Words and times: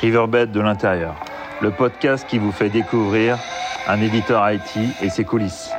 Riverbed 0.00 0.52
de 0.52 0.60
l'intérieur, 0.60 1.14
le 1.60 1.70
podcast 1.70 2.26
qui 2.28 2.38
vous 2.38 2.52
fait 2.52 2.70
découvrir 2.70 3.38
un 3.86 4.00
éditeur 4.00 4.50
IT 4.50 4.78
et 5.02 5.10
ses 5.10 5.24
coulisses. 5.24 5.70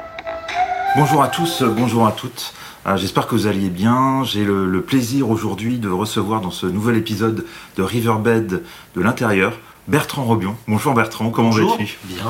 Bonjour 0.95 1.21
à 1.23 1.27
tous, 1.27 1.63
bonjour 1.63 2.07
à 2.07 2.11
toutes. 2.11 2.53
Euh, 2.87 2.97
j'espère 2.97 3.27
que 3.27 3.35
vous 3.35 3.47
alliez 3.47 3.69
bien. 3.69 4.23
J'ai 4.23 4.45
le, 4.45 4.81
plaisir 4.81 5.29
aujourd'hui 5.29 5.77
de 5.79 5.89
recevoir 5.89 6.41
dans 6.41 6.51
ce 6.51 6.67
nouvel 6.67 6.97
épisode 6.97 7.45
de 7.77 7.83
Riverbed 7.83 8.63
de 8.95 9.01
l'intérieur 9.01 9.59
Bertrand 9.87 10.23
Robion. 10.23 10.55
Bonjour 10.67 10.93
Bertrand, 10.93 11.31
comment 11.31 11.49
vas-tu? 11.49 11.97
Bien. 12.05 12.25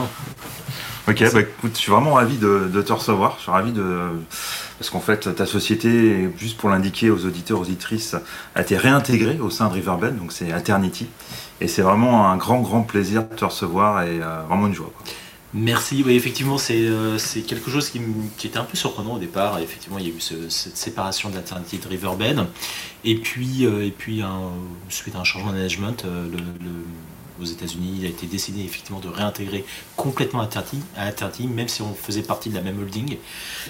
Ok, 1.07 1.23
bah 1.33 1.41
écoute, 1.41 1.71
je 1.73 1.77
suis 1.77 1.91
vraiment 1.91 2.13
ravi 2.13 2.37
de, 2.37 2.81
te 2.81 2.93
recevoir. 2.93 3.35
Je 3.37 3.43
suis 3.43 3.51
ravi 3.51 3.71
de. 3.71 4.09
Parce 4.77 4.89
qu'en 4.89 4.99
fait, 4.99 5.33
ta 5.35 5.45
société, 5.45 6.29
juste 6.37 6.57
pour 6.57 6.69
l'indiquer 6.69 7.09
aux 7.09 7.25
auditeurs, 7.25 7.61
auditrices, 7.61 8.15
a 8.55 8.61
été 8.61 8.75
réintégrée 8.77 9.39
au 9.39 9.49
sein 9.49 9.67
de 9.67 9.73
Riverbed, 9.73 10.17
donc 10.17 10.31
c'est 10.33 10.49
Eternity. 10.49 11.07
Et 11.61 11.67
c'est 11.67 11.81
vraiment 11.81 12.29
un 12.29 12.35
grand, 12.35 12.59
grand 12.59 12.81
plaisir 12.81 13.23
de 13.27 13.33
te 13.33 13.45
recevoir 13.45 14.03
et 14.03 14.21
euh, 14.21 14.41
vraiment 14.47 14.67
une 14.67 14.75
joie. 14.75 14.91
Merci, 15.53 16.03
oui, 16.05 16.15
effectivement, 16.15 16.57
euh, 16.69 17.17
c'est 17.17 17.41
quelque 17.41 17.71
chose 17.71 17.89
qui, 17.89 18.01
était 18.43 18.57
un 18.57 18.65
peu 18.65 18.75
surprenant 18.75 19.13
au 19.13 19.19
départ. 19.19 19.59
Effectivement, 19.59 19.97
il 19.99 20.09
y 20.09 20.11
a 20.11 20.13
eu 20.13 20.19
cette 20.19 20.75
séparation 20.75 21.29
de 21.29 21.35
l'Eternity 21.37 21.77
de 21.77 21.87
Riverbed. 21.87 22.45
Et 23.05 23.15
puis, 23.15 23.65
euh, 23.65 23.85
et 23.85 23.91
puis 23.91 24.21
suite 24.89 25.15
à 25.15 25.19
un 25.19 25.23
changement 25.23 25.51
de 25.51 25.55
management, 25.55 26.03
le 26.03 26.39
aux 27.41 27.45
États-Unis, 27.45 27.97
il 27.99 28.05
a 28.05 28.09
été 28.09 28.27
décidé 28.27 28.63
effectivement 28.63 28.99
de 28.99 29.09
réintégrer 29.09 29.65
complètement 29.95 30.43
Eternity, 30.43 31.47
même 31.47 31.67
si 31.67 31.81
on 31.81 31.93
faisait 31.93 32.21
partie 32.21 32.49
de 32.49 32.55
la 32.55 32.61
même 32.61 32.79
holding. 32.79 33.17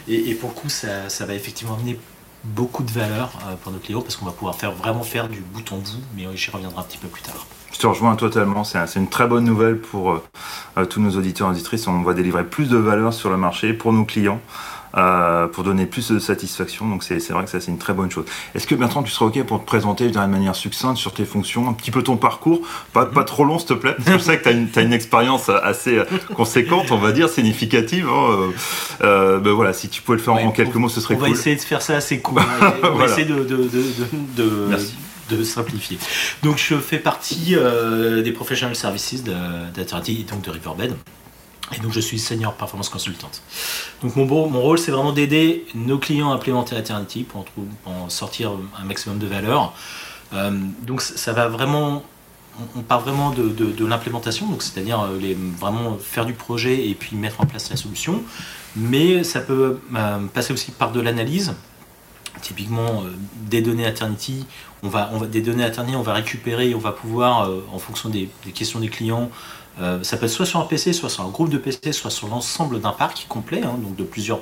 Et, 0.07 0.33
pour 0.35 0.49
le 0.49 0.55
coup, 0.55 0.69
ça, 0.69 1.25
va 1.25 1.33
effectivement 1.33 1.75
amener 1.75 1.99
beaucoup 2.43 2.83
de 2.83 2.91
valeur 2.91 3.31
euh, 3.47 3.55
pour 3.55 3.71
nos 3.71 3.79
clients 3.79 4.01
parce 4.01 4.15
qu'on 4.15 4.25
va 4.25 4.31
pouvoir 4.31 4.55
vraiment 4.75 5.01
faire 5.01 5.27
du 5.27 5.39
bout 5.39 5.71
en 5.71 5.77
bout, 5.77 6.01
mais 6.15 6.25
j'y 6.35 6.51
reviendrai 6.51 6.79
un 6.79 6.83
petit 6.83 6.99
peu 6.99 7.07
plus 7.07 7.23
tard. 7.23 7.47
Je 7.75 7.79
te 7.81 7.88
rejoins 7.88 8.15
totalement, 8.15 8.63
c'est 8.63 8.95
une 8.95 9.09
très 9.09 9.27
bonne 9.27 9.43
nouvelle 9.43 9.77
pour 9.77 10.13
euh, 10.13 10.23
euh, 10.77 10.85
tous 10.85 11.02
nos 11.02 11.17
auditeurs 11.17 11.50
et 11.50 11.52
auditrices. 11.52 11.85
On 11.88 12.03
va 12.03 12.13
délivrer 12.13 12.45
plus 12.45 12.69
de 12.69 12.77
valeur 12.77 13.13
sur 13.13 13.29
le 13.29 13.35
marché 13.35 13.73
pour 13.73 13.91
nos 13.91 14.05
clients. 14.05 14.39
Euh, 14.97 15.47
pour 15.47 15.65
donner 15.65 15.85
plus 15.85 16.09
de 16.09 16.19
satisfaction. 16.19 16.88
Donc 16.88 17.03
c'est 17.03 17.19
vrai 17.29 17.43
que 17.43 17.49
ça 17.49 17.59
c'est 17.59 17.69
une 17.69 17.77
très 17.77 17.93
bonne 17.93 18.09
chose. 18.09 18.23
Est-ce 18.53 18.65
que 18.65 18.75
Bertrand, 18.75 19.03
tu 19.03 19.11
serais 19.11 19.25
OK 19.25 19.43
pour 19.43 19.59
te 19.59 19.65
présenter 19.65 20.09
d'une 20.09 20.25
manière 20.27 20.55
succincte 20.55 20.97
sur 20.97 21.13
tes 21.13 21.25
fonctions, 21.25 21.67
un 21.67 21.73
petit 21.73 21.91
peu 21.91 22.01
ton 22.01 22.15
parcours, 22.15 22.61
pas, 22.93 23.05
pas 23.05 23.25
trop 23.25 23.43
long 23.43 23.59
s'il 23.59 23.67
te 23.67 23.73
plaît, 23.73 23.93
parce 23.97 24.09
que 24.09 24.17
je 24.17 24.23
sais 24.23 24.38
que 24.38 24.43
tu 24.43 24.49
as, 24.49 24.53
une, 24.53 24.69
une 24.73 24.93
expérience 24.93 25.49
assez 25.49 26.01
conséquente, 26.33 26.91
on 26.91 26.97
va 26.97 27.11
dire, 27.11 27.27
significative. 27.27 28.07
Hein. 28.07 28.51
Euh, 29.01 29.39
ben 29.39 29.51
voilà, 29.51 29.73
si 29.73 29.89
tu 29.89 30.01
pouvais 30.01 30.17
le 30.17 30.23
faire 30.23 30.35
en 30.35 30.51
quelques 30.51 30.75
mots, 30.75 30.88
ce 30.88 31.01
serait 31.01 31.16
cool. 31.16 31.25
On 31.25 31.31
va 31.31 31.38
essayer 31.38 31.57
de 31.57 31.61
faire 31.61 31.81
ça 31.81 31.97
assez 31.97 32.19
court. 32.19 32.39
On 32.83 32.95
va 32.95 33.05
essayer 33.05 33.25
de, 33.25 33.43
de, 33.43 33.69
de, 34.38 34.77
de 35.29 35.43
simplifier. 35.43 35.97
Donc 36.43 36.57
je 36.57 36.75
fais 36.75 36.99
partie 36.99 37.55
euh, 37.57 38.21
des 38.21 38.31
professional 38.31 38.75
services 38.75 39.23
d'Attorney, 39.23 40.25
donc 40.29 40.41
de 40.41 40.51
Riverbed. 40.51 40.95
Et 41.73 41.80
donc 41.80 41.91
je 41.91 41.99
suis 41.99 42.19
senior 42.19 42.53
performance 42.53 42.89
consultante. 42.89 43.41
Donc 44.03 44.16
mon, 44.16 44.25
rôle 44.25 44.77
c'est 44.77 44.91
vraiment 44.91 45.13
d'aider 45.13 45.66
nos 45.73 45.97
clients 45.97 46.31
à 46.31 46.35
implémenter 46.35 46.75
Eternity 46.75 47.23
pour 47.23 47.45
en, 47.85 48.09
sortir 48.09 48.52
un 48.80 48.85
maximum 48.85 49.17
de 49.17 49.25
valeur. 49.25 49.73
Euh, 50.33 50.52
donc 50.83 51.02
ça 51.02 51.33
va 51.33 51.47
vraiment, 51.47 52.03
on 52.75 52.81
part 52.81 53.02
vraiment 53.02 53.31
de, 53.31 53.85
l'implémentation, 53.85 54.47
donc 54.47 54.61
c'est-à-dire 54.61 55.02
euh, 55.02 55.33
vraiment 55.59 55.97
faire 55.97 56.25
du 56.25 56.33
projet 56.33 56.88
et 56.88 56.94
puis 56.94 57.16
mettre 57.16 57.41
en 57.41 57.45
place 57.45 57.69
la 57.69 57.77
solution. 57.77 58.22
Mais 58.75 59.23
ça 59.23 59.39
peut 59.39 59.79
euh, 59.95 60.19
passer 60.33 60.53
aussi 60.53 60.72
par 60.72 60.91
de 60.91 61.00
l'analyse. 61.00 61.53
Typiquement 62.41 63.03
des 63.50 63.61
données 63.61 63.88
Eternity, 63.88 64.45
on 64.83 64.89
va, 64.89 65.09
on 65.14 65.17
va, 65.17 65.28
des 65.28 65.41
données 65.41 65.66
on 65.95 66.02
va 66.02 66.14
récupérer, 66.14 66.75
on 66.75 66.80
va 66.80 66.91
pouvoir, 66.91 67.50
en 67.72 67.80
fonction 67.80 68.09
des, 68.09 68.30
questions 68.53 68.80
des 68.80 68.89
clients, 68.89 69.30
euh, 69.80 70.03
ça 70.03 70.17
peut 70.17 70.25
être 70.25 70.31
soit 70.31 70.45
sur 70.45 70.59
un 70.59 70.66
PC, 70.66 70.94
soit 70.94 71.09
sur 71.09 71.23
un 71.23 71.30
groupe 71.30 71.50
de 71.50 71.58
PC, 71.58 71.91
soit 71.91 72.11
sur 72.11 72.28
l'ensemble 72.28 72.80
d'un 72.80 72.91
parc 72.91 73.25
complet, 73.28 73.61
hein, 73.63 73.75
donc 73.81 73.95
de 73.95 74.03
plusieurs 74.03 74.39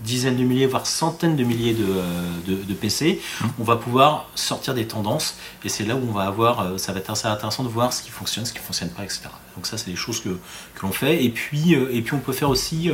dizaines 0.00 0.36
de 0.36 0.44
milliers, 0.44 0.66
voire 0.66 0.86
centaines 0.86 1.36
de 1.36 1.44
milliers 1.44 1.74
de, 1.74 1.84
euh, 1.84 2.74
PC. 2.80 3.20
On 3.58 3.64
va 3.64 3.76
pouvoir 3.76 4.30
sortir 4.34 4.72
des 4.72 4.86
tendances 4.86 5.36
et 5.62 5.68
c'est 5.68 5.84
là 5.84 5.94
où 5.94 6.00
on 6.08 6.12
va 6.12 6.22
avoir, 6.22 6.60
euh, 6.60 6.78
ça 6.78 6.92
va 6.92 7.00
être 7.00 7.10
assez 7.10 7.28
intéressant 7.28 7.64
de 7.64 7.68
voir 7.68 7.92
ce 7.92 8.02
qui 8.02 8.10
fonctionne, 8.10 8.46
ce 8.46 8.52
qui 8.52 8.58
ne 8.60 8.64
fonctionne 8.64 8.88
pas, 8.90 9.04
etc. 9.04 9.24
Donc 9.56 9.66
ça, 9.66 9.76
c'est 9.76 9.90
des 9.90 9.96
choses 9.96 10.20
que, 10.20 10.30
que 10.30 10.82
l'on 10.82 10.92
fait. 10.92 11.22
Et 11.22 11.28
puis, 11.28 11.74
et 11.74 12.00
puis, 12.00 12.14
on 12.14 12.20
peut 12.20 12.32
faire 12.32 12.48
aussi 12.48 12.90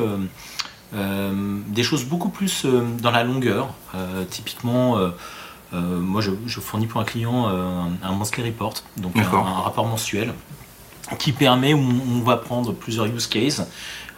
des 0.92 1.82
choses 1.82 2.04
beaucoup 2.04 2.28
plus 2.28 2.64
dans 2.64 3.10
la 3.10 3.24
longueur. 3.24 3.74
typiquement, 4.30 4.98
moi, 5.72 6.20
je, 6.20 6.60
fournis 6.60 6.86
pour 6.86 7.00
un 7.00 7.04
client 7.04 7.48
un, 8.02 8.12
monthly 8.12 8.44
report, 8.44 8.74
donc 8.96 9.16
un, 9.16 9.60
rapport 9.62 9.86
mensuel 9.86 10.32
qui 11.18 11.32
permet, 11.32 11.74
où 11.74 11.78
on 11.80 12.20
va 12.20 12.36
prendre 12.36 12.72
plusieurs 12.72 13.06
use 13.06 13.26
cases, 13.26 13.62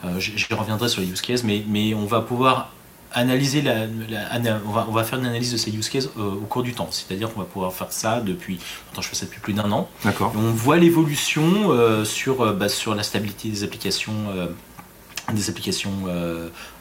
euh, 0.05 0.19
je, 0.19 0.55
reviendrai 0.55 0.89
sur 0.89 1.01
les 1.01 1.09
use 1.09 1.21
cases, 1.21 1.45
mais, 1.45 1.65
mais 1.69 1.95
on 1.95 2.07
va 2.07 2.21
pouvoir 2.21 2.73
analyser 3.13 3.63
la, 3.63 3.87
on, 4.67 4.71
va, 4.71 4.87
on, 4.89 4.93
va, 4.93 5.03
faire 5.03 5.19
une 5.19 5.27
analyse 5.27 5.51
de 5.51 5.57
ces 5.57 5.75
use 5.75 5.89
cases 5.89 6.09
euh, 6.19 6.33
au 6.33 6.47
cours 6.47 6.63
du 6.63 6.75
temps. 6.75 6.89
C'est-à-dire 6.91 7.33
qu'on 7.33 7.41
va 7.41 7.47
pouvoir 7.47 7.73
faire 7.73 7.91
ça 7.91 8.21
depuis, 8.21 8.59
maintenant 8.87 9.03
je 9.03 9.09
fais 9.09 9.17
ça 9.17 9.27
depuis 9.27 9.41
plus 9.41 9.55
d'un 9.55 9.71
an. 9.73 9.89
D'accord. 10.05 10.33
On 10.37 10.53
voit 10.53 10.77
l'évolution 10.77 11.71
euh, 11.71 12.05
sur, 12.05 12.55
bah, 12.55 12.69
sur 12.69 12.95
la 12.95 13.03
stabilité 13.03 13.49
des 13.49 13.65
applications 13.65 14.15
des 15.33 15.51
applications 15.51 15.93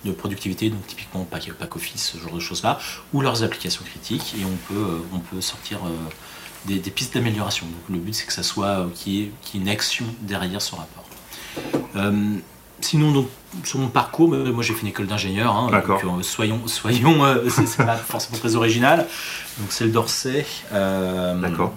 de 0.06 0.12
productivité, 0.12 0.69
donc 0.69 0.85
typiquement 0.88 1.24
pack, 1.24 1.52
pack, 1.53 1.75
Office, 1.75 2.13
ce 2.13 2.18
genre 2.18 2.34
de 2.34 2.40
choses-là, 2.40 2.80
ou 3.13 3.22
leurs 3.22 3.44
applications 3.44 3.84
critiques, 3.84 4.35
et 4.40 4.46
on 4.46 4.74
peut, 4.74 5.02
on 5.13 5.19
peut 5.19 5.41
sortir 5.41 5.80
des, 6.68 6.91
pistes 6.91 7.13
d'amélioration. 7.13 7.66
Donc 7.66 7.90
le 7.90 7.97
but 7.97 8.13
c'est 8.13 8.25
que 8.25 8.34
ça 8.34 8.44
soit 8.44 8.66
euh, 8.66 8.88
qu'il 8.94 9.13
y, 9.13 9.24
ait 9.24 9.31
une 9.56 9.69
action 9.69 10.06
derrière 10.22 10.62
ce 10.62 10.75
rapport. 10.75 11.06
Euh, 11.96 12.38
sinon 12.81 13.12
donc 13.12 13.28
sur 13.63 13.80
mon 13.80 13.88
parcours, 13.88 14.34
euh, 14.34 14.52
moi 14.52 14.64
j'ai 14.64 14.74
fait 14.74 14.81
une 14.81 14.90
école 14.90 15.08
d'ingénieur, 15.08 15.56
hein, 15.56 15.72
donc 15.72 16.24
soyons, 16.24 16.68
soyons 16.68 17.22
c'est 17.50 17.85
pas 17.85 17.96
forcément 17.96 18.38
très 18.38 18.56
original. 18.56 19.08
Donc 19.59 19.72
c'est 19.72 19.85
le 19.85 19.91
d'Orsay. 19.91 20.46
D'accord 20.72 21.74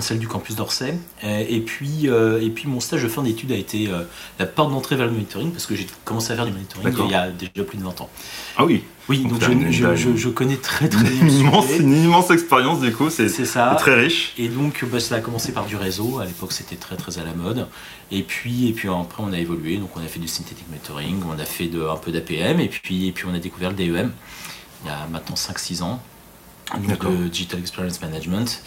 celle 0.00 0.18
du 0.18 0.28
campus 0.28 0.56
d'Orsay. 0.56 0.98
Euh, 1.22 1.44
et, 1.48 1.60
puis, 1.60 2.08
euh, 2.08 2.40
et 2.40 2.50
puis 2.50 2.68
mon 2.68 2.80
stage 2.80 3.02
de 3.02 3.08
fin 3.08 3.22
d'études 3.22 3.52
a 3.52 3.56
été 3.56 3.88
euh, 3.88 4.02
la 4.38 4.46
porte 4.46 4.70
d'entrée 4.70 4.96
vers 4.96 5.06
le 5.06 5.12
monitoring, 5.12 5.52
parce 5.52 5.66
que 5.66 5.74
j'ai 5.74 5.86
commencé 6.04 6.32
à 6.32 6.36
faire 6.36 6.46
du 6.46 6.52
monitoring 6.52 6.94
il 7.04 7.10
y 7.10 7.14
a 7.14 7.30
déjà 7.30 7.64
plus 7.64 7.78
de 7.78 7.84
20 7.84 8.00
ans. 8.00 8.10
Ah 8.56 8.64
oui 8.64 8.82
Oui, 9.08 9.20
donc, 9.20 9.40
je, 9.70 10.16
je, 10.16 10.28
connais 10.28 10.56
très 10.56 10.88
très 10.88 11.04
bien. 11.04 11.22
Une 11.22 11.32
immense, 11.32 11.66
une 11.78 12.04
immense 12.04 12.30
expérience 12.30 12.80
du 12.80 12.92
coup, 12.92 13.10
c'est 13.10 13.28
très 13.28 13.94
riche. 13.94 14.34
Et 14.38 14.48
donc 14.48 14.84
bah, 14.84 15.00
ça 15.00 15.16
a 15.16 15.20
commencé 15.20 15.52
par 15.52 15.66
du 15.66 15.76
réseau, 15.76 16.18
à 16.18 16.24
l'époque 16.24 16.52
c'était 16.52 16.76
très 16.76 16.96
très 16.96 17.18
à 17.18 17.24
la 17.24 17.32
mode. 17.32 17.66
Et 18.10 18.22
puis, 18.22 18.68
et 18.68 18.72
puis 18.72 18.88
après 18.88 19.22
on 19.22 19.32
a 19.32 19.38
évolué, 19.38 19.76
donc 19.76 19.90
on 19.96 20.00
a 20.00 20.08
fait 20.08 20.20
du 20.20 20.28
synthetic 20.28 20.68
monitoring, 20.68 21.20
on 21.28 21.38
a 21.38 21.44
fait 21.44 21.66
de, 21.66 21.82
un 21.82 21.96
peu 21.96 22.12
d'APM, 22.12 22.60
et 22.60 22.68
puis, 22.68 23.08
et 23.08 23.12
puis 23.12 23.26
on 23.30 23.34
a 23.34 23.38
découvert 23.38 23.70
le 23.70 23.76
DEM 23.76 24.12
il 24.84 24.88
y 24.88 24.90
a 24.90 25.06
maintenant 25.10 25.34
5-6 25.34 25.82
ans 25.82 26.02
donc 26.72 27.04
euh, 27.04 27.28
Digital 27.28 27.60
Experience 27.60 28.00
Management. 28.00 28.62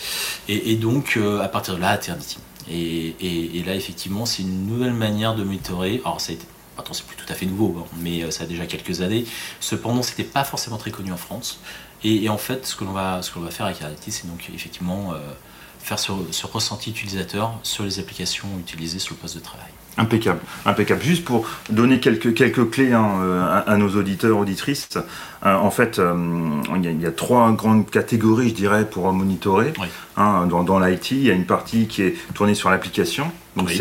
Et, 0.48 0.76
donc, 0.76 1.16
euh, 1.18 1.42
à 1.42 1.48
partir 1.48 1.76
de 1.76 1.82
là, 1.82 1.96
Eternity. 1.96 2.38
Et, 2.70 3.16
et, 3.58 3.64
là, 3.64 3.76
effectivement, 3.76 4.26
c'est 4.26 4.44
une 4.44 4.68
nouvelle 4.68 4.94
manière 4.94 5.36
de 5.36 5.44
monitorer. 5.44 6.02
Alors, 6.06 6.22
ça 6.22 6.32
a 6.32 6.36
été, 6.36 6.46
c'est 6.92 7.06
plus 7.06 7.18
tout 7.18 7.32
à 7.32 7.34
fait 7.34 7.46
nouveau, 7.46 7.76
hein, 7.80 7.88
mais 8.00 8.24
euh, 8.24 8.32
ça 8.32 8.44
a 8.44 8.48
déjà 8.48 8.66
quelques 8.66 9.02
années. 9.02 9.26
Cependant, 9.60 10.04
c'était 10.04 10.24
pas 10.24 10.44
forcément 10.44 10.78
très 10.78 10.92
connu 10.92 11.12
en 11.12 11.18
France. 11.18 11.60
Et, 12.04 12.30
en 12.30 12.38
fait, 12.38 12.66
ce 12.66 12.76
que 12.76 12.84
l'on 12.84 12.92
va, 12.92 13.22
ce 13.22 13.38
va 13.40 13.50
faire 13.50 13.66
avec 13.66 13.78
Eternity, 13.78 14.12
c'est 14.12 14.28
donc 14.28 14.50
effectivement 14.54 15.14
faire 15.80 15.98
ce, 15.98 16.12
ce 16.30 16.46
ressenti 16.46 16.92
utilisateur 16.92 17.58
sur 17.64 17.84
les 17.84 18.00
applications 18.00 18.48
utilisées 18.60 19.00
sur 19.00 19.16
le 19.16 19.20
poste 19.20 19.36
de 19.36 19.42
travail. 19.42 19.72
Impeccable, 19.98 20.40
impeccable. 20.66 21.02
Juste 21.02 21.26
pour 21.26 21.48
donner 21.70 22.00
quelques, 22.00 22.36
quelques 22.36 22.70
clés 22.70 22.94
hein, 22.94 23.64
à, 23.66 23.78
nos 23.78 23.90
auditeurs, 23.96 24.38
auditrices, 24.38 24.90
euh, 25.46 25.56
en 25.56 25.72
fait, 25.72 25.98
euh, 25.98 26.14
il 26.76 27.02
y, 27.02 27.06
a 27.06 27.12
trois 27.12 27.52
grandes 27.54 27.90
catégories, 27.90 28.50
je 28.50 28.54
dirais, 28.54 28.88
pour 28.90 29.12
monitorer. 29.12 29.74
Hein, 30.16 30.46
dans, 30.48 30.64
dans 30.64 30.80
l'IT, 30.80 31.12
il 31.12 31.24
y 31.24 31.32
a 31.32 31.34
une 31.34 31.46
partie 31.46 31.88
qui 31.88 32.04
est 32.04 32.16
tournée 32.34 32.56
sur 32.56 32.70
l'application, 32.70 33.32
donc 33.58 33.72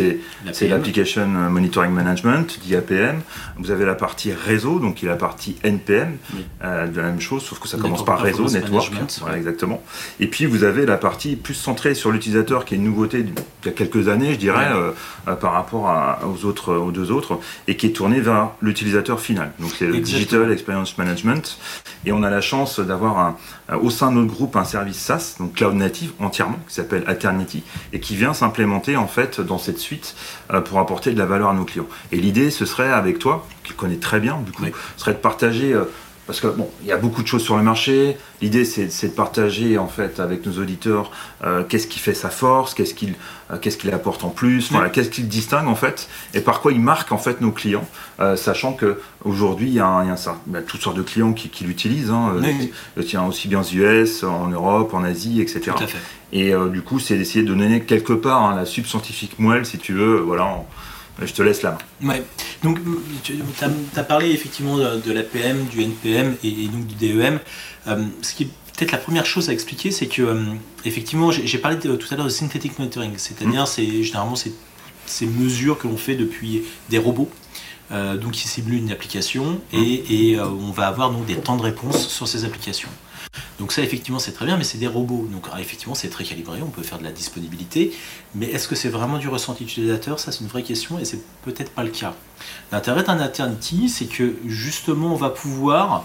c'est 0.53 0.69
l'application 0.69 1.27
monitoring 1.27 1.93
management, 1.93 2.59
dit 2.63 2.75
APM. 2.75 3.21
Vous 3.59 3.71
avez 3.71 3.85
la 3.85 3.95
partie 3.95 4.33
réseau, 4.33 4.79
donc 4.79 5.03
il 5.03 5.07
y 5.07 5.09
a 5.09 5.13
la 5.13 5.19
partie 5.19 5.57
NPM, 5.63 6.17
euh, 6.65 6.87
de 6.87 6.97
la 6.97 7.07
même 7.07 7.21
chose, 7.21 7.43
sauf 7.43 7.59
que 7.59 7.69
ça 7.69 7.77
commence 7.77 8.05
par 8.05 8.21
réseau, 8.21 8.49
network. 8.49 8.93
Voilà, 9.21 9.37
exactement. 9.37 9.83
Et 10.21 10.27
puis 10.27 10.47
vous 10.47 10.65
avez 10.65 10.87
la 10.87 10.97
partie 10.97 11.37
plus 11.37 11.55
centrée 11.55 11.95
sur 11.95 12.11
l'utilisateur, 12.11 12.65
qui 12.65 12.75
est 12.75 12.79
une 12.79 12.85
nouveauté 12.85 13.23
d'il 13.23 13.35
y 13.65 13.69
a 13.69 13.73
quelques 13.73 14.09
années, 14.09 14.33
je 14.33 14.39
dirais, 14.39 14.71
euh, 14.73 15.35
par 15.35 15.53
rapport 15.53 15.93
aux 16.25 16.45
autres, 16.45 16.75
aux 16.75 16.91
deux 16.91 17.11
autres, 17.11 17.39
et 17.69 17.77
qui 17.77 17.87
est 17.87 17.93
tournée 17.93 18.21
vers 18.21 18.51
l'utilisateur 18.63 19.21
final. 19.21 19.53
Donc 19.59 19.71
c'est 19.79 19.87
le 19.87 19.99
Digital 19.99 20.51
Experience 20.53 20.97
Management. 20.99 21.59
Et 22.05 22.13
on 22.13 22.23
a 22.23 22.31
la 22.31 22.41
chance 22.41 22.81
d'avoir 22.81 23.37
au 23.83 23.91
sein 23.91 24.13
de 24.13 24.17
notre 24.17 24.33
groupe 24.33 24.57
un 24.57 24.65
service 24.65 24.99
SaaS, 24.99 25.37
donc 25.39 25.55
cloud 25.55 25.75
native 25.75 26.13
entièrement, 26.21 26.59
qui 26.69 26.75
s'appelle 26.75 27.05
Eternity, 27.09 27.63
et 27.93 28.01
qui 28.01 28.17
vient 28.17 28.33
s'implémenter 28.33 28.97
en 28.97 29.09
fait 29.09 29.41
dans 29.41 29.59
cette 29.67 29.79
suite 29.79 30.15
euh, 30.53 30.61
pour 30.61 30.79
apporter 30.79 31.13
de 31.13 31.19
la 31.19 31.27
valeur 31.27 31.51
à 31.51 31.55
nos 31.55 31.65
clients. 31.65 31.89
Et 32.13 32.17
l'idée, 32.17 32.51
ce 32.51 32.65
serait 32.65 32.91
avec 32.91 33.19
toi, 33.19 33.47
qui 33.65 33.75
connais 33.75 33.97
très 33.97 34.21
bien, 34.21 34.39
du 34.45 34.53
coup, 34.53 34.65
serait 34.97 35.13
de 35.13 35.19
partager 35.19 35.73
euh, 35.73 35.85
parce 36.27 36.41
que 36.41 36.49
bon, 36.49 36.69
il 36.83 36.89
y 36.89 36.93
a 36.93 36.97
beaucoup 36.97 37.23
de 37.23 37.29
choses 37.29 37.43
sur 37.43 37.57
le 37.57 37.63
marché. 37.63 38.17
L'idée, 38.43 38.65
c'est 38.65 38.87
de 38.87 39.13
partager 39.13 39.79
en 39.79 39.87
fait 39.87 40.19
avec 40.19 40.45
nos 40.45 40.61
auditeurs 40.61 41.11
euh, 41.45 41.63
qu'est-ce 41.63 41.87
qui 41.87 42.01
fait 42.01 42.15
sa 42.15 42.31
force, 42.31 42.75
qu'est-ce 42.75 42.95
qu'il 42.95 43.15
euh, 43.51 43.59
qu'est-ce 43.59 43.77
qu'il 43.77 43.93
apporte 43.93 44.25
en 44.25 44.31
plus, 44.31 44.73
voilà, 44.73 44.91
qu'est-ce 44.91 45.09
qu'il 45.09 45.29
distingue 45.29 45.69
en 45.69 45.77
fait, 45.77 46.09
et 46.35 46.41
par 46.41 46.61
quoi 46.61 46.73
il 46.73 46.81
marque 46.81 47.13
en 47.13 47.19
fait 47.19 47.41
nos 47.41 47.53
clients, 47.53 47.89
euh, 48.19 48.35
sachant 48.35 48.73
que 48.73 49.01
aujourd'hui 49.25 49.69
il 49.69 49.75
y 49.75 49.81
a, 49.81 50.05
il 50.05 50.65
toutes 50.65 50.83
sortes 50.83 50.97
de 50.97 51.03
clients 51.03 51.33
qui, 51.33 51.49
qui 51.49 51.63
l'utilisent, 51.65 52.11
hein, 52.11 52.35
oui. 52.43 52.73
aussi 52.97 53.47
bien 53.47 53.61
aux 53.61 53.73
US, 53.73 54.25
en 54.25 54.49
Europe, 54.49 54.95
en 54.95 55.05
Asie, 55.05 55.41
etc. 55.41 55.61
Tout 55.77 55.85
à 55.85 55.87
fait. 55.87 55.99
Et 56.33 56.53
du 56.73 56.83
coup, 56.83 56.99
c'est 56.99 57.17
d'essayer 57.17 57.45
de 57.45 57.49
donner 57.49 57.81
quelque 57.83 58.13
part 58.13 58.43
hein, 58.43 58.57
la 58.57 58.67
subscientifique 58.67 59.39
moelle, 59.39 59.65
si 59.65 59.79
tu 59.79 59.93
veux, 59.93 60.19
voilà. 60.19 60.65
Je 61.23 61.33
te 61.33 61.43
laisse 61.43 61.63
là. 61.63 61.79
Ouais. 62.03 62.23
Donc, 62.63 62.79
tu 63.23 63.39
as, 63.97 64.05
parlé 64.05 64.31
effectivement 64.31 64.77
de, 64.77 65.13
l'APM, 65.13 65.65
du 65.67 65.83
NPM 65.83 66.37
et, 66.45 66.69
donc 66.69 66.87
du 66.87 66.95
DEM. 66.95 67.41
Euh, 67.87 68.05
ce 68.21 68.35
qui 68.35 68.45
est 68.45 68.49
peut-être 68.77 68.93
la 68.93 68.99
première 68.99 69.25
chose 69.25 69.49
à 69.49 69.53
expliquer, 69.53 69.91
c'est 69.91 70.09
que, 70.09 70.23
euh, 70.23 70.45
effectivement, 70.85 71.31
j'ai 71.31 71.59
parlé 71.59 71.79
tout 71.79 71.89
à 72.11 72.17
l'heure 72.17 72.27
de 72.27 72.31
synthetic 72.31 72.79
monitoring, 72.79 73.15
c'est-à-dire, 73.17 73.63
mmh. 73.63 73.67
c'est 73.67 74.03
généralement 74.03 74.37
ces 74.37 75.27
mesures 75.27 75.79
que 75.79 75.89
l'on 75.89 75.97
fait 75.97 76.17
depuis 76.17 76.63
des 76.91 76.99
robots. 76.99 77.31
Euh, 77.93 78.17
donc 78.17 78.33
qui 78.33 78.49
ciblent 78.49 78.75
une 78.75 78.91
application 78.91 79.61
et, 79.73 80.33
et 80.33 80.41
on 80.41 80.73
va 80.73 80.89
avoir 80.89 81.13
donc 81.13 81.25
des 81.25 81.37
temps 81.37 81.57
de 81.57 81.63
réponse 81.63 82.09
sur 82.09 82.27
ces 82.27 82.45
applications. 82.45 82.89
Donc 83.59 83.73
ça, 83.73 83.83
effectivement, 83.83 84.19
c'est 84.19 84.33
très 84.33 84.47
bien, 84.47 84.57
mais 84.57 84.65
c'est 84.65 84.79
des 84.79 84.87
robots. 84.87 85.29
Donc 85.31 85.47
ah, 85.53 85.61
effectivement, 85.61 85.95
c'est 85.95 86.09
très 86.09 86.25
calibré, 86.25 86.61
on 86.63 86.71
peut 86.71 86.83
faire 86.83 86.99
de 86.99 87.05
la 87.05 87.13
disponibilité, 87.13 87.93
mais 88.35 88.47
est-ce 88.47 88.69
que 88.69 88.75
c'est 88.75 88.89
vraiment 88.89 89.19
du 89.19 89.29
ressenti 89.29 89.65
utilisateur? 89.65 90.19
Ça, 90.19 90.33
c'est 90.33 90.41
une 90.41 90.49
vraie 90.49 90.63
question, 90.63 90.99
et 90.99 91.05
c'est 91.05 91.23
peut-être 91.45 91.73
pas 91.73 91.85
le 91.85 91.91
cas. 91.91 92.15
L'intérêt 92.73 93.03
d'un 93.03 93.25
Eternity, 93.25 93.89
c'est 93.89 94.07
que 94.07 94.37
justement, 94.47 95.13
on 95.13 95.17
va 95.17 95.31
pouvoir 95.31 96.05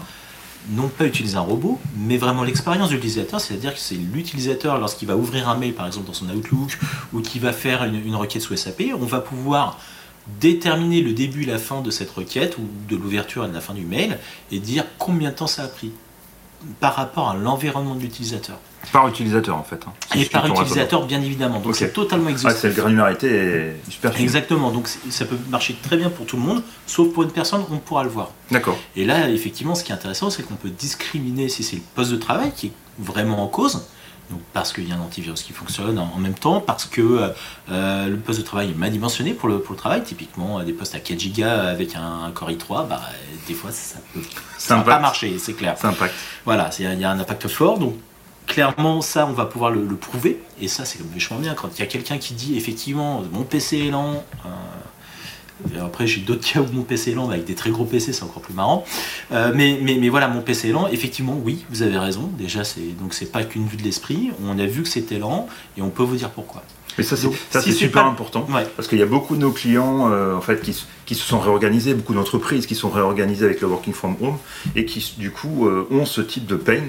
non 0.70 0.88
pas 0.88 1.06
utiliser 1.06 1.36
un 1.36 1.40
robot, 1.40 1.80
mais 1.96 2.16
vraiment 2.16 2.44
l'expérience 2.44 2.90
de 2.90 2.94
l'utilisateur, 2.94 3.40
c'est-à-dire 3.40 3.74
que 3.74 3.80
c'est 3.80 3.96
l'utilisateur, 3.96 4.78
lorsqu'il 4.78 5.08
va 5.08 5.16
ouvrir 5.16 5.48
un 5.48 5.56
mail, 5.56 5.74
par 5.74 5.86
exemple, 5.86 6.06
dans 6.06 6.12
son 6.12 6.28
Outlook, 6.30 6.78
ou 7.12 7.20
qui 7.20 7.38
va 7.38 7.52
faire 7.52 7.84
une, 7.84 7.96
une 7.96 8.14
requête 8.14 8.42
sous 8.42 8.56
SAP, 8.56 8.82
on 8.94 9.04
va 9.04 9.20
pouvoir 9.20 9.78
déterminer 10.40 11.00
le 11.00 11.12
début 11.12 11.42
et 11.42 11.46
la 11.46 11.58
fin 11.58 11.80
de 11.80 11.90
cette 11.90 12.10
requête, 12.10 12.58
ou 12.58 12.68
de 12.88 12.96
l'ouverture 12.96 13.44
et 13.44 13.48
de 13.48 13.54
la 13.54 13.60
fin 13.60 13.74
du 13.74 13.84
mail, 13.84 14.18
et 14.52 14.60
dire 14.60 14.84
combien 14.98 15.30
de 15.30 15.34
temps 15.34 15.48
ça 15.48 15.64
a 15.64 15.68
pris 15.68 15.90
par 16.80 16.94
rapport 16.94 17.30
à 17.30 17.34
l'environnement 17.34 17.94
de 17.94 18.00
l'utilisateur. 18.00 18.56
Par 18.92 19.06
utilisateur 19.08 19.56
en 19.56 19.62
fait. 19.62 19.80
Hein. 19.86 19.92
Et 20.16 20.24
par 20.24 20.46
utilisateur 20.46 21.06
bien 21.06 21.22
évidemment. 21.22 21.60
Donc 21.60 21.76
c'est 21.76 21.92
totalement 21.92 22.28
existant. 22.28 22.52
Ah, 22.52 22.58
cette 22.58 22.74
granularité 22.74 23.28
est 23.28 23.76
super 23.88 24.18
Exactement. 24.20 24.70
Donc 24.70 24.88
ça 24.88 25.24
peut 25.24 25.38
marcher 25.48 25.76
très 25.82 25.96
bien 25.96 26.10
pour 26.10 26.26
tout 26.26 26.36
le 26.36 26.42
monde, 26.42 26.62
sauf 26.86 27.12
pour 27.12 27.22
une 27.22 27.30
personne, 27.30 27.64
on 27.70 27.78
pourra 27.78 28.02
le 28.02 28.10
voir. 28.10 28.30
D'accord. 28.50 28.76
Et 28.96 29.04
là, 29.04 29.28
effectivement, 29.28 29.74
ce 29.74 29.84
qui 29.84 29.92
est 29.92 29.94
intéressant, 29.94 30.30
c'est 30.30 30.42
qu'on 30.42 30.54
peut 30.54 30.70
discriminer 30.70 31.48
si 31.48 31.62
c'est 31.62 31.76
le 31.76 31.82
poste 31.94 32.10
de 32.10 32.16
travail 32.16 32.52
qui 32.54 32.68
est 32.68 32.72
vraiment 32.98 33.42
en 33.42 33.48
cause 33.48 33.86
parce 34.52 34.72
qu'il 34.72 34.88
y 34.88 34.92
a 34.92 34.96
un 34.96 35.00
antivirus 35.00 35.42
qui 35.42 35.52
fonctionne 35.52 35.98
en, 35.98 36.18
même 36.18 36.34
temps, 36.34 36.60
parce 36.60 36.84
que 36.84 37.00
euh, 37.00 37.28
euh, 37.70 38.08
le 38.08 38.16
poste 38.16 38.40
de 38.40 38.44
travail 38.44 38.70
est 38.70 38.74
mal 38.74 38.90
dimensionné 38.90 39.34
pour 39.34 39.48
le, 39.48 39.60
pour 39.60 39.72
le 39.72 39.78
travail. 39.78 40.02
Typiquement, 40.02 40.62
des 40.62 40.72
postes 40.72 40.94
à 40.94 41.00
4 41.00 41.36
Go 41.36 41.42
avec 41.44 41.96
un, 41.96 42.30
Core 42.34 42.50
i3, 42.50 42.88
bah, 42.88 43.00
des 43.46 43.54
fois 43.54 43.70
ça 43.70 44.76
va 44.76 44.82
pas 44.82 44.98
marcher, 44.98 45.38
c'est 45.38 45.54
clair. 45.54 45.76
Ça 45.78 45.88
impacte. 45.88 46.14
Voilà, 46.44 46.70
il 46.78 47.00
y 47.00 47.04
a 47.04 47.10
un 47.10 47.18
impact 47.18 47.48
fort. 47.48 47.78
Donc 47.78 47.94
clairement, 48.46 49.00
ça, 49.00 49.26
on 49.26 49.32
va 49.32 49.46
pouvoir 49.46 49.70
le, 49.70 49.86
prouver. 49.96 50.40
Et 50.60 50.68
ça, 50.68 50.84
c'est 50.84 51.00
vachement 51.02 51.38
bien. 51.38 51.54
Quand 51.54 51.68
il 51.76 51.80
y 51.80 51.82
a 51.82 51.86
quelqu'un 51.86 52.18
qui 52.18 52.34
dit 52.34 52.56
effectivement, 52.56 53.22
mon 53.32 53.44
PC 53.44 53.78
est 53.78 53.90
lent, 53.90 54.22
euh, 54.44 54.48
après, 55.84 56.06
j'ai 56.06 56.20
d'autres 56.20 56.46
cas 56.46 56.60
où 56.60 56.66
mon 56.72 56.82
PC 56.82 57.12
est 57.12 57.14
lent, 57.14 57.30
avec 57.30 57.44
des 57.44 57.54
très 57.54 57.70
gros 57.70 57.84
PC, 57.84 58.12
c'est 58.12 58.22
encore 58.22 58.42
plus 58.42 58.54
marrant. 58.54 58.84
Euh, 59.32 59.52
mais, 59.54 59.78
mais, 59.82 59.96
mais, 60.00 60.08
voilà, 60.08 60.28
mon 60.28 60.40
PC 60.40 60.68
est 60.68 60.72
lent. 60.72 60.88
Effectivement, 60.88 61.38
oui, 61.44 61.64
vous 61.70 61.82
avez 61.82 61.98
raison. 61.98 62.30
Déjà, 62.38 62.64
c'est 62.64 62.98
donc 62.98 63.14
c'est 63.14 63.30
pas 63.30 63.44
qu'une 63.44 63.66
vue 63.66 63.76
de 63.76 63.82
l'esprit. 63.82 64.30
On 64.44 64.58
a 64.58 64.66
vu 64.66 64.82
que 64.82 64.88
c'était 64.88 65.18
lent 65.18 65.48
et 65.76 65.82
on 65.82 65.90
peut 65.90 66.02
vous 66.02 66.16
dire 66.16 66.30
pourquoi. 66.30 66.62
Mais 66.98 67.04
ça, 67.04 67.16
c'est 67.16 67.72
super 67.72 68.04
important. 68.04 68.46
Parce 68.76 68.88
qu'il 68.88 68.98
y 68.98 69.02
a 69.02 69.06
beaucoup 69.06 69.34
de 69.36 69.40
nos 69.40 69.50
clients 69.50 70.10
euh, 70.10 70.36
en 70.36 70.40
fait, 70.40 70.60
qui, 70.60 70.76
qui, 71.06 71.14
se 71.14 71.24
sont 71.24 71.40
réorganisés, 71.40 71.94
beaucoup 71.94 72.14
d'entreprises 72.14 72.66
qui 72.66 72.74
sont 72.74 72.90
réorganisées 72.90 73.46
avec 73.46 73.60
le 73.60 73.68
working 73.68 73.94
from 73.94 74.16
home 74.20 74.36
et 74.76 74.84
qui, 74.84 75.14
du 75.18 75.30
coup, 75.30 75.66
euh, 75.66 75.86
ont 75.90 76.04
ce 76.04 76.20
type 76.20 76.46
de 76.46 76.56
pain, 76.56 76.82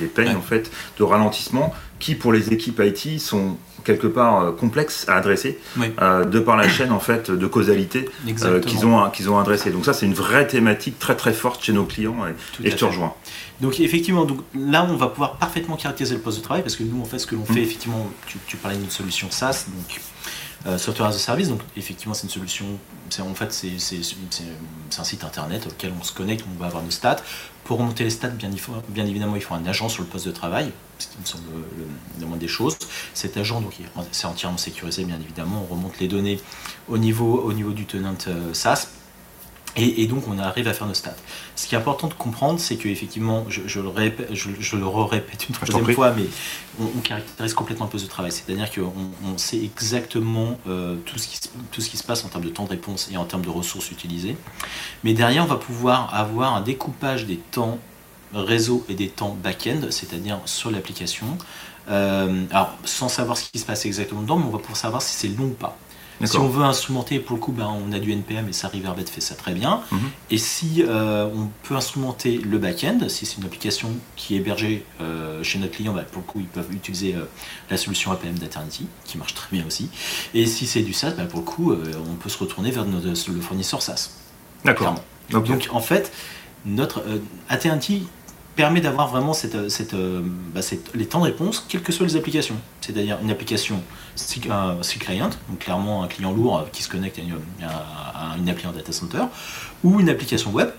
des 0.00 0.06
pains 0.06 0.34
en 0.34 0.40
fait, 0.40 0.70
de 0.98 1.02
ralentissement, 1.02 1.74
qui, 1.98 2.14
pour 2.14 2.32
les 2.32 2.52
équipes 2.52 2.80
IT, 2.82 3.20
sont 3.20 3.56
quelque 3.84 4.06
part 4.06 4.40
euh, 4.40 4.52
complexe 4.52 5.04
à 5.08 5.14
adresser 5.14 5.58
euh, 6.00 6.24
de 6.24 6.40
par 6.40 6.56
la 6.56 6.68
chaîne 6.68 6.90
en 6.90 7.00
fait 7.00 7.30
de 7.30 7.46
causalité 7.46 8.08
euh, 8.42 8.60
qu'ils 8.60 8.86
ont 8.86 9.08
qu'ils 9.10 9.30
ont 9.30 9.38
adressé. 9.38 9.70
Donc 9.70 9.84
ça 9.84 9.92
c'est 9.92 10.06
une 10.06 10.14
vraie 10.14 10.46
thématique 10.46 10.98
très 10.98 11.14
très 11.14 11.32
forte 11.32 11.62
chez 11.62 11.72
nos 11.72 11.84
clients 11.84 12.16
et, 12.62 12.70
je 12.70 12.76
te 12.76 12.84
rejoins. 12.84 13.14
Donc 13.60 13.78
effectivement 13.78 14.24
donc 14.24 14.40
là 14.54 14.86
on 14.88 14.96
va 14.96 15.08
pouvoir 15.08 15.36
parfaitement 15.36 15.76
caractériser 15.76 16.16
le 16.16 16.20
poste 16.20 16.38
de 16.38 16.42
travail 16.42 16.62
parce 16.62 16.76
que 16.76 16.82
nous 16.82 17.00
en 17.00 17.04
fait 17.04 17.18
ce 17.18 17.26
que 17.26 17.36
l'on 17.36 17.44
fait 17.44 17.54
mmh. 17.54 17.58
effectivement 17.58 18.10
tu, 18.26 18.38
tu 18.46 18.56
parlais 18.56 18.76
d'une 18.76 18.90
solution 18.90 19.30
SaaS 19.30 19.66
donc 19.68 20.00
software 20.78 21.08
as 21.08 21.16
a 21.16 21.18
Service, 21.18 21.48
donc 21.48 21.60
effectivement 21.76 22.14
c'est 22.14 22.24
une 22.24 22.30
solution, 22.30 22.64
en 23.20 23.34
fait 23.34 23.52
c'est 23.52 24.98
un 24.98 25.04
site 25.04 25.24
internet 25.24 25.66
auquel 25.66 25.92
on 25.98 26.02
se 26.02 26.12
connecte, 26.12 26.44
on 26.54 26.58
va 26.58 26.66
avoir 26.66 26.82
nos 26.82 26.90
stats. 26.90 27.16
Pour 27.64 27.78
remonter 27.78 28.04
les 28.04 28.10
stats, 28.10 28.28
bien, 28.28 28.50
bien 28.88 29.06
évidemment 29.06 29.36
il 29.36 29.42
faut 29.42 29.54
un 29.54 29.66
agent 29.66 29.88
sur 29.88 30.02
le 30.02 30.08
poste 30.08 30.26
de 30.26 30.32
travail, 30.32 30.72
ce 30.98 31.08
qui 31.08 31.18
me 31.20 31.24
semble 31.24 31.44
le, 32.18 32.26
moins 32.26 32.36
des 32.36 32.48
choses. 32.48 32.76
Cet 33.14 33.36
agent, 33.36 33.60
donc 33.60 33.74
c'est 34.12 34.26
entièrement 34.26 34.58
sécurisé 34.58 35.04
bien 35.04 35.20
évidemment, 35.20 35.66
on 35.70 35.74
remonte 35.74 35.98
les 35.98 36.08
données 36.08 36.40
au 36.88 36.98
niveau, 36.98 37.40
au 37.42 37.52
niveau 37.52 37.72
du 37.72 37.86
tenant 37.86 38.16
euh, 38.28 38.54
SaaS 38.54 38.88
et, 39.76 40.06
donc 40.06 40.28
on 40.28 40.38
arrive 40.38 40.68
à 40.68 40.72
faire 40.72 40.86
nos 40.86 40.94
stats. 40.94 41.16
Ce 41.56 41.66
qui 41.66 41.74
est 41.74 41.78
important 41.78 42.06
de 42.06 42.14
comprendre, 42.14 42.60
c'est 42.60 42.76
qu'effectivement, 42.76 43.44
je, 43.48 43.62
je, 43.66 43.80
le 43.80 43.88
répète, 43.88 44.32
je, 44.32 44.76
le 44.76 44.86
répète 44.86 45.48
une 45.48 45.54
troisième 45.54 45.94
fois, 45.94 46.12
mais 46.12 46.26
on, 46.80 47.00
caractérise 47.00 47.54
complètement 47.54 47.86
le 47.86 47.90
poste 47.90 48.04
de 48.04 48.10
travail. 48.10 48.30
C'est-à-dire 48.30 48.70
qu'on 48.70 48.92
on 49.24 49.36
sait 49.36 49.58
exactement 49.62 50.58
euh, 50.68 50.96
tout, 51.06 51.18
ce 51.18 51.26
qui, 51.26 51.40
tout 51.72 51.80
ce 51.80 51.90
qui 51.90 51.96
se 51.96 52.04
passe 52.04 52.24
en 52.24 52.28
termes 52.28 52.44
de 52.44 52.50
temps 52.50 52.64
de 52.64 52.70
réponse 52.70 53.08
et 53.12 53.16
en 53.16 53.24
termes 53.24 53.44
de 53.44 53.50
ressources 53.50 53.90
utilisées. 53.90 54.36
Mais 55.02 55.12
derrière, 55.12 55.42
on 55.42 55.48
va 55.48 55.56
pouvoir 55.56 56.14
avoir 56.14 56.54
un 56.54 56.60
découpage 56.60 57.26
des 57.26 57.38
temps 57.38 57.78
réseau 58.32 58.84
et 58.88 58.94
des 58.94 59.08
temps 59.08 59.36
back-end, 59.42 59.80
c'est-à-dire 59.90 60.40
sur 60.44 60.70
l'application. 60.70 61.38
Euh, 61.90 62.44
alors, 62.50 62.76
sans 62.84 63.08
savoir 63.08 63.36
ce 63.36 63.50
qui 63.50 63.58
se 63.58 63.66
passe 63.66 63.84
exactement 63.86 64.22
dedans, 64.22 64.38
mais 64.38 64.46
on 64.46 64.50
va 64.50 64.58
pouvoir 64.58 64.76
savoir 64.76 65.02
si 65.02 65.14
c'est 65.14 65.28
long 65.28 65.46
ou 65.46 65.50
pas. 65.50 65.76
Si 66.22 66.36
on 66.36 66.48
veut 66.48 66.64
instrumenter, 66.64 67.18
pour 67.18 67.36
le 67.36 67.42
coup, 67.42 67.52
ben, 67.52 67.66
on 67.66 67.92
a 67.92 67.98
du 67.98 68.12
NPM 68.12 68.48
et 68.48 68.52
ça, 68.52 68.68
Riverbed 68.68 69.08
fait 69.08 69.20
ça 69.20 69.34
très 69.34 69.52
bien. 69.52 69.82
Mhm. 69.90 69.98
Et 70.30 70.38
si 70.38 70.84
euh, 70.86 71.28
on 71.34 71.48
peut 71.62 71.74
instrumenter 71.74 72.38
le 72.38 72.58
back-end, 72.58 73.00
si 73.08 73.26
c'est 73.26 73.38
une 73.38 73.44
application 73.44 73.90
qui 74.16 74.34
est 74.34 74.38
hébergée 74.38 74.84
euh, 75.00 75.42
chez 75.42 75.58
notre 75.58 75.72
client, 75.72 75.92
ben, 75.92 76.04
pour 76.04 76.22
le 76.22 76.26
coup, 76.26 76.40
ils 76.40 76.46
peuvent 76.46 76.72
utiliser 76.72 77.14
euh, 77.14 77.24
la 77.70 77.76
solution 77.76 78.12
APM 78.12 78.38
d'Eternity, 78.38 78.86
qui 79.04 79.18
marche 79.18 79.34
très 79.34 79.48
bien 79.50 79.66
aussi. 79.66 79.90
Et 80.34 80.46
si 80.46 80.66
c'est 80.66 80.82
du 80.82 80.92
SaaS, 80.92 81.12
ben, 81.12 81.26
pour 81.26 81.40
le 81.40 81.46
coup, 81.46 81.72
on 81.72 82.14
peut 82.14 82.28
se 82.28 82.38
retourner 82.38 82.70
vers 82.70 82.84
notre, 82.84 83.06
le 83.06 83.40
fournisseur 83.40 83.82
SaaS. 83.82 84.10
D'accord. 84.64 84.94
Donc, 85.30 85.68
en 85.70 85.80
fait, 85.80 86.12
notre 86.64 87.02
Eternity 87.50 88.06
permet 88.54 88.80
d'avoir 88.80 89.08
vraiment 89.08 89.32
euh, 89.32 89.68
euh, 89.94 90.22
bah, 90.54 90.62
cette, 90.62 90.94
les 90.94 91.06
temps 91.06 91.20
de 91.20 91.24
réponse, 91.24 91.64
quelles 91.68 91.82
que 91.82 91.92
soient 91.92 92.06
les 92.06 92.16
applications. 92.16 92.56
C'est-à-dire 92.80 93.18
une 93.22 93.30
application 93.30 93.82
C-Client, 94.16 95.30
donc 95.48 95.58
clairement 95.58 96.04
un 96.04 96.08
client 96.08 96.32
lourd 96.32 96.58
euh, 96.58 96.62
qui 96.72 96.82
se 96.82 96.88
connecte 96.88 97.18
à 97.18 98.36
une, 98.38 98.48
appli 98.48 98.66
en 98.66 98.72
data 98.72 98.92
center, 98.92 99.24
ou 99.82 100.00
une 100.00 100.08
application 100.08 100.50
web, 100.52 100.70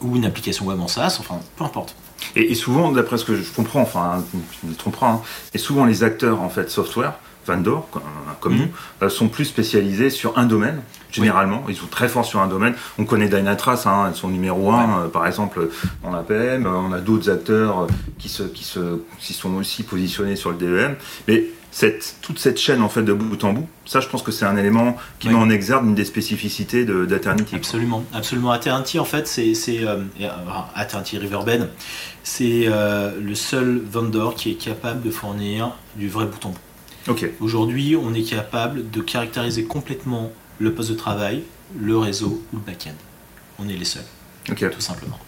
ou 0.00 0.16
une 0.16 0.24
application 0.24 0.66
web 0.66 0.80
en 0.80 0.88
SaaS, 0.88 1.18
enfin 1.20 1.40
peu 1.56 1.64
importe. 1.64 1.94
Et, 2.36 2.54
souvent, 2.54 2.92
d'après 2.92 3.18
ce 3.18 3.24
que 3.24 3.34
je 3.34 3.52
comprends, 3.52 3.82
enfin, 3.82 4.24
je 4.32 4.68
me 4.68 4.74
tromperai, 4.74 5.06
hein, 5.06 5.20
et 5.54 5.58
souvent 5.58 5.84
les 5.84 6.04
acteurs 6.04 6.40
en 6.40 6.48
fait 6.48 6.70
software, 6.70 7.14
vendors 7.46 7.88
comme, 8.40 8.54
mhm. 8.54 8.68
nous, 9.00 9.10
sont 9.10 9.28
plus 9.28 9.44
spécialisés 9.44 10.10
sur 10.10 10.38
un 10.38 10.44
domaine 10.44 10.82
généralement. 11.12 11.64
Ils 11.68 11.76
sont 11.76 11.86
très 11.86 12.08
forts 12.08 12.24
sur 12.24 12.40
un 12.40 12.46
domaine. 12.46 12.74
On 12.98 13.04
connaît 13.04 13.28
Dynatrace, 13.28 13.86
hein, 13.86 14.12
sont 14.14 14.28
numéro 14.28 14.72
un, 14.72 15.02
euh, 15.04 15.08
par 15.08 15.26
exemple, 15.26 15.68
en 16.02 16.14
APM. 16.14 16.66
On 16.66 16.92
a 16.92 17.00
d'autres 17.00 17.30
acteurs 17.30 17.82
euh, 17.82 17.86
qui, 18.18 18.28
se, 18.28 18.42
qui, 18.44 18.64
se, 18.64 19.00
qui 19.18 19.32
sont 19.32 19.54
aussi 19.54 19.82
positionnés 19.82 20.36
sur 20.36 20.50
le 20.50 20.56
DEM. 20.56 20.96
Mais 21.28 21.44
cette, 21.70 22.16
toute 22.20 22.38
cette 22.38 22.58
chaîne 22.58 22.82
en 22.82 22.90
fait 22.90 23.02
de 23.02 23.14
bout 23.14 23.42
en 23.44 23.54
bout, 23.54 23.66
ça 23.86 24.00
je 24.00 24.08
pense 24.08 24.22
que 24.22 24.30
c'est 24.30 24.44
un 24.44 24.58
élément 24.58 24.98
qui 25.18 25.30
met 25.30 25.34
en 25.34 25.48
exergue 25.48 25.86
une 25.86 25.94
des 25.94 26.04
spécificités 26.04 26.84
d'Aternity. 26.84 27.56
Absolument, 27.56 28.04
absolument. 28.12 28.50
Aternity 28.50 28.98
en 28.98 29.06
fait 29.06 29.26
c'est 29.26 29.54
euh, 29.86 30.02
Aternity 30.74 31.16
Riverbed, 31.16 31.70
c'est 32.24 32.66
le 32.68 33.34
seul 33.34 33.80
vendor 33.90 34.34
qui 34.34 34.50
est 34.50 34.62
capable 34.62 35.00
de 35.00 35.10
fournir 35.10 35.72
du 35.96 36.10
vrai 36.10 36.26
bout 36.26 36.44
en 36.44 36.50
bout. 36.50 36.58
Aujourd'hui, 37.40 37.96
on 37.96 38.14
est 38.14 38.22
capable 38.22 38.90
de 38.90 39.00
caractériser 39.00 39.64
complètement 39.64 40.30
le 40.58 40.72
poste 40.72 40.90
de 40.90 40.94
travail, 40.94 41.42
le 41.78 41.96
réseau 41.96 42.42
ou 42.52 42.56
le 42.56 42.62
back-end. 42.62 42.94
On 43.58 43.68
est 43.68 43.76
les 43.76 43.84
seuls. 43.84 44.04
Tout 44.44 44.80
simplement. 44.80 45.18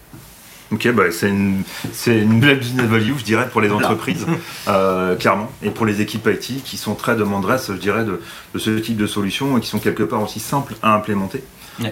Ok, 0.71 0.91
bah 0.93 1.03
c'est 1.11 1.29
une, 1.29 1.61
une, 2.07 2.39
belle 2.39 2.57
business 2.57 2.87
value, 2.87 3.17
je 3.17 3.23
dirais, 3.23 3.47
pour 3.49 3.61
les 3.61 3.69
entreprises, 3.69 4.25
euh, 4.67 5.15
clairement, 5.15 5.51
et 5.61 5.69
pour 5.69 5.85
les 5.85 6.01
équipes 6.01 6.27
IT 6.27 6.63
qui 6.63 6.77
sont 6.77 6.95
très 6.95 7.15
demanderesses, 7.15 7.67
je 7.67 7.77
dirais, 7.77 8.03
de, 8.03 8.19
ce 8.57 8.71
type 8.71 8.97
de 8.97 9.05
solutions 9.05 9.57
et 9.57 9.61
qui 9.61 9.67
sont 9.67 9.79
quelque 9.79 10.03
part 10.03 10.23
aussi 10.23 10.39
simples 10.39 10.73
à 10.81 10.95
implémenter. 10.95 11.43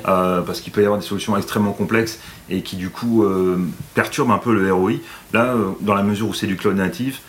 parce 0.02 0.60
qu'il 0.60 0.74
peut 0.74 0.82
y 0.82 0.86
avoir 0.86 1.00
des 1.00 1.06
solutions 1.06 1.38
extrêmement 1.38 1.74
complexes 1.74 2.20
et 2.50 2.62
qui 2.62 2.75
du 2.75 2.90
coup 2.90 3.24
perturbent 3.94 4.32
un 4.32 4.40
peu 4.40 4.54
le 4.54 4.74
ROI. 4.74 4.94
Là, 5.34 5.56
dans 5.82 5.94
la 5.94 6.04
mesure 6.04 6.30
où 6.30 6.34
c'est 6.34 6.48
du 6.48 6.56
cloud 6.56 6.75
native, 6.75 7.20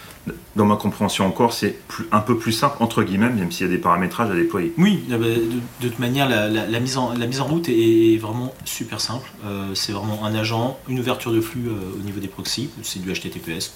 dans 0.56 0.64
ma 0.64 0.76
compréhension 0.76 1.26
encore, 1.26 1.52
c'est 1.52 1.76
un 2.12 2.20
peu 2.20 2.38
plus 2.38 2.52
simple, 2.52 2.76
entre 2.80 3.02
guillemets, 3.02 3.28
même 3.28 3.52
s'il 3.52 3.66
y 3.66 3.68
a 3.68 3.72
des 3.72 3.80
paramétrages 3.80 4.30
à 4.30 4.34
déployer. 4.34 4.72
Oui, 4.78 5.04
de, 5.08 5.60
toute 5.80 5.98
manière, 5.98 6.28
la, 6.28 6.80
mise 6.80 6.96
en, 6.96 7.44
route 7.44 7.68
est, 7.68 8.16
vraiment 8.18 8.54
super 8.64 9.00
simple. 9.00 9.30
Euh, 9.44 9.74
c'est 9.74 9.92
vraiment 9.92 10.24
un 10.24 10.34
agent, 10.34 10.78
une 10.88 10.98
ouverture 10.98 11.32
de 11.32 11.40
flux 11.40 11.68
euh, 11.68 11.98
au 11.98 12.02
niveau 12.02 12.20
des 12.20 12.28
proxys, 12.28 12.70
c'est 12.82 13.02
du 13.02 13.12
HTTPS, 13.12 13.74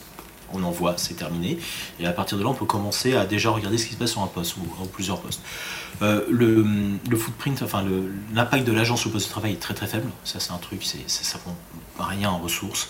on 0.55 0.63
envoie, 0.63 0.95
c'est 0.97 1.15
terminé. 1.15 1.59
Et 2.01 2.07
à 2.07 2.13
partir 2.13 2.39
de 2.39 2.43
là, 2.43 2.49
on 2.49 2.55
peut 2.55 2.65
commencer 2.65 3.15
à 3.15 3.27
déjà 3.27 3.51
regarder 3.51 3.77
ce 3.77 3.87
qui 3.87 3.95
se 3.95 3.99
passe 3.99 4.13
sur 4.13 4.23
un 4.23 4.27
poste 4.27 4.57
ou, 4.57 4.87
plusieurs 4.87 5.21
postes. 5.21 5.43
Euh, 6.01 6.25
le, 6.31 6.65
footprint, 7.17 7.61
enfin 7.63 7.85
l'impact 8.33 8.67
de 8.67 8.73
l'agence 8.73 9.01
sur 9.01 9.11
le 9.11 9.15
poste 9.15 9.27
de 9.27 9.33
travail 9.33 9.53
est 9.53 9.61
très 9.61 9.75
très 9.75 9.87
faible. 9.87 10.09
Ça, 10.25 10.41
c'est 10.41 10.53
un 10.53 10.59
truc, 10.59 10.85
ça 10.85 11.39
prend 11.39 11.57
rien 12.09 12.31
en 12.31 12.39
ressources. 12.39 12.89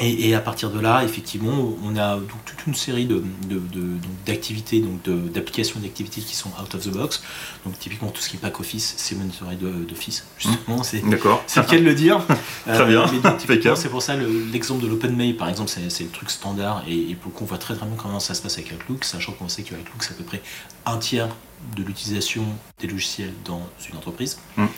Et, 0.00 0.34
à 0.34 0.40
partir 0.40 0.70
de 0.70 0.80
là, 0.80 1.04
effectivement, 1.04 1.72
on 1.84 1.96
a 1.96 2.16
donc 2.16 2.44
toute 2.44 2.66
une 2.66 2.74
série 2.74 3.08
d'activités, 4.26 4.80
de, 4.80 4.86
donc 4.86 5.32
d'applications 5.32 5.78
d'activités 5.78 6.20
qui 6.20 6.34
sont 6.34 6.50
out 6.60 6.74
of 6.74 6.84
the 6.84 6.90
box. 6.90 7.22
Donc 7.64 7.78
typiquement 7.78 8.10
tout 8.10 8.20
ce 8.20 8.28
qui 8.28 8.36
est 8.36 8.40
pack 8.40 8.58
office, 8.58 8.94
c'est 8.96 9.14
monitoré 9.14 9.56
d'office. 9.56 10.26
Justement, 10.38 10.82
c'est 10.82 11.00
c'est 11.46 11.60
le 11.60 11.66
cas 11.66 11.78
de 11.78 11.84
le 11.84 11.94
dire. 11.94 12.20
très 12.66 12.86
bien. 12.86 13.04
Euh, 13.04 13.74
c'est 13.76 13.88
pour 13.88 14.02
ça 14.02 14.16
l'exemple 14.52 14.82
de 14.82 14.88
l'OpenMail, 14.88 15.34
par 15.34 15.48
exemple, 15.48 15.70
c'est 15.70 16.04
le 16.04 16.10
truc 16.10 16.30
standard 16.30 16.84
et, 16.88 17.14
pour 17.14 17.32
qu'on 17.32 17.44
voit 17.44 17.58
très 17.58 17.74
très 17.74 17.86
bien 17.86 17.96
comment 17.96 18.20
ça 18.20 18.34
se 18.34 18.42
passe 18.42 18.58
avec 18.58 18.72
Outlook, 18.72 19.04
sachant 19.04 19.32
qu'on 19.32 19.48
sait 19.48 19.62
qu'Outlook 19.62 20.02
c'est 20.02 20.12
à 20.12 20.16
peu 20.16 20.24
près 20.24 20.42
un 20.86 20.98
tiers 20.98 21.28
de 21.76 21.82
l'utilisation 21.82 22.44
des 22.80 22.88
logiciels 22.88 23.32
dans 23.44 23.62
une 23.88 23.96
entreprise. 23.96 24.38
Hum 24.58 24.68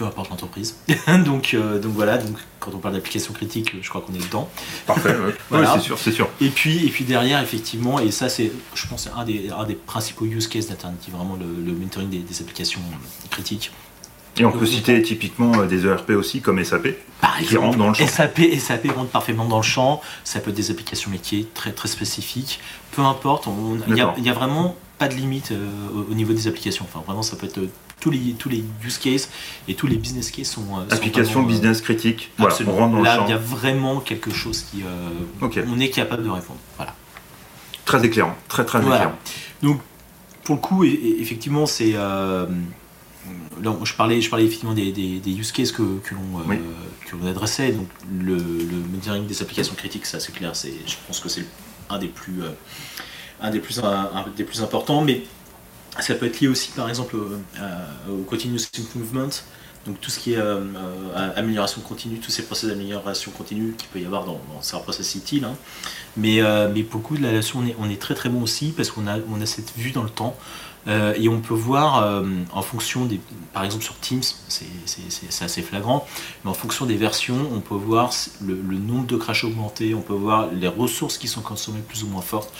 peu 0.00 0.06
importe 0.06 0.30
l'entreprise. 0.30 0.76
donc, 1.26 1.52
euh, 1.52 1.78
donc 1.78 1.92
voilà, 1.92 2.16
donc 2.16 2.34
quand 2.58 2.70
on 2.74 2.78
parle 2.78 2.94
d'application 2.94 3.34
critique, 3.34 3.74
je 3.82 3.88
crois 3.90 4.00
qu'on 4.00 4.14
est 4.14 4.26
dedans. 4.26 4.48
Parfait, 4.86 5.14
c'est 5.50 5.80
sûr, 5.80 5.98
c'est 5.98 6.12
sûr. 6.12 6.28
Et 6.40 6.48
puis, 6.48 6.86
et 6.86 6.88
puis 6.88 7.04
derrière, 7.04 7.42
effectivement, 7.42 8.00
et 8.00 8.10
ça 8.10 8.30
c'est, 8.30 8.50
je 8.74 8.86
pense, 8.86 9.10
un 9.14 9.24
des, 9.26 9.50
un 9.50 9.64
des 9.64 9.74
principaux 9.74 10.24
use 10.24 10.48
cases 10.48 10.68
d'Alternative, 10.68 11.12
vraiment 11.14 11.36
le, 11.38 11.72
monitoring 11.74 12.08
des, 12.08 12.40
applications 12.40 12.80
critiques. 13.30 13.72
Et 14.38 14.44
on 14.46 14.52
peut 14.52 14.64
citer 14.64 15.02
typiquement 15.02 15.52
euh, 15.58 15.66
des 15.66 15.84
ERP 15.84 16.10
aussi 16.10 16.40
comme 16.40 16.64
SAP 16.64 16.94
par 17.20 17.38
exemple, 17.38 17.48
qui 17.48 17.56
rentrent 17.58 17.78
dans 17.78 17.88
le 17.88 17.94
champ. 17.94 18.06
SAP, 18.06 18.40
SAP 18.58 18.90
rentre 18.92 19.10
parfaitement 19.10 19.44
dans 19.44 19.58
le 19.58 19.62
champ. 19.62 20.00
Ça 20.24 20.40
peut 20.40 20.48
être 20.48 20.56
des 20.56 20.70
applications 20.70 21.10
métiers 21.10 21.46
très 21.52 21.72
très 21.72 21.88
spécifiques. 21.88 22.60
Peu 22.92 23.02
importe, 23.02 23.48
il 23.86 23.92
n'y 23.92 24.00
a, 24.00 24.08
a, 24.08 24.32
vraiment 24.32 24.76
pas 24.96 25.08
de 25.08 25.14
limite 25.14 25.50
euh, 25.50 25.68
au, 26.10 26.14
niveau 26.14 26.32
des 26.32 26.48
applications. 26.48 26.86
Enfin, 26.88 27.02
vraiment, 27.04 27.22
ça 27.22 27.36
peut 27.36 27.46
être 27.46 27.60
tous 28.00 28.10
les, 28.10 28.32
tous 28.38 28.48
les 28.48 28.64
use 28.84 28.98
cases 28.98 29.30
et 29.68 29.74
tous 29.74 29.86
les 29.86 29.96
business 29.96 30.30
cases 30.30 30.50
sont. 30.50 30.78
Euh, 30.78 30.84
Application 30.90 31.42
business 31.42 31.80
critique. 31.80 32.30
Voilà, 32.38 32.56
on 32.66 32.72
rentre 32.72 32.96
dans 32.96 33.02
Là, 33.02 33.24
il 33.26 33.30
y 33.30 33.34
a 33.34 33.38
vraiment 33.38 34.00
quelque 34.00 34.32
chose 34.32 34.62
qui. 34.62 34.82
Euh, 34.82 35.46
on 35.68 35.78
est 35.78 35.90
capable 35.90 36.24
de 36.24 36.30
répondre. 36.30 36.58
Voilà. 36.76 36.94
Très 37.84 38.04
éclairant, 38.04 38.34
très 38.48 38.64
très 38.64 38.80
éclairant. 38.80 39.14
Donc, 39.62 39.80
pour 40.44 40.56
le 40.56 40.60
coup, 40.60 40.84
effectivement, 40.84 41.66
c'est. 41.66 41.92
Euh, 41.94 42.46
je 43.84 43.94
parlais, 43.94 44.22
je 44.22 44.30
parlais 44.30 44.46
effectivement 44.46 44.72
des, 44.72 44.90
des, 44.90 45.32
use 45.32 45.52
cases 45.52 45.72
que, 45.72 45.98
que 45.98 46.14
l'on 46.14 47.26
adressait. 47.26 47.72
Donc, 47.72 47.88
le, 48.10 48.34
le 48.36 48.76
monitoring 48.90 49.26
des 49.26 49.42
applications 49.42 49.74
critiques, 49.74 50.06
ça 50.06 50.18
c'est 50.18 50.32
clair. 50.32 50.52
Je 50.54 50.94
pense 51.06 51.20
que 51.20 51.28
c'est 51.28 51.44
un 51.90 51.98
des 51.98 52.08
plus. 52.08 52.40
un 53.42 53.50
des 53.50 53.60
plus, 53.60 53.78
un 53.80 54.24
des 54.34 54.44
plus 54.44 54.62
importants, 54.62 55.02
mais 55.02 55.22
ça 56.00 56.14
peut 56.14 56.26
être 56.26 56.40
lié 56.40 56.48
aussi 56.48 56.70
par 56.72 56.88
exemple 56.88 57.16
au, 57.16 58.16
continuous 58.26 58.60
improvement, 58.78 59.28
donc 59.86 60.00
tout 60.00 60.10
ce 60.10 60.18
qui 60.18 60.34
est 60.34 60.36
euh, 60.36 60.60
euh, 60.60 61.30
amélioration 61.36 61.80
continue, 61.80 62.18
tous 62.18 62.30
ces 62.30 62.42
process 62.42 62.68
d'amélioration 62.68 63.30
continue 63.30 63.72
qu'il 63.72 63.88
peut 63.88 63.98
y 63.98 64.04
avoir 64.04 64.24
dans, 64.24 64.38
dans 64.52 64.80
process 64.80 65.14
utile. 65.14 65.44
Hein. 65.44 65.56
Mais, 66.16 66.42
euh, 66.42 66.70
mais 66.72 66.82
pour 66.82 67.00
le 67.00 67.06
coup, 67.06 67.16
de 67.16 67.22
la 67.22 67.40
on 67.54 67.66
est, 67.66 67.74
on 67.78 67.88
est 67.88 68.00
très 68.00 68.14
très 68.14 68.28
bon 68.28 68.42
aussi 68.42 68.72
parce 68.76 68.90
qu'on 68.90 69.06
a, 69.06 69.16
on 69.30 69.40
a 69.40 69.46
cette 69.46 69.72
vue 69.76 69.92
dans 69.92 70.02
le 70.02 70.10
temps. 70.10 70.36
Et 70.86 71.28
on 71.28 71.40
peut 71.40 71.54
voir 71.54 72.22
en 72.52 72.62
fonction 72.62 73.04
des. 73.04 73.20
Par 73.52 73.64
exemple 73.64 73.84
sur 73.84 73.98
Teams, 73.98 74.22
c'est 74.48 75.44
assez 75.44 75.62
flagrant, 75.62 76.06
mais 76.44 76.50
en 76.50 76.54
fonction 76.54 76.86
des 76.86 76.96
versions, 76.96 77.48
on 77.52 77.60
peut 77.60 77.74
voir 77.74 78.10
le, 78.40 78.54
le 78.54 78.78
nombre 78.78 79.06
de 79.06 79.16
crashs 79.16 79.44
augmenter, 79.44 79.94
on 79.94 80.00
peut 80.00 80.14
voir 80.14 80.48
les 80.52 80.68
ressources 80.68 81.18
qui 81.18 81.28
sont 81.28 81.42
consommées 81.42 81.82
plus 81.86 82.02
ou 82.04 82.08
moins 82.08 82.22
fortes 82.22 82.52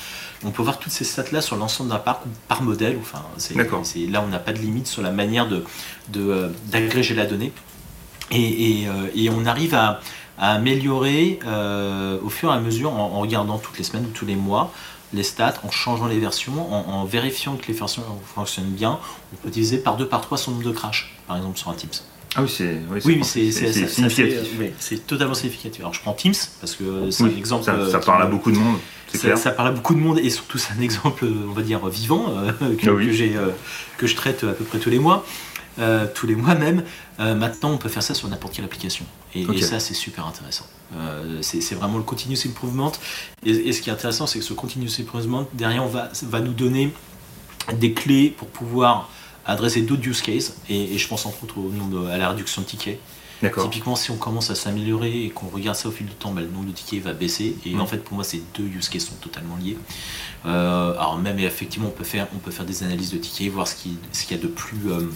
on 0.44 0.50
peut 0.50 0.62
voir 0.62 0.78
toutes 0.78 0.92
ces 0.92 1.04
stats-là 1.04 1.40
sur 1.40 1.56
l'ensemble 1.56 1.90
d'un 1.90 1.98
parc 1.98 2.24
ou 2.24 2.28
par 2.48 2.62
modèle. 2.62 2.96
Enfin, 3.00 3.22
là, 4.08 4.22
on 4.22 4.28
n'a 4.28 4.38
pas 4.38 4.52
de 4.52 4.58
limite 4.58 4.86
sur 4.86 5.02
la 5.02 5.10
manière 5.10 5.48
de, 5.48 5.64
euh, 6.16 6.48
d'agréger 6.66 7.14
la 7.14 7.26
donnée. 7.26 7.52
Et, 8.30 8.86
euh, 8.88 9.30
on 9.36 9.44
arrive 9.46 9.74
à, 9.74 10.00
améliorer 10.38 11.38
euh, 11.44 12.18
au 12.24 12.30
fur 12.30 12.50
et 12.50 12.54
à 12.54 12.60
mesure 12.60 12.94
en, 12.94 13.20
regardant 13.20 13.58
toutes 13.58 13.76
les 13.76 13.84
semaines 13.84 14.06
ou 14.06 14.10
tous 14.14 14.24
les 14.24 14.36
mois 14.36 14.72
les 15.12 15.22
stats, 15.22 15.54
en 15.64 15.70
changeant 15.70 16.06
les 16.06 16.18
versions, 16.18 16.72
en, 16.72 17.04
vérifiant 17.04 17.56
que 17.56 17.66
les 17.68 17.74
versions 17.74 18.02
fonctionnent 18.34 18.70
bien. 18.70 18.98
On 19.32 19.36
peut 19.36 19.50
diviser 19.50 19.78
par 19.78 19.96
deux, 19.96 20.06
par 20.06 20.20
trois 20.20 20.38
son 20.38 20.52
nombre 20.52 20.64
de 20.64 20.72
crash, 20.72 21.16
par 21.26 21.36
exemple 21.36 21.58
sur 21.58 21.70
un 21.70 21.74
Teams. 21.74 21.90
Ah 22.36 22.42
oui, 22.42 22.48
c'est 22.48 22.78
oui, 23.04 23.24
significatif. 23.24 24.70
C'est 24.78 25.06
totalement 25.06 25.34
significatif. 25.34 25.80
Alors 25.80 25.94
je 25.94 26.00
prends 26.00 26.12
Teams 26.12 26.34
parce 26.60 26.76
que 26.76 27.10
c'est 27.10 27.24
un 27.24 27.36
exemple. 27.36 27.64
Ça, 27.90 27.98
parle 27.98 28.22
à 28.22 28.26
beaucoup 28.26 28.52
de 28.52 28.58
monde. 28.58 28.76
Ça, 29.12 29.34
ça, 29.34 29.50
parle 29.50 29.68
à 29.68 29.72
beaucoup 29.72 29.94
de 29.94 29.98
monde 29.98 30.20
et 30.20 30.30
surtout 30.30 30.56
c'est 30.58 30.72
un 30.72 30.80
exemple, 30.80 31.26
on 31.48 31.52
va 31.52 31.62
dire, 31.62 31.84
vivant 31.88 32.26
euh, 32.28 32.52
que, 32.76 32.88
ah 32.88 33.40
euh, 33.40 33.50
que 33.98 34.06
je 34.06 34.14
traite 34.14 34.44
à 34.44 34.52
peu 34.52 34.62
près 34.62 34.78
tous 34.78 34.90
les 34.90 35.00
mois. 35.00 35.26
Euh, 35.80 36.06
tous 36.14 36.26
les 36.26 36.34
mois 36.34 36.54
même. 36.54 36.84
maintenant, 37.18 37.70
on 37.70 37.78
peut 37.78 37.88
faire 37.88 38.02
ça 38.02 38.14
sur 38.14 38.28
n'importe 38.28 38.54
quelle 38.54 38.64
application. 38.64 39.04
Et, 39.34 39.46
ça, 39.62 39.80
c'est 39.80 39.94
super 39.94 40.26
intéressant. 40.26 40.66
c'est 41.42 41.74
vraiment 41.74 41.98
le 41.98 42.04
continuous 42.04 42.38
improvement. 42.46 42.92
Et, 43.44 43.72
ce 43.72 43.80
qui 43.80 43.90
est 43.90 43.92
intéressant, 43.92 44.26
c'est 44.26 44.38
que 44.38 44.44
ce 44.44 44.52
continuous 44.52 45.00
improvement, 45.00 45.46
derrière, 45.54 45.84
on 45.84 45.88
va, 45.88 46.10
va 46.22 46.40
nous 46.40 46.52
donner 46.52 46.92
des 47.72 47.92
clés 47.92 48.34
pour 48.36 48.48
pouvoir 48.48 49.08
adresser 49.46 49.82
d'autres 49.82 50.06
use 50.06 50.22
cases. 50.22 50.56
Et, 50.68 50.96
je 50.96 51.08
pense 51.08 51.26
entre 51.26 51.44
autres 51.44 51.58
au 51.58 51.70
nombre 51.70 52.08
à 52.08 52.18
la 52.18 52.28
réduction 52.30 52.62
de 52.62 52.66
tickets. 52.66 52.98
Typiquement, 53.40 53.96
si 53.96 54.10
on 54.10 54.16
commence 54.16 54.50
à 54.50 54.54
s'améliorer 54.54 55.24
et 55.24 55.30
qu'on 55.30 55.48
regarde 55.48 55.76
ça 55.76 55.88
au 55.88 55.92
fil 55.92 56.06
du 56.06 56.12
temps, 56.12 56.30
bah, 56.32 56.42
le 56.42 56.48
nombre 56.48 56.66
de 56.66 56.72
tickets 56.72 57.02
va 57.02 57.14
baisser. 57.14 57.56
Et 57.64 57.74
en 57.76 57.86
fait, 57.86 57.98
pour 57.98 58.14
moi, 58.14 58.24
ces 58.24 58.42
deux 58.54 58.64
use 58.64 58.90
cases 58.90 59.06
sont 59.06 59.14
totalement 59.14 59.56
liés. 59.56 59.78
Euh, 60.44 60.92
alors 60.92 61.18
même 61.18 61.38
effectivement, 61.38 61.88
on 61.88 61.92
peut 61.92 62.04
faire, 62.04 62.26
on 62.34 62.38
peut 62.38 62.50
faire 62.50 62.66
des 62.66 62.82
analyses 62.82 63.10
de 63.10 63.16
tickets, 63.16 63.50
voir 63.50 63.66
ce 63.66 63.76
qu'il 63.76 63.96
ce 64.12 64.24
qu'il 64.24 64.36
y 64.36 64.40
a 64.40 64.42
de 64.42 64.48
plus, 64.48 64.90
euh, 64.90 65.08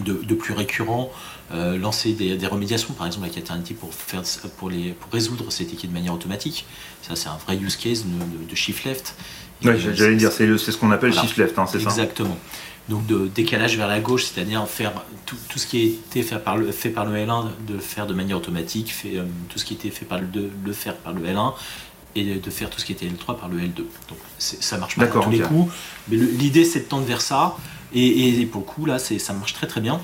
de, 0.00 0.34
plus 0.34 0.54
récurrent, 0.54 1.10
euh, 1.52 1.76
lancer 1.78 2.12
des, 2.12 2.36
des, 2.36 2.46
remédiations, 2.46 2.94
par 2.94 3.06
exemple 3.06 3.26
avec 3.26 3.38
Eternity 3.38 3.74
pour, 3.74 3.92
faire, 3.92 4.22
pour, 4.58 4.70
les, 4.70 4.92
pour 4.92 5.12
résoudre 5.12 5.50
ces 5.50 5.66
tickets 5.66 5.90
de 5.90 5.94
manière 5.94 6.14
automatique. 6.14 6.66
Ça, 7.02 7.16
c'est 7.16 7.28
un 7.28 7.36
vrai 7.36 7.56
use 7.56 7.76
case 7.76 8.04
de, 8.04 8.50
de 8.50 8.54
shift 8.54 8.84
left. 8.84 9.14
Oui, 9.64 9.72
j'allais 9.94 10.16
dire, 10.16 10.32
c'est 10.32 10.56
ce 10.58 10.76
qu'on 10.76 10.90
appelle 10.90 11.12
shift 11.12 11.36
left, 11.36 11.58
hein, 11.58 11.66
c'est 11.66 11.80
ça 11.80 11.90
Exactement 11.90 12.38
donc 12.90 13.06
de 13.06 13.30
décalage 13.32 13.76
vers 13.76 13.86
la 13.86 14.00
gauche, 14.00 14.24
c'est-à-dire 14.24 14.66
faire 14.68 14.92
tout, 15.24 15.36
ce 15.56 15.66
qui 15.66 15.80
a 15.80 15.84
été 15.84 16.22
fait 16.22 16.38
par 16.38 16.56
le, 16.56 16.72
fait 16.72 16.90
par 16.90 17.06
le 17.06 17.16
L1 17.16 17.46
de 17.66 17.74
le 17.74 17.80
faire 17.80 18.06
de 18.06 18.12
manière 18.12 18.36
automatique, 18.36 18.92
fait, 18.92 19.16
euh, 19.16 19.24
tout 19.48 19.58
ce 19.58 19.64
qui 19.64 19.74
a 19.74 19.76
été 19.76 19.90
fait 19.90 20.04
par 20.04 20.18
le 20.18 20.26
2 20.26 20.50
le 20.64 20.72
faire 20.72 20.96
par 20.96 21.12
le 21.14 21.22
L1 21.22 21.54
et 22.16 22.34
de 22.34 22.50
faire 22.50 22.68
tout 22.68 22.80
ce 22.80 22.84
qui 22.84 22.92
était 22.92 23.06
L3 23.06 23.38
par 23.38 23.48
le 23.48 23.58
L2. 23.58 23.76
Donc 23.76 24.18
ça 24.38 24.76
marche 24.76 24.96
pas 24.96 25.06
tous 25.06 25.30
les 25.30 25.40
coups, 25.40 25.72
mais 26.08 26.16
l'idée 26.16 26.64
c'est 26.64 26.80
de 26.80 26.84
tendre 26.84 27.06
vers 27.06 27.20
ça 27.20 27.56
et, 27.94 28.46
pour 28.46 28.60
le 28.62 28.66
coup 28.66 28.86
là 28.86 28.98
ça 28.98 29.32
marche 29.32 29.54
très 29.54 29.66
très 29.66 29.80
bien. 29.80 30.00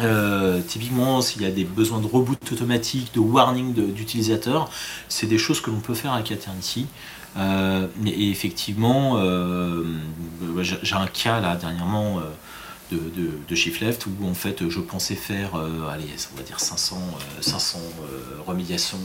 Euh, 0.00 0.60
typiquement, 0.66 1.20
s'il 1.20 1.42
y 1.42 1.46
a 1.46 1.50
des 1.50 1.64
besoins 1.64 2.00
de 2.00 2.06
reboot 2.06 2.50
automatique, 2.50 3.12
de 3.14 3.20
warning 3.20 3.74
d'utilisateurs, 3.92 4.70
c'est 5.08 5.26
des 5.26 5.38
choses 5.38 5.60
que 5.60 5.70
l'on 5.70 5.80
peut 5.80 5.94
faire 5.94 6.12
avec 6.12 6.30
Eternity. 6.30 6.86
Euh, 7.36 7.86
et 8.06 8.30
effectivement, 8.30 9.16
euh, 9.16 9.84
j'ai 10.64 10.94
un 10.94 11.06
cas 11.06 11.40
là 11.40 11.56
dernièrement 11.56 12.20
de, 12.90 13.00
de, 13.48 13.54
Shift 13.54 13.80
Left 13.80 14.06
où 14.06 14.26
en 14.26 14.34
fait 14.34 14.68
je 14.68 14.80
pensais 14.80 15.14
faire, 15.14 15.54
allez, 15.90 16.04
on 16.34 16.36
va 16.36 16.42
dire 16.42 16.60
500, 16.60 17.00
500 17.40 17.78
remédiations 18.46 18.98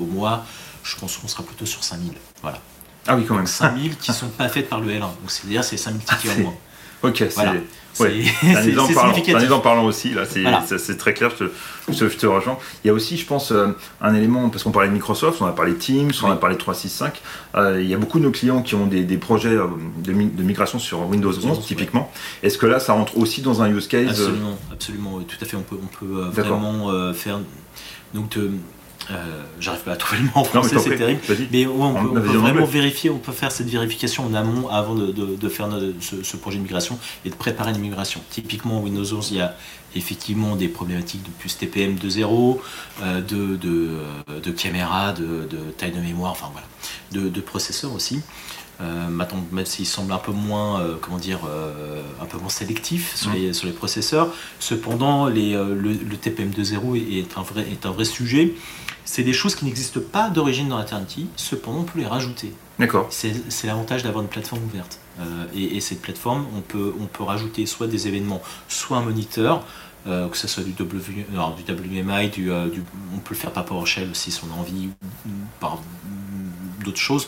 au 0.00 0.04
mois. 0.04 0.44
Je 0.82 0.96
pense 0.96 1.16
qu'on 1.16 1.28
sera 1.28 1.42
plutôt 1.42 1.66
sur 1.66 1.84
5000. 1.84 2.12
Voilà. 2.42 2.60
Ah 3.06 3.16
oui, 3.16 3.24
quand 3.26 3.34
même. 3.34 3.46
5000 3.46 3.96
qui 3.96 4.12
sont 4.12 4.28
pas 4.28 4.48
faites 4.48 4.68
par 4.68 4.80
le 4.80 4.90
L1. 4.90 5.00
Donc 5.00 5.10
c'est-à-dire 5.28 5.64
c'est 5.64 5.76
5000 5.76 6.04
tickets 6.04 6.38
au 6.38 6.42
moins. 6.42 6.54
Ok, 7.02 7.24
c'est 7.30 7.42
Ouais. 8.00 8.24
Un 8.44 8.62
exemple 8.62 9.62
parlant 9.62 9.84
aussi, 9.84 10.10
là, 10.14 10.22
c'est 10.24 10.96
très 10.96 11.14
clair, 11.14 11.30
je 11.38 11.46
te, 11.46 11.50
je, 11.92 12.16
te, 12.16 12.26
rejoins. 12.26 12.58
Il 12.84 12.88
y 12.88 12.90
a 12.90 12.92
aussi, 12.92 13.16
je 13.16 13.26
pense, 13.26 13.50
euh, 13.50 13.68
un 14.00 14.14
élément, 14.14 14.48
parce 14.50 14.62
qu'on 14.62 14.70
parlait 14.70 14.88
de 14.88 14.92
Microsoft, 14.92 15.40
on 15.40 15.46
a 15.46 15.52
parlé 15.52 15.72
de 15.72 15.78
Teams, 15.78 16.12
on 16.22 16.30
a 16.30 16.36
parlé 16.36 16.54
de 16.54 16.60
365. 16.60 17.20
Euh, 17.56 17.80
il 17.82 17.88
y 17.88 17.94
a 17.94 17.96
beaucoup 17.96 18.18
de 18.18 18.24
nos 18.24 18.30
clients 18.30 18.62
qui 18.62 18.74
ont 18.74 18.86
des, 18.86 19.02
des 19.02 19.16
projets 19.16 19.48
euh, 19.48 19.66
de, 19.98 20.12
de, 20.12 20.42
migration 20.42 20.78
sur 20.78 21.08
Windows 21.08 21.32
11, 21.32 21.64
typiquement. 21.66 22.10
Est-ce 22.42 22.58
que 22.58 22.66
là, 22.66 22.78
ça 22.78 22.92
rentre 22.92 23.16
aussi 23.16 23.42
dans 23.42 23.62
un 23.62 23.70
use 23.70 23.88
case 23.88 24.10
Absolument, 24.10 24.58
absolument, 24.72 25.20
tout 25.20 25.36
à 25.40 25.44
fait. 25.44 25.56
On 25.56 25.62
peut, 25.62 25.78
on 25.82 25.86
peut 25.86 26.42
vraiment 26.42 27.12
faire. 27.14 27.40
Donc, 28.14 28.38
euh, 29.10 29.42
j'arrive 29.58 29.80
pas 29.80 29.92
à 29.92 29.96
trouver 29.96 30.20
le 30.20 30.26
mot 30.26 30.32
en 30.34 30.44
français, 30.44 30.78
c'est 30.78 30.96
terrible. 30.96 31.20
Mais 31.50 31.66
on, 31.66 32.12
peut, 32.12 32.20
vraiment 32.20 32.66
vérifier, 32.66 33.10
on 33.10 33.18
peut 33.18 33.32
faire 33.32 33.50
cette 33.50 33.68
vérification 33.68 34.26
en 34.26 34.34
amont 34.34 34.68
avant 34.68 34.94
de, 34.94 35.48
faire 35.48 35.68
ce, 36.00 36.36
projet 36.36 36.58
de 36.58 36.62
migration 36.62 36.98
et 37.24 37.30
de 37.30 37.34
préparer 37.34 37.70
une 37.72 37.80
migration. 37.80 38.20
Typiquement, 38.30 38.80
Windows 38.80 39.14
11, 39.14 39.30
il 39.30 39.36
y 39.38 39.40
a 39.40 39.54
effectivement 39.94 40.56
des 40.56 40.68
problématiques 40.68 41.22
de 41.22 41.30
plus 41.30 41.56
TPM 41.56 41.96
2.0, 41.96 42.58
euh, 43.02 43.20
de, 43.22 43.56
de, 43.56 43.98
de, 44.42 44.50
caméra, 44.50 45.12
de, 45.12 45.48
taille 45.76 45.92
de 45.92 46.00
mémoire, 46.00 46.32
enfin 46.32 46.50
voilà, 46.52 47.30
de, 47.30 47.40
processeurs 47.40 47.92
aussi. 47.92 48.20
Euh, 48.80 49.08
maintenant, 49.08 49.44
même 49.50 49.66
s'il 49.66 49.86
semble 49.86 50.12
un 50.12 50.18
peu 50.18 50.30
moins, 50.30 50.80
euh, 50.80 50.94
comment 51.00 51.18
dire, 51.18 51.40
euh, 51.48 52.00
un 52.22 52.26
peu 52.26 52.38
moins 52.38 52.48
sélectif 52.48 53.16
sur, 53.16 53.32
les, 53.32 53.52
sur 53.52 53.66
les 53.66 53.72
processeurs, 53.72 54.32
cependant, 54.60 55.26
les, 55.26 55.54
le, 55.54 56.16
TPM 56.16 56.50
2.0 56.50 56.96
est, 56.96 57.36
un 57.36 57.42
vrai, 57.42 57.66
est 57.72 57.86
un 57.86 57.90
vrai 57.90 58.04
sujet. 58.04 58.54
C'est 59.10 59.22
des 59.22 59.32
choses 59.32 59.54
qui 59.54 59.64
n'existent 59.64 60.00
pas 60.00 60.28
d'origine 60.28 60.68
dans 60.68 60.80
Eternity, 60.80 61.28
cependant 61.36 61.78
on 61.78 61.84
peut 61.84 61.98
les 61.98 62.06
rajouter. 62.06 62.52
D'accord. 62.78 63.08
C'est 63.10 63.32
l'avantage 63.64 64.02
d'avoir 64.02 64.22
une 64.22 64.28
plateforme 64.28 64.62
ouverte. 64.64 65.00
Et, 65.54 65.80
cette 65.80 66.02
plateforme, 66.02 66.46
on 66.56 66.60
peut, 66.60 66.92
on 67.00 67.06
peut 67.06 67.24
rajouter 67.24 67.66
soit 67.66 67.86
des 67.86 68.06
événements, 68.06 68.42
soit 68.68 68.98
un 68.98 69.02
moniteur, 69.02 69.64
que 70.04 70.36
ce 70.36 70.46
soit 70.46 70.62
du, 70.62 70.72
w, 70.72 71.00
du 71.10 71.72
WMI, 71.72 72.28
du, 72.28 72.50
on 72.50 73.18
peut 73.18 73.34
le 73.34 73.36
faire 73.36 73.50
par 73.50 73.64
PowerShell 73.64 74.10
aussi 74.10 74.30
si 74.30 74.40
on 74.44 74.54
a 74.54 74.60
envie, 74.60 74.90
par 75.58 75.80
d'autres 76.84 77.00
choses 77.00 77.26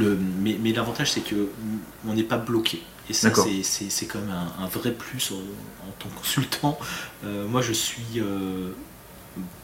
mais, 0.00 0.72
l'avantage, 0.72 1.12
c'est 1.12 1.22
qu'on 1.22 2.14
n'est 2.14 2.22
pas 2.22 2.38
bloqué. 2.38 2.82
Et 3.08 3.12
ça, 3.12 3.30
c'est 3.62 4.06
quand 4.06 4.20
même 4.20 4.34
un, 4.58 4.66
vrai 4.66 4.92
plus 4.92 5.32
en, 5.32 5.90
tant 5.98 6.08
que 6.08 6.18
consultant. 6.18 6.78
Euh, 7.24 7.46
moi, 7.46 7.60
je 7.60 7.72
suis 7.72 8.18
euh, 8.18 8.70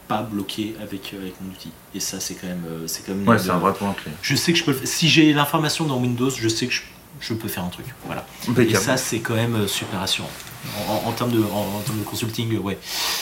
pas 0.07 0.21
bloqué 0.21 0.75
avec, 0.81 1.13
avec 1.19 1.35
mon 1.41 1.51
outil. 1.51 1.71
Et 1.93 1.99
ça, 1.99 2.19
c'est 2.19 2.35
quand 2.35 2.47
même. 2.47 2.63
Euh, 2.69 2.87
c'est 2.87 3.05
quand 3.05 3.13
même 3.13 3.27
ouais, 3.27 3.39
c'est 3.39 3.49
un 3.49 3.57
vrai 3.57 3.73
point 3.73 3.93
clé. 3.93 4.11
Je 4.21 4.35
sais 4.35 4.53
que 4.53 4.59
je 4.59 4.63
peux. 4.63 4.75
Si 4.83 5.09
j'ai 5.09 5.33
l'information 5.33 5.85
dans 5.85 5.97
Windows, 5.97 6.29
je 6.29 6.47
sais 6.47 6.67
que 6.67 6.73
je, 7.19 7.33
peux 7.33 7.47
faire 7.47 7.63
un 7.63 7.69
truc. 7.69 7.85
Voilà. 8.05 8.25
Et 8.57 8.75
ça, 8.75 8.97
c'est 8.97 9.19
quand 9.19 9.35
même 9.35 9.67
super 9.67 9.99
rassurant. 9.99 10.29
En, 11.05 11.11
termes 11.13 11.31
de, 11.31 11.39
en, 11.39 11.79
de 11.79 12.03
consulting, 12.03 12.57
ouais, 12.59 12.77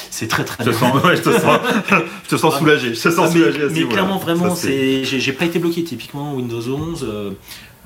c'est 0.10 0.28
très 0.28 0.44
très 0.44 0.64
je 0.64 0.72
bien. 0.72 0.80
Sens, 0.80 1.04
ouais, 1.04 1.16
je 1.16 1.22
te 1.22 1.32
sens, 1.32 1.60
je 2.24 2.30
te 2.30 2.38
sens 2.38 2.54
ah, 2.56 2.60
soulagé. 2.60 2.96
Je 2.96 3.02
te 3.02 3.10
sens 3.10 3.28
ah, 3.30 3.32
soulagé. 3.32 3.68
Mais, 3.72 3.84
clairement, 3.88 4.18
vraiment, 4.18 4.56
c'est, 4.56 5.04
j'ai, 5.04 5.34
pas 5.34 5.46
été 5.46 5.60
bloqué. 5.60 5.84
Typiquement, 5.84 6.34
Windows 6.34 6.68
11. 6.68 7.04
Euh, 7.08 7.32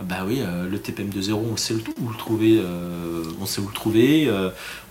bah 0.04 0.24
oui, 0.26 0.42
euh, 0.42 0.70
le 0.70 0.80
TPM 0.80 1.10
2.0, 1.10 1.34
on 1.34 1.58
sait 1.58 1.74
où 1.74 2.10
le 2.10 2.18
trouver, 2.18 2.60
euh, 2.64 3.24
on 3.42 3.46
sait 3.46 3.62
où 3.62 3.68
le 3.68 3.74
trouver, 3.74 4.32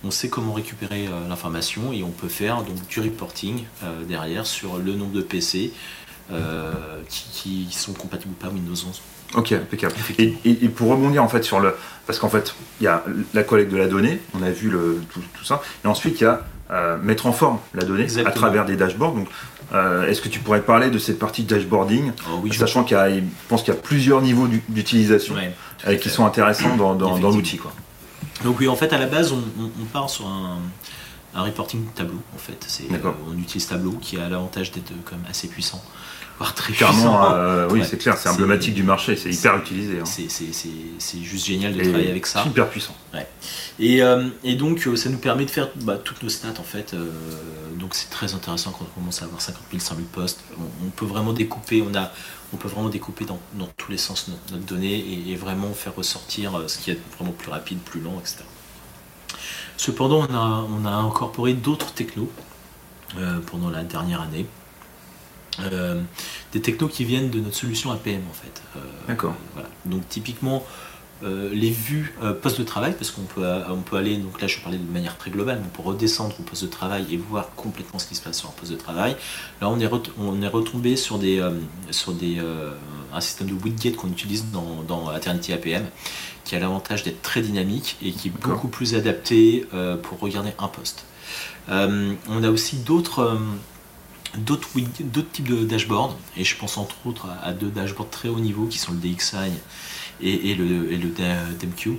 on 0.03 0.11
sait 0.11 0.29
comment 0.29 0.53
récupérer 0.53 1.07
l'information 1.27 1.91
et 1.93 2.03
on 2.03 2.11
peut 2.11 2.27
faire 2.27 2.63
donc 2.63 2.87
du 2.87 2.99
reporting 2.99 3.65
derrière 4.07 4.45
sur 4.45 4.77
le 4.77 4.93
nombre 4.93 5.13
de 5.13 5.21
PC 5.21 5.73
qui, 7.09 7.65
qui, 7.67 7.75
sont 7.75 7.93
compatibles 7.93 8.33
ou 8.33 8.43
pas 8.43 8.49
Windows 8.49 8.73
11. 8.73 9.01
Ok, 9.35 9.51
impeccable. 9.51 9.93
Et, 10.17 10.33
et, 10.45 10.69
pour 10.69 10.89
rebondir 10.89 11.23
en 11.23 11.27
fait 11.27 11.43
sur 11.43 11.59
le, 11.59 11.75
parce 12.07 12.17
qu'en 12.17 12.29
fait 12.29 12.55
il 12.79 12.85
y 12.85 12.87
a 12.87 13.03
la 13.33 13.43
collecte 13.43 13.71
de 13.71 13.77
la 13.77 13.87
donnée, 13.87 14.19
on 14.33 14.41
a 14.41 14.49
vu 14.49 14.69
le, 14.69 15.01
tout, 15.11 15.21
ça, 15.43 15.61
et 15.83 15.87
ensuite 15.87 16.19
il 16.19 16.23
y 16.23 16.27
a 16.27 16.45
euh, 16.71 16.97
mettre 17.01 17.25
en 17.25 17.31
forme 17.31 17.57
la 17.73 17.83
donnée 17.83 18.07
à 18.25 18.31
travers 18.31 18.65
des 18.65 18.75
dashboards. 18.75 19.13
Donc, 19.13 19.27
euh, 19.73 20.07
est-ce 20.07 20.21
que 20.21 20.29
tu 20.29 20.39
pourrais 20.39 20.61
parler 20.61 20.89
de 20.89 20.97
cette 20.97 21.19
partie 21.19 21.43
de 21.43 21.47
dashboarding, 21.55 22.11
oh 22.31 22.51
sachant 22.51 22.83
qu'il 22.83 22.97
y 22.97 22.99
a, 22.99 23.09
je 23.09 23.21
pense 23.47 23.63
qu'il 23.63 23.73
y 23.73 23.77
a 23.77 23.79
plusieurs 23.79 24.21
niveaux 24.21 24.47
d'utilisation 24.67 25.35
euh, 25.87 25.95
qui 25.95 26.09
sont 26.09 26.25
intéressants 26.25 26.75
dans, 26.75 26.95
dans, 26.95 27.31
l'outil, 27.31 27.57
quoi. 27.57 27.71
Donc 28.43 28.59
oui, 28.59 28.67
en 28.67 28.75
fait 28.75 28.93
à 28.93 28.97
la 28.97 29.05
base 29.05 29.33
on, 29.33 29.43
on 29.81 29.85
part 29.85 30.09
sur 30.09 30.25
un, 30.25 30.59
un 31.33 31.43
reporting 31.43 31.85
tableau 31.95 32.19
en 32.33 32.37
fait. 32.37 32.63
C'est, 32.67 32.85
on 33.27 33.37
utilise 33.37 33.67
Tableau 33.67 33.93
qui 33.93 34.17
a 34.17 34.29
l'avantage 34.29 34.71
d'être 34.71 34.91
quand 35.05 35.15
même 35.15 35.25
assez 35.29 35.47
puissant 35.47 35.83
très 36.47 36.73
euh, 36.83 37.67
oui, 37.69 37.81
c'est 37.87 37.97
clair, 37.97 38.17
c'est 38.17 38.29
emblématique 38.29 38.73
du 38.73 38.83
marché, 38.83 39.15
c'est 39.15 39.29
hyper 39.29 39.57
utilisé. 39.57 39.99
Hein. 39.99 40.05
C'est 40.05 41.21
juste 41.21 41.45
génial 41.45 41.73
de 41.73 41.83
travailler 41.83 42.09
avec 42.09 42.25
ça. 42.25 42.43
Super 42.43 42.69
puissant. 42.69 42.95
Et, 43.79 44.01
euh, 44.01 44.27
et, 44.43 44.55
donc, 44.55 44.87
euh, 44.87 44.95
ça 44.95 45.09
nous 45.09 45.17
permet 45.17 45.45
de 45.45 45.49
faire 45.49 45.69
bah, 45.75 45.97
toutes 46.03 46.21
nos 46.23 46.29
stats 46.29 46.59
en 46.59 46.63
fait. 46.63 46.95
donc, 47.77 47.95
c'est 47.95 48.09
très 48.09 48.33
intéressant 48.33 48.71
quand 48.71 48.85
on 48.85 48.99
commence 48.99 49.21
à 49.21 49.25
avoir 49.25 49.41
50 49.41 49.61
000, 49.71 49.81
100 49.81 49.95
000 49.95 50.07
postes. 50.11 50.39
On, 50.83 50.89
peut 50.89 51.05
vraiment 51.05 51.33
découper, 51.33 51.81
on, 51.81 51.95
a, 51.95 52.11
on 52.53 52.57
peut 52.57 52.67
vraiment 52.67 52.89
découper 52.89 53.25
dans, 53.25 53.39
dans 53.53 53.69
tous 53.77 53.91
les 53.91 53.97
sens 53.97 54.27
notre, 54.27 54.41
notre 54.51 54.65
donnée 54.65 55.23
et, 55.27 55.35
vraiment 55.35 55.73
faire 55.73 55.95
ressortir 55.95 56.61
ce 56.67 56.77
qui 56.77 56.91
est 56.91 56.99
vraiment 57.17 57.31
plus 57.31 57.51
rapide, 57.51 57.79
plus 57.79 58.01
lent, 58.01 58.19
etc. 58.19 58.43
Cependant, 59.79 60.27
on 60.29 60.35
a, 60.35 60.67
on 60.69 60.85
a 60.85 60.91
incorporé 60.91 61.53
d'autres 61.53 61.93
technos 61.93 62.29
pendant 63.47 63.69
la 63.69 63.83
dernière 63.83 64.21
année. 64.21 64.45
Euh, 65.61 66.01
des 66.53 66.61
technos 66.61 66.87
qui 66.87 67.05
viennent 67.05 67.29
de 67.29 67.39
notre 67.39 67.55
solution 67.55 67.91
APM 67.91 68.21
en 68.29 68.33
fait. 68.33 68.61
Euh, 68.75 68.79
D'accord. 69.07 69.35
Donc 69.85 70.07
typiquement 70.09 70.63
euh, 71.23 71.49
les 71.53 71.69
vues 71.69 72.15
poste 72.41 72.59
de 72.59 72.63
travail, 72.63 72.93
parce 72.93 73.11
qu'on 73.11 73.23
peut, 73.23 73.45
on 73.69 73.81
peut 73.81 73.97
aller, 73.97 74.17
donc 74.17 74.41
là 74.41 74.47
je 74.47 74.59
parlais 74.59 74.77
de 74.77 74.91
manière 74.91 75.17
très 75.17 75.31
globale, 75.31 75.61
on 75.63 75.69
peut 75.69 75.87
redescendre 75.87 76.35
au 76.39 76.43
poste 76.43 76.63
de 76.63 76.67
travail 76.69 77.05
et 77.11 77.17
voir 77.17 77.49
complètement 77.55 77.99
ce 77.99 78.07
qui 78.07 78.15
se 78.15 78.21
passe 78.21 78.39
sur 78.39 78.49
un 78.49 78.53
poste 78.53 78.71
de 78.71 78.77
travail. 78.77 79.15
Là 79.61 79.69
on 79.69 79.79
est, 79.79 79.89
on 80.17 80.41
est 80.41 80.47
retombé 80.47 80.95
sur, 80.95 81.17
des, 81.19 81.41
sur 81.91 82.13
des, 82.13 82.41
un 83.13 83.21
système 83.21 83.47
de 83.47 83.53
widget 83.53 83.91
qu'on 83.93 84.09
utilise 84.09 84.45
dans, 84.51 84.83
dans 84.87 85.15
Eternity 85.15 85.53
APM, 85.53 85.85
qui 86.45 86.55
a 86.55 86.59
l'avantage 86.59 87.03
d'être 87.03 87.21
très 87.21 87.41
dynamique 87.41 87.97
et 88.01 88.11
qui 88.11 88.29
est 88.29 88.41
beaucoup 88.41 88.67
plus 88.67 88.95
adapté 88.95 89.65
pour 90.03 90.19
regarder 90.19 90.51
un 90.57 90.67
poste. 90.67 91.05
on 91.67 92.43
a 92.43 92.49
aussi 92.49 92.77
d'autres 92.77 93.37
d'autres 94.37 94.69
types 95.33 95.47
de 95.47 95.65
dashboards, 95.65 96.17
et 96.37 96.43
je 96.43 96.55
pense 96.55 96.77
entre 96.77 96.95
autres 97.05 97.27
à, 97.43 97.53
deux 97.53 97.69
dashboards 97.69 98.09
très 98.09 98.29
haut 98.29 98.39
niveau 98.39 98.65
qui 98.65 98.77
sont 98.77 98.91
le 98.91 98.99
DXI 98.99 99.51
et, 100.21 100.55
le, 100.55 100.91
et 100.91 100.97
le 100.97 101.09
DMQ, 101.09 101.97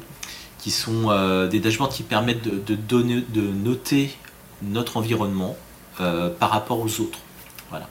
qui 0.59 0.71
sont 0.71 1.11
euh, 1.11 1.49
des 1.49 1.59
dashboards 1.61 1.91
qui 1.91 2.03
permettent 2.03 2.43
de, 2.43 2.75
donner, 2.75 3.25
de 3.29 3.41
noter 3.41 4.15
notre 4.63 4.97
environnement 4.97 5.57
euh, 6.01 6.29
par 6.31 6.51
rapport 6.51 6.81
aux 6.81 7.01
autres. 7.01 7.19
Voilà. 7.71 7.89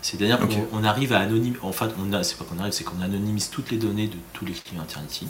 C'est-à-dire 0.00 0.38
qu'on 0.38 0.84
arrive 0.84 1.12
à 1.12 1.18
anonymiser, 1.18 1.58
enfin, 1.62 1.88
c'est 2.22 2.38
pas 2.38 2.44
qu'on 2.44 2.58
arrive, 2.60 2.72
c'est 2.72 2.84
qu'on 2.84 3.00
anonymise 3.00 3.50
toutes 3.50 3.70
les 3.70 3.78
données 3.78 4.06
de 4.06 4.16
tous 4.32 4.44
les 4.44 4.52
clients 4.52 4.82
Internet 4.82 5.24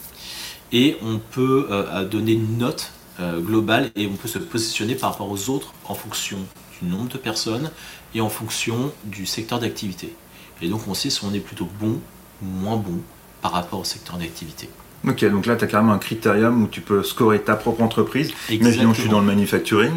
et 0.71 0.99
on 1.03 1.19
peut 1.19 1.67
euh, 1.71 2.05
donner 2.05 2.33
une 2.33 2.59
note 2.59 2.93
globale 3.21 3.91
et 3.97 4.07
on 4.07 4.15
peut 4.15 4.29
se 4.29 4.39
positionner 4.39 4.95
par 4.95 5.11
rapport 5.11 5.29
aux 5.29 5.51
autres 5.51 5.73
en 5.89 5.95
fonction 5.95 6.39
du 6.83 6.89
nombre 6.89 7.09
de 7.09 7.19
personnes 7.19 7.71
et 8.15 8.21
en 8.21 8.29
fonction 8.29 8.93
du 9.05 9.27
secteur 9.27 9.59
d'activité. 9.59 10.15
Et 10.63 10.69
donc 10.69 10.89
on 10.89 10.95
sait 10.95 11.11
si 11.11 11.25
on 11.25 11.33
est 11.33 11.41
plutôt 11.41 11.69
bon 11.81 12.01
ou 12.43 12.47
moins 12.47 12.77
bon 12.77 13.01
par 13.43 13.53
rapport 13.53 13.81
au 13.81 13.85
secteur 13.85 14.17
d'activité. 14.17 14.69
Ok, 15.07 15.25
donc 15.27 15.47
là 15.47 15.57
tu 15.57 15.65
as 15.65 15.69
carrément 15.69 15.93
un 15.93 15.99
critérium 15.99 16.63
où 16.63 16.67
tu 16.67 16.81
peux 16.81 17.03
scorer 17.03 17.41
ta 17.41 17.55
propre 17.55 17.83
entreprise. 17.83 18.33
Imaginons 18.51 18.91
que 18.91 18.97
je 18.97 19.03
suis 19.03 19.11
dans 19.11 19.21
le 19.21 19.27
manufacturing. 19.27 19.93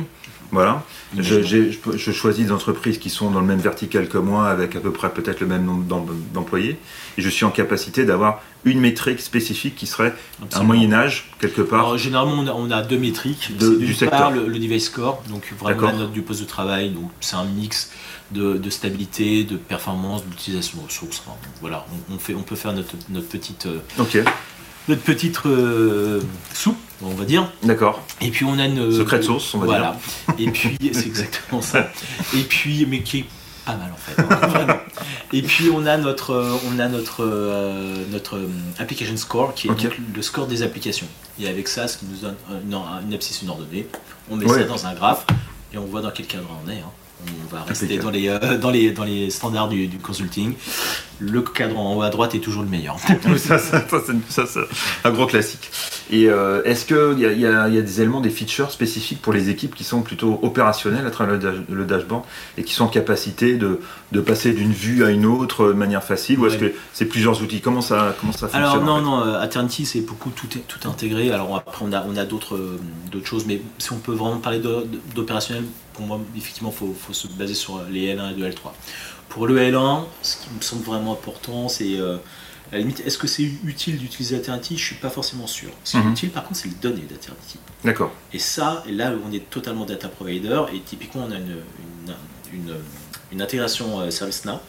Voilà. 0.52 0.84
Je, 1.18 1.42
je, 1.42 2.12
choisis 2.12 2.46
des 2.48 2.52
entreprises 2.52 2.98
qui 2.98 3.10
sont 3.10 3.32
dans 3.32 3.40
le 3.40 3.46
même 3.46 3.60
vertical 3.60 4.08
que 4.08 4.18
moi, 4.18 4.50
avec 4.50 4.76
à 4.76 4.80
peu 4.80 4.92
près 4.92 5.10
peut-être 5.10 5.40
le 5.40 5.48
même 5.48 5.66
nombre 5.66 6.14
d'employés, 6.34 6.78
et 7.18 7.22
je 7.22 7.30
suis 7.30 7.46
en 7.46 7.52
capacité 7.52 8.06
d'avoir 8.06 8.42
une 8.66 8.80
métrique 8.80 9.20
spécifique 9.20 9.76
qui 9.76 9.88
serait 9.88 10.14
un 10.54 10.64
moyen 10.64 10.92
âge 10.94 11.32
quelque 11.40 11.62
part. 11.62 11.98
généralement, 11.98 12.44
on 12.56 12.72
a, 12.72 12.82
deux 12.82 12.98
métriques. 12.98 13.56
du 13.58 13.94
secteur. 13.94 14.32
le, 14.32 14.60
device 14.60 14.86
score, 14.86 15.24
donc 15.30 15.54
vraiment 15.60 15.88
la 15.88 15.94
note 15.94 16.12
du 16.12 16.22
poste 16.22 16.42
de 16.42 16.46
travail. 16.46 16.90
Donc 16.90 17.10
c'est 17.22 17.36
un 17.36 17.46
mix 17.46 17.92
de, 18.32 18.70
stabilité, 18.70 19.44
de 19.44 19.58
performance, 19.58 20.26
d'utilisation 20.26 20.80
de 20.80 20.86
ressources. 20.86 21.24
voilà, 21.62 21.86
on, 22.12 22.18
fait, 22.18 22.36
on 22.36 22.44
peut 22.44 22.56
faire 22.56 22.74
notre, 22.74 22.96
notre 23.10 23.28
petite. 23.28 23.66
Euh, 23.66 23.80
notre 24.88 25.02
petite 25.02 25.40
euh, 25.46 26.22
soupe, 26.54 26.78
on 27.02 27.10
va 27.10 27.26
dire. 27.26 27.52
D'accord. 27.64 28.02
Et 28.20 28.30
puis 28.30 28.46
on 28.46 28.58
a 28.60 28.66
une 28.66 28.92
secret 28.92 29.22
sauce, 29.22 29.54
on 29.54 29.60
va 29.60 29.66
voilà. 29.66 29.98
dire. 30.38 30.48
Et 30.48 30.52
puis 30.52 30.78
c'est 30.94 31.06
exactement 31.08 31.62
ça. 31.62 31.90
Et 32.36 32.42
puis 32.42 32.86
mais 32.86 33.02
qui 33.02 33.20
est 33.20 33.26
pas 33.66 33.76
mal 33.76 33.92
en 33.92 33.96
fait. 33.96 34.20
Hein, 34.22 34.80
Et 35.34 35.42
puis 35.42 35.70
on 35.74 35.86
a 35.86 35.98
notre 35.98 36.58
on 36.72 36.80
a 36.80 36.88
notre 36.88 37.24
euh, 37.24 38.04
notre 38.12 38.38
euh, 38.38 38.50
application 38.80 39.16
score 39.18 39.54
qui 39.54 39.68
est 39.68 39.70
donc 39.70 40.00
le 40.16 40.22
score 40.22 40.48
des 40.48 40.64
applications. 40.64 41.08
Et 41.40 41.48
avec 41.48 41.68
ça, 41.68 41.88
ce 41.88 41.98
qui 41.98 42.06
nous 42.06 42.18
donne 42.18 42.36
une, 42.50 42.76
une 43.08 43.14
abscisse, 43.14 43.42
une 43.42 43.50
ordonnée, 43.50 43.88
on 44.30 44.36
met 44.36 44.48
ça 44.48 44.64
dans 44.64 44.86
un 44.86 44.94
graphe 44.94 45.26
et 45.74 45.78
on 45.78 45.86
voit 45.86 46.02
dans 46.02 46.12
quel 46.12 46.28
cadre 46.28 46.48
on 46.66 46.70
est. 46.70 46.80
Hein. 46.80 46.92
On 47.24 47.56
va 47.56 47.62
rester 47.64 48.00
dans 48.00 48.10
les, 48.10 48.36
dans, 48.60 48.72
les, 48.72 48.92
dans 48.92 49.04
les 49.04 49.30
standards 49.30 49.70
du, 49.70 49.86
du 49.86 50.00
consulting 50.00 50.56
le 51.22 51.42
cadran 51.42 51.92
en 51.92 51.96
haut 51.96 52.02
à 52.02 52.10
droite 52.10 52.34
est 52.34 52.40
toujours 52.40 52.64
le 52.64 52.70
meilleur. 52.70 52.98
ça, 53.38 53.60
c'est 53.60 54.60
un 55.04 55.12
gros 55.12 55.28
classique. 55.28 55.70
Et 56.10 56.28
euh, 56.28 56.64
est-ce 56.64 56.86
qu'il 56.86 57.20
y, 57.20 57.42
y, 57.42 57.46
a 57.46 57.70
des 57.70 58.02
éléments, 58.02 58.22
des 58.22 58.32
features 58.32 58.72
spécifiques 58.72 59.22
pour 59.22 59.32
les 59.32 59.50
équipes 59.50 59.76
qui 59.76 59.84
sont 59.84 60.02
plutôt 60.02 60.40
opérationnelles 60.42 61.06
à 61.06 61.12
travers 61.12 61.40
le, 61.70 61.86
dashboard 61.86 62.24
et 62.58 62.64
qui 62.64 62.74
sont 62.74 62.86
en 62.86 62.90
capacité 62.90 63.56
de, 63.56 63.80
de 64.12 64.22
passer 64.22 64.52
d'une 64.54 64.74
vue 64.74 65.06
à 65.06 65.12
une 65.12 65.26
autre 65.26 65.68
de 65.68 65.74
manière 65.74 66.04
facile 66.04 66.40
Ou 66.40 66.48
est-ce 66.48 66.58
que 66.58 66.74
c'est 66.92 67.06
plusieurs 67.06 67.42
outils? 67.42 67.62
Comment 67.62 67.82
ça, 67.82 68.16
comment 68.20 68.34
ça 68.34 68.48
fonctionne 68.48 68.64
Alors 68.64 68.84
non, 68.84 69.02
non, 69.02 69.26
euh, 69.26 69.44
Eternity 69.44 69.86
c'est 69.86 70.02
beaucoup 70.02 70.32
tout, 70.32 70.48
tout 70.48 70.88
intégré. 70.90 71.32
Alors 71.32 71.56
après 71.56 71.86
on 71.88 71.94
a, 71.94 72.04
on 72.08 72.18
a 72.18 72.26
d'autres 72.26 72.58
choses, 73.24 73.46
mais 73.46 73.62
si 73.78 73.94
on 73.94 73.98
peut 73.98 74.14
vraiment 74.14 74.38
parler 74.38 74.62
d'opérationnel, 75.16 75.66
pour 75.94 76.06
moi 76.06 76.20
effectivement 76.36 76.74
il 76.76 76.78
faut, 76.78 76.96
faut 77.00 77.14
se 77.14 77.28
baser 77.28 77.54
sur 77.54 77.82
les 77.92 78.16
L1 78.16 78.32
et 78.32 78.36
2, 78.36 78.50
L3. 78.50 78.72
Pour 79.32 79.48
le 79.48 79.60
L1, 79.60 80.04
ce 80.22 80.38
qui 80.38 80.50
me 80.56 80.62
semble 80.62 80.84
vraiment 80.84 81.14
important, 81.14 81.68
c'est 81.68 81.98
à 82.72 82.76
la 82.76 82.80
limite, 82.80 83.02
est-ce 83.06 83.18
que 83.18 83.28
c'est 83.28 83.44
utile 83.44 83.98
d'utiliser 83.98 84.38
Eternity 84.38 84.78
Je 84.78 84.86
suis 84.86 84.96
pas 84.96 85.10
forcément 85.10 85.46
sûr. 85.46 85.72
Ce 85.84 85.92
qui 85.92 85.98
est 85.98 86.04
mhm. 86.04 86.12
utile, 86.12 86.30
par 86.30 86.46
contre, 86.46 86.62
c'est 86.62 86.70
les 86.70 86.76
données 86.76 87.02
d'Eternity. 87.02 87.60
D'accord. 87.84 88.14
Et 88.32 88.40
ça, 88.40 88.82
et 88.88 88.94
là, 88.94 89.12
on 89.28 89.32
est 89.34 89.50
totalement 89.50 89.86
data 89.86 90.08
provider, 90.08 90.62
et 90.74 90.80
typiquement, 90.80 91.26
on 91.28 91.32
a 91.32 91.36
une, 91.36 91.58
une, 92.54 92.76
une, 93.34 93.42
intégration 93.42 94.00
euh, 94.00 94.10
ServiceNow 94.10 94.60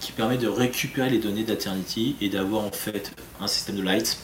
qui 0.00 0.12
permet 0.12 0.36
de 0.36 0.48
récupérer 0.48 1.08
les 1.08 1.18
données 1.18 1.44
d'Eternity 1.44 2.16
et 2.20 2.28
d'avoir 2.28 2.64
en 2.64 2.70
fait 2.70 3.12
un 3.40 3.46
système 3.46 3.76
de 3.76 3.82
lights, 3.82 4.18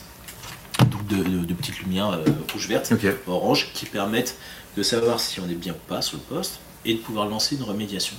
donc 0.91 1.07
de, 1.07 1.55
petites 1.55 1.79
lumières 1.79 2.11
euh, 2.11 2.25
rouge-verte, 2.53 2.93
orange, 3.27 3.73
qui 3.73 3.87
permettent 3.87 4.37
de 4.77 4.83
savoir 4.83 5.21
si 5.21 5.41
on 5.41 5.49
est 5.49 5.55
bien 5.55 5.73
ou 5.73 5.89
pas 5.89 6.03
sur 6.03 6.19
le 6.19 6.23
poste 6.37 6.61
et 6.85 6.93
de 6.95 6.99
pouvoir 6.99 7.29
lancer 7.29 7.57
une 7.57 7.63
remédiation. 7.63 8.17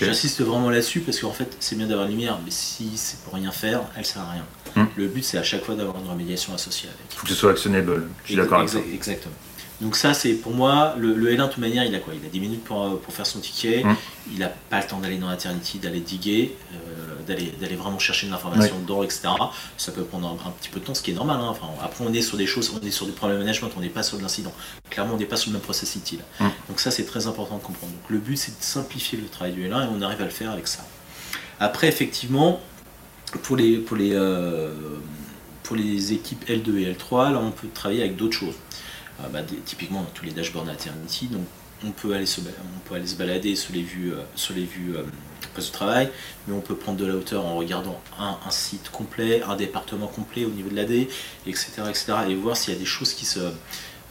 J'insiste 0.00 0.42
vraiment 0.42 0.70
là-dessus 0.70 1.00
parce 1.00 1.18
qu'en 1.18 1.32
fait, 1.32 1.56
c'est 1.60 1.76
bien 1.76 1.86
d'avoir 1.86 2.06
la 2.06 2.10
lumière, 2.10 2.38
mais 2.44 2.50
si 2.50 2.90
c'est 2.96 3.20
pour 3.22 3.34
rien 3.34 3.50
faire, 3.50 3.82
elle 3.96 4.04
sert 4.04 4.22
à 4.22 4.32
rien. 4.32 4.44
Hmm. 4.76 4.86
Le 4.96 5.08
but, 5.08 5.24
c'est 5.24 5.38
à 5.38 5.42
chaque 5.42 5.64
fois 5.64 5.74
d'avoir 5.74 5.98
une 5.98 6.08
remédiation 6.08 6.54
associée 6.54 6.88
avec. 6.88 7.00
Il 7.10 7.16
faut 7.16 7.22
que 7.24 7.32
ce 7.32 7.34
soit 7.34 7.50
actionnable. 7.50 8.08
Je 8.24 8.28
suis 8.28 8.36
d'accord 8.36 8.58
avec 8.58 8.70
ça. 8.70 8.78
Exactement. 8.92 9.34
Donc 9.80 9.96
ça, 9.96 10.12
c'est 10.12 10.34
pour 10.34 10.52
moi, 10.52 10.94
le, 10.98 11.14
L1, 11.14 11.36
de 11.36 11.46
toute 11.46 11.58
manière, 11.58 11.84
il 11.84 11.94
a 11.94 11.98
quoi? 12.00 12.12
Il 12.14 12.24
a 12.24 12.28
10 12.28 12.40
minutes 12.40 12.64
pour, 12.64 13.00
pour 13.00 13.14
faire 13.14 13.26
son 13.26 13.40
ticket. 13.40 13.82
Hmm. 13.82 13.94
Il 14.32 14.38
n'a 14.38 14.48
pas 14.48 14.80
le 14.80 14.86
temps 14.86 14.98
d'aller 14.98 15.16
dans 15.16 15.32
Eternity, 15.32 15.78
d'aller 15.78 16.00
diguer. 16.00 16.54
Euh, 16.72 17.09
d'aller 17.26 17.76
vraiment 17.76 17.98
chercher 17.98 18.26
de 18.26 18.32
l'information 18.32 18.78
dedans, 18.78 19.02
etc. 19.02 19.28
Ça 19.76 19.92
peut 19.92 20.04
prendre 20.04 20.28
un, 20.28 20.50
petit 20.50 20.68
peu 20.68 20.80
de 20.80 20.84
temps, 20.84 20.94
ce 20.94 21.02
qui 21.02 21.10
est 21.10 21.14
normal. 21.14 21.38
Hein. 21.40 21.48
Enfin, 21.48 21.68
après, 21.82 22.04
on 22.06 22.12
est 22.12 22.22
sur 22.22 22.36
des 22.36 22.46
choses, 22.46 22.72
on 22.74 22.84
est 22.86 22.90
sur 22.90 23.06
du 23.06 23.12
problème 23.12 23.38
management, 23.38 23.70
on 23.76 23.80
n'est 23.80 23.88
pas 23.88 24.02
sur 24.02 24.18
de 24.18 24.22
l'incident. 24.22 24.52
Clairement, 24.90 25.14
on 25.14 25.18
n'est 25.18 25.26
pas 25.26 25.36
sur 25.36 25.50
le 25.50 25.54
même 25.54 25.62
process 25.62 25.94
utile. 25.96 26.20
Mm. 26.38 26.46
Donc 26.68 26.80
ça, 26.80 26.90
c'est 26.90 27.04
très 27.04 27.26
important 27.26 27.56
de 27.56 27.62
comprendre. 27.62 27.92
Donc 27.92 28.10
le 28.10 28.18
but, 28.18 28.36
c'est 28.36 28.58
de 28.58 28.62
simplifier 28.64 29.18
le 29.18 29.28
travail 29.28 29.52
du 29.52 29.68
L1 29.68 29.84
et 29.84 29.88
on 29.92 30.02
arrive 30.02 30.20
à 30.20 30.24
le 30.24 30.30
faire 30.30 30.50
avec 30.50 30.66
ça. 30.66 30.84
Après, 31.58 31.88
effectivement, 31.88 32.60
pour 33.42 33.56
les, 33.56 33.78
pour 33.78 33.96
les, 33.96 34.12
euh, 34.14 34.72
pour 35.62 35.76
les 35.76 36.12
équipes 36.12 36.48
L2 36.48 36.78
et 36.78 36.92
L3, 36.92 37.32
là, 37.32 37.38
on 37.38 37.50
peut 37.50 37.68
travailler 37.72 38.02
avec 38.02 38.16
d'autres 38.16 38.36
choses. 38.36 38.54
Euh, 39.20 39.28
bah, 39.28 39.40
typiquement, 39.64 40.04
tous 40.14 40.24
les 40.24 40.32
dashboards 40.32 40.70
Eternity, 40.70 41.26
donc 41.26 41.42
on 41.84 41.90
peut 41.90 42.14
aller 42.14 42.26
se, 42.26 42.40
on 42.40 42.88
peut 42.88 42.94
aller 42.94 43.06
se 43.06 43.16
balader 43.16 43.56
sur 43.56 43.74
les 43.74 43.82
vues, 43.82 44.12
euh, 44.12 44.22
sur 44.34 44.54
les 44.54 44.64
vues 44.64 44.94
poste 45.54 45.68
de 45.68 45.72
travail, 45.72 46.10
mais 46.46 46.54
on 46.54 46.60
peut 46.60 46.74
prendre 46.74 46.98
de 46.98 47.06
la 47.06 47.14
hauteur 47.14 47.44
en 47.44 47.56
regardant 47.56 48.00
un, 48.18 48.50
site 48.50 48.90
complet, 48.90 49.42
un 49.48 49.56
département 49.56 50.06
complet 50.06 50.44
au 50.44 50.50
niveau 50.50 50.70
de 50.70 50.76
l'AD, 50.76 51.06
etc., 51.46 51.66
etc., 51.88 52.12
et 52.28 52.34
voir 52.34 52.56
s'il 52.56 52.74
y 52.74 52.76
a 52.76 52.80
des 52.80 52.86
choses 52.86 53.12
qui 53.12 53.26
se... 53.26 53.40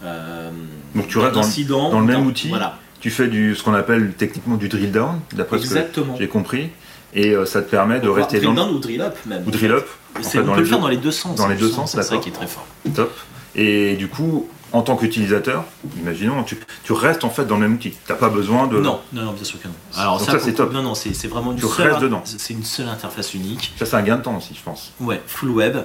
Euh, 0.03 0.51
Donc 0.95 1.07
tu 1.07 1.17
restes 1.17 1.35
dans, 1.67 1.89
dans, 1.91 1.99
le 1.99 2.05
même 2.05 2.25
outil, 2.25 2.49
voilà. 2.49 2.79
tu 3.01 3.09
fais 3.09 3.27
du, 3.27 3.55
ce 3.55 3.63
qu'on 3.63 3.73
appelle 3.73 4.13
techniquement 4.13 4.55
du 4.55 4.69
drill 4.69 4.91
down, 4.91 5.19
d'après 5.33 5.59
ce 5.59 5.73
que 5.73 6.15
j'ai 6.17 6.27
compris, 6.27 6.69
et 7.13 7.31
euh, 7.31 7.45
ça 7.45 7.61
te 7.61 7.69
permet 7.69 7.99
de 7.99 8.07
rester 8.07 8.37
drill 8.37 8.55
dans... 8.55 8.67
Down 8.67 8.75
ou 8.75 8.79
drill 8.79 9.01
up 9.01 9.17
même. 9.25 9.43
Ou 9.45 9.51
drill 9.51 9.71
up. 9.71 9.87
on 10.15 10.21
peut 10.21 10.59
le 10.59 10.65
faire 10.65 10.79
dans 10.79 10.87
les 10.87 10.97
deux 10.97 11.11
sens. 11.11 11.35
Dans 11.35 11.47
les 11.47 11.55
deux 11.55 11.69
sens, 11.69 11.91
c'est 11.91 12.03
ça 12.03 12.17
qui 12.17 12.29
est 12.29 12.33
très 12.33 12.47
fort. 12.47 12.65
Top. 12.93 13.13
Et 13.55 13.95
du 13.95 14.07
coup, 14.07 14.47
en 14.71 14.81
tant 14.81 14.95
qu'utilisateur, 14.95 15.63
imaginons, 15.97 16.43
tu, 16.43 16.93
restes 16.93 17.23
en 17.23 17.29
fait 17.29 17.45
dans 17.45 17.55
le 17.55 17.61
même 17.61 17.73
outil. 17.73 17.91
Tu 17.91 18.11
n'as 18.11 18.17
pas 18.17 18.29
besoin 18.29 18.67
de. 18.67 18.79
Non, 18.79 18.99
non, 19.13 19.23
non, 19.23 19.33
bien 19.33 19.43
sûr 19.43 19.61
que 19.61 19.67
non. 19.67 19.73
Alors 19.95 20.21
ça, 20.21 20.39
c'est 20.39 20.53
top. 20.53 20.73
Non, 20.73 20.83
non, 20.83 20.95
c'est 20.95 21.27
vraiment 21.27 21.51
une 21.51 21.59
tu 21.59 21.67
seule. 21.67 21.99
dedans. 21.99 22.21
C'est 22.25 22.53
une 22.53 22.63
seule 22.63 22.87
interface 22.87 23.33
unique. 23.33 23.73
Ça, 23.77 23.85
c'est 23.85 23.95
un 23.95 24.03
gain 24.03 24.17
de 24.17 24.23
temps 24.23 24.37
aussi, 24.37 24.53
je 24.55 24.61
pense. 24.61 24.93
Ouais, 24.99 25.21
full 25.25 25.49
web. 25.49 25.77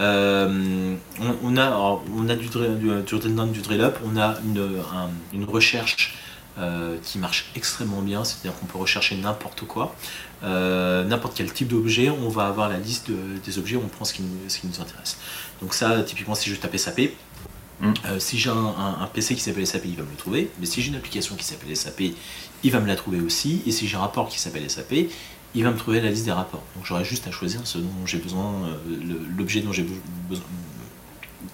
Euh, 0.00 0.94
on, 1.44 1.56
a, 1.56 2.00
on 2.16 2.28
a 2.28 2.34
du, 2.34 2.48
du, 2.48 3.02
du 3.02 3.60
drill 3.60 3.80
up. 3.82 3.98
On 4.04 4.16
a 4.16 4.34
une, 4.44 4.68
une 5.32 5.44
recherche 5.44 6.16
euh, 6.58 6.96
qui 7.02 7.18
marche 7.18 7.50
extrêmement 7.54 8.02
bien. 8.02 8.24
C'est-à-dire 8.24 8.58
qu'on 8.58 8.66
peut 8.66 8.78
rechercher 8.78 9.16
n'importe 9.16 9.62
quoi, 9.62 9.94
euh, 10.42 11.04
n'importe 11.04 11.34
quel 11.36 11.52
type 11.52 11.68
d'objet. 11.68 12.10
On 12.10 12.28
va 12.28 12.46
avoir 12.46 12.68
la 12.68 12.78
liste 12.78 13.10
des 13.10 13.58
objets. 13.58 13.76
On 13.76 13.88
prend 13.88 14.04
ce 14.04 14.14
qui, 14.14 14.22
ce 14.48 14.58
qui 14.58 14.66
nous 14.66 14.80
intéresse. 14.80 15.18
Donc 15.60 15.74
ça, 15.74 16.02
typiquement, 16.02 16.34
si 16.34 16.50
je 16.50 16.56
tape 16.56 16.76
SAP 16.76 17.12
Mm. 17.82 17.92
Euh, 18.06 18.18
si 18.18 18.38
j'ai 18.38 18.50
un, 18.50 19.08
PC 19.12 19.34
qui 19.34 19.40
s'appelle 19.40 19.66
SAP, 19.66 19.84
il 19.86 19.96
va 19.96 20.04
me 20.04 20.10
le 20.10 20.16
trouver. 20.16 20.50
Mais 20.60 20.66
si 20.66 20.80
j'ai 20.80 20.88
une 20.88 20.94
application 20.94 21.34
qui 21.34 21.44
s'appelle 21.44 21.76
SAP, 21.76 22.02
il 22.62 22.70
va 22.70 22.80
me 22.80 22.86
la 22.86 22.96
trouver 22.96 23.20
aussi. 23.20 23.62
Et 23.66 23.72
si 23.72 23.86
j'ai 23.86 23.96
un 23.96 24.00
rapport 24.00 24.28
qui 24.28 24.38
s'appelle 24.38 24.68
SAP, 24.70 24.94
il 25.54 25.64
va 25.64 25.70
me 25.70 25.76
trouver 25.76 26.00
la 26.00 26.08
liste 26.08 26.24
des 26.24 26.32
rapports. 26.32 26.62
Donc 26.76 26.86
j'aurai 26.86 27.04
juste 27.04 27.26
à 27.26 27.30
choisir 27.30 27.60
ce 27.64 27.78
dont 27.78 28.06
j'ai 28.06 28.18
besoin, 28.18 28.52
euh, 28.64 29.18
l'objet 29.36 29.60
dont 29.60 29.72
j'ai 29.72 29.84
besoin 30.28 30.44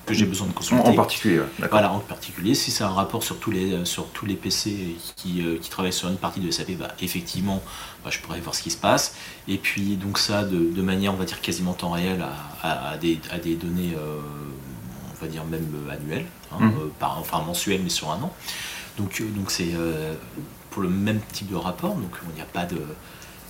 que 0.04 0.14
j'ai 0.14 0.26
besoin 0.26 0.46
de 0.46 0.52
consulter. 0.52 0.88
En 0.88 0.94
particulier, 0.94 1.40
Voilà, 1.70 1.92
en 1.92 1.98
particulier. 1.98 2.54
Si 2.54 2.70
c'est 2.70 2.84
un 2.84 2.88
rapport 2.88 3.22
sur 3.22 3.38
tous 3.38 3.50
les, 3.50 3.84
sur 3.84 4.06
tous 4.08 4.24
les 4.24 4.36
PC 4.36 4.96
qui, 5.16 5.42
euh, 5.42 5.58
qui 5.58 5.68
travaillent 5.68 5.92
sur 5.92 6.08
une 6.08 6.16
partie 6.16 6.40
de 6.40 6.50
SAP, 6.50 6.72
bah, 6.72 6.94
effectivement, 7.02 7.62
bah, 8.04 8.10
je 8.10 8.18
pourrais 8.20 8.40
voir 8.40 8.54
ce 8.54 8.62
qui 8.62 8.70
se 8.70 8.76
passe. 8.76 9.16
Et 9.48 9.58
puis, 9.58 9.96
donc 9.96 10.18
ça, 10.18 10.44
de, 10.44 10.82
manière, 10.82 11.12
on 11.12 11.16
va 11.16 11.26
dire, 11.26 11.40
quasiment 11.42 11.74
temps 11.74 11.90
réel 11.90 12.24
à, 12.62 12.90
à, 12.90 12.96
des, 12.96 13.18
à 13.30 13.38
des, 13.38 13.54
données 13.54 13.94
on 15.20 15.24
va 15.24 15.30
dire 15.30 15.44
même 15.44 15.66
euh, 15.74 15.92
annuel, 15.92 16.24
hein, 16.52 16.60
mmh. 16.60 16.72
euh, 16.80 17.06
enfin 17.06 17.42
mensuel 17.42 17.80
mais 17.82 17.90
sur 17.90 18.10
un 18.10 18.22
an. 18.22 18.32
Donc 18.96 19.20
euh, 19.20 19.24
donc 19.30 19.50
c'est 19.50 19.70
pour 20.70 20.82
le 20.82 20.88
même 20.88 21.20
type 21.32 21.50
de 21.50 21.56
rapport, 21.56 21.94
donc 21.94 22.10
il 22.30 22.34
n'y 22.34 22.40
a 22.40 22.44
pas 22.44 22.64
de 22.64 22.80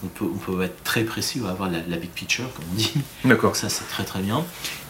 on 0.05 0.07
peut, 0.07 0.27
on 0.27 0.39
peut 0.39 0.63
être 0.63 0.85
très 0.85 1.03
précis, 1.03 1.41
on 1.41 1.45
va 1.45 1.51
avoir 1.51 1.69
la, 1.69 1.97
big 1.97 2.11
picture, 2.11 2.45
comme 2.55 2.67
on 2.71 2.77
dit. 2.77 2.93
D'accord. 3.25 3.57
Ça, 3.57 3.69
c'est 3.69 3.89
très 3.89 4.05
très 4.05 4.21
bien. 4.21 4.45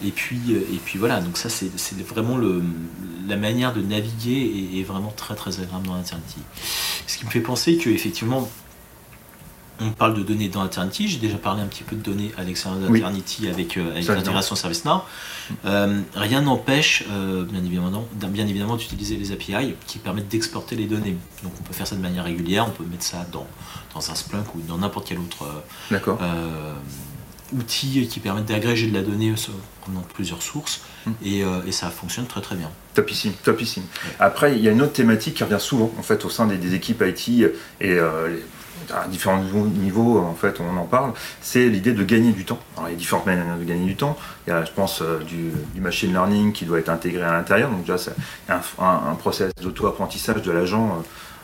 Et 0.05 0.11
puis, 0.11 0.39
et 0.51 0.79
puis 0.85 0.99
voilà, 0.99 1.19
donc 1.19 1.35
ça, 1.35 1.49
c'est 1.49 1.71
vraiment 2.03 2.37
le, 2.37 2.61
la 3.27 3.35
manière 3.35 3.73
de 3.73 3.81
naviguer 3.81 4.69
est, 4.77 4.83
vraiment 4.83 5.11
très 5.15 5.33
très 5.33 5.61
agréable 5.61 5.87
dans 5.87 5.99
Eternity. 5.99 6.41
Ce 7.07 7.17
qui 7.17 7.25
me 7.25 7.31
fait 7.31 7.39
penser 7.39 7.77
qu'effectivement, 7.77 8.47
on 9.81 9.91
parle 9.91 10.13
de 10.13 10.23
données 10.23 10.49
dans 10.49 10.65
Eternity, 10.65 11.07
j'ai 11.07 11.19
déjà 11.19 11.37
parlé 11.37 11.61
un 11.61 11.67
petit 11.67 11.83
peu 11.83 11.95
de 11.95 12.01
données 12.01 12.31
à 12.37 12.43
l'extérieur 12.43 12.79
d'Eternity 12.79 13.47
avec, 13.47 13.77
euh, 13.77 13.91
avec 13.91 14.07
l'intégration 14.07 14.55
ServiceNow. 14.55 15.01
Euh, 15.65 16.01
rien 16.15 16.41
n'empêche, 16.41 17.05
euh, 17.11 17.45
bien 17.45 17.63
évidemment, 17.63 18.05
bien 18.13 18.47
évidemment 18.47 18.75
d'utiliser 18.75 19.15
les 19.15 19.31
API 19.31 19.75
qui 19.87 19.99
permettent 19.99 20.27
d'exporter 20.27 20.75
les 20.75 20.85
données. 20.85 21.17
Donc 21.43 21.53
on 21.59 21.63
peut 21.63 21.73
faire 21.73 21.87
ça 21.87 21.95
de 21.95 22.01
manière 22.01 22.25
régulière, 22.25 22.65
on 22.67 22.71
peut 22.71 22.83
mettre 22.89 23.03
ça 23.03 23.25
dans, 23.31 23.47
dans 23.93 24.11
un 24.11 24.15
Splunk 24.15 24.53
ou 24.55 24.61
dans 24.67 24.77
n'importe 24.77 25.07
quel 25.07 25.19
autre 25.19 25.45
outil 27.51 28.07
qui 28.07 28.19
permet 28.19 28.41
d'agréger 28.41 28.87
de 28.87 28.93
la 28.93 29.01
donnée 29.01 29.33
prenant 29.81 30.01
plusieurs 30.13 30.43
sources 30.43 30.81
hmm. 31.07 31.11
et, 31.25 31.71
ça 31.71 31.89
fonctionne 31.89 32.27
très 32.27 32.41
très 32.41 32.55
bien. 32.55 32.69
Topissime, 32.93 33.33
topissime. 33.43 33.83
Après, 34.19 34.55
il 34.55 34.61
y 34.61 34.67
a 34.67 34.71
une 34.71 34.81
autre 34.81 34.93
thématique 34.93 35.35
qui 35.35 35.43
revient 35.43 35.59
souvent 35.59 35.91
en 35.97 36.03
fait 36.03 36.25
au 36.25 36.29
sein 36.29 36.45
des, 36.45 36.75
équipes 36.75 37.03
IT 37.03 37.51
et 37.81 37.97
à 38.93 39.07
différents 39.07 39.41
niveaux, 39.41 40.19
en 40.19 40.33
fait, 40.33 40.59
on 40.59 40.77
en 40.77 40.85
parle, 40.85 41.13
c'est 41.41 41.67
l'idée 41.67 41.93
de 41.93 42.03
gagner 42.03 42.31
du 42.31 42.45
temps. 42.45 42.59
Alors, 42.77 42.89
il 42.89 42.93
y 42.93 42.95
a 42.95 42.97
différentes 42.97 43.25
manières 43.25 43.57
de 43.57 43.63
gagner 43.63 43.85
du 43.85 43.95
temps. 43.95 44.17
Il 44.47 44.51
y 44.51 44.53
a, 44.53 44.65
je 44.65 44.71
pense, 44.71 45.01
euh, 45.01 45.19
du, 45.19 45.51
machine 45.81 46.11
learning 46.11 46.51
qui 46.51 46.65
doit 46.65 46.79
être 46.79 46.89
intégré 46.89 47.23
à 47.23 47.33
l'intérieur. 47.33 47.69
Donc, 47.69 47.81
déjà, 47.81 47.97
c'est 47.97 48.13
un, 48.49 48.61
un, 48.79 49.15
process 49.15 49.51
d'auto-apprentissage 49.61 50.41
de 50.41 50.51
l'agent 50.51 51.03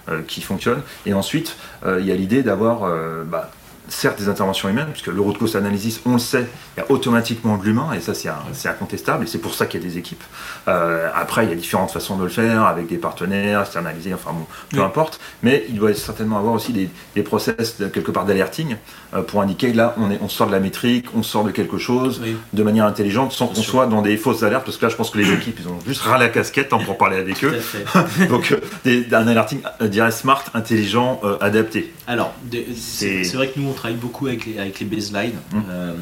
euh, 0.10 0.14
euh, 0.14 0.22
qui 0.28 0.42
fonctionne. 0.42 0.82
Et 1.06 1.14
ensuite, 1.14 1.56
il 1.86 2.06
y 2.06 2.12
a 2.12 2.16
l'idée 2.16 2.44
d'avoir 2.44 2.90
bah, 3.26 3.52
certes 3.88 4.20
des 4.20 4.30
interventions 4.30 4.70
humaines, 4.70 4.90
puisque 4.92 5.08
le 5.08 5.22
root 5.22 5.34
cause 5.34 5.56
analysis, 5.56 6.02
on 6.06 6.14
le 6.14 6.20
sait, 6.20 6.48
il 6.76 6.80
y 6.80 6.84
a 6.84 6.92
automatiquement 6.92 7.58
de 7.58 7.64
l'humain, 7.64 7.94
et 7.94 8.00
ça 8.00 8.14
c'est 8.14 8.70
incontestable, 8.70 9.26
et 9.26 9.28
c'est 9.28 9.40
pour 9.40 9.54
ça 9.54 9.66
qu'il 9.66 9.82
y 9.82 9.86
a 9.86 9.88
des 9.88 9.98
équipes. 9.98 10.24
Euh, 10.68 11.10
après, 11.14 11.46
il 11.46 11.50
y 11.50 11.54
a 11.54 11.56
différentes 11.56 11.92
façons 11.92 12.18
de 12.18 12.24
le 12.24 12.30
faire, 12.30 12.64
avec 12.64 12.88
des 12.88 12.98
partenaires, 12.98 13.62
externalisés, 13.62 14.14
enfin 14.14 14.32
bon, 14.34 14.46
peu 14.70 14.84
importe, 14.84 15.20
mais 15.44 15.66
il 15.70 15.76
doit 15.76 15.94
certainement 15.94 16.38
avoir 16.38 16.54
aussi 16.54 16.74
des, 16.74 16.90
des 17.16 17.24
process 17.24 17.78
de, 17.80 17.88
quelque 17.88 18.12
part 18.12 18.26
d'alerting 18.26 18.78
euh, 19.14 19.22
pour 19.22 19.42
indiquer 19.42 19.74
là 19.74 19.96
on, 19.98 20.12
est, 20.12 20.20
on 20.22 20.30
sort 20.30 20.48
de 20.48 20.52
la 20.52 20.60
métrique, 20.60 21.08
on 21.16 21.24
sort 21.24 21.44
de 21.44 21.52
quelque 21.52 21.78
chose 21.78 22.22
de 22.54 22.64
manière 22.64 22.86
intelligente 22.86 23.32
sans 23.32 23.48
qu'on 23.48 23.62
soit 23.62 23.88
dans 23.88 24.02
des 24.02 24.18
fausses 24.18 24.44
alertes, 24.44 24.66
parce 24.66 24.78
que 24.78 24.86
là 24.86 24.90
je 24.90 24.96
pense 24.96 25.10
que 25.10 25.18
les 25.18 25.32
équipes 25.32 25.60
ils 25.62 25.68
ont 25.68 25.80
juste 25.88 26.02
ras 26.02 26.18
la 26.18 26.30
casquette 26.30 26.74
hein, 26.74 26.80
pour 26.86 26.98
parler 26.98 27.18
avec 27.18 27.44
eux. 27.44 27.54
Donc 28.30 28.52
euh, 28.52 28.60
des, 28.84 29.06
un 29.14 29.28
alerting 29.28 29.62
dirait 29.82 30.12
smart, 30.12 30.44
intelligent, 30.54 31.22
adapté. 31.42 31.94
Alors, 32.08 32.34
c'est 32.76 33.34
vrai 33.34 33.48
que 33.48 33.60
nous 33.60 33.70
travaille 33.76 33.98
beaucoup 33.98 34.28
avec 34.28 34.46
les, 34.46 34.58
avec 34.58 34.80
les 34.80 34.86
baselines. 34.86 35.40
Mmh. 35.52 35.62
Euh, 35.70 35.94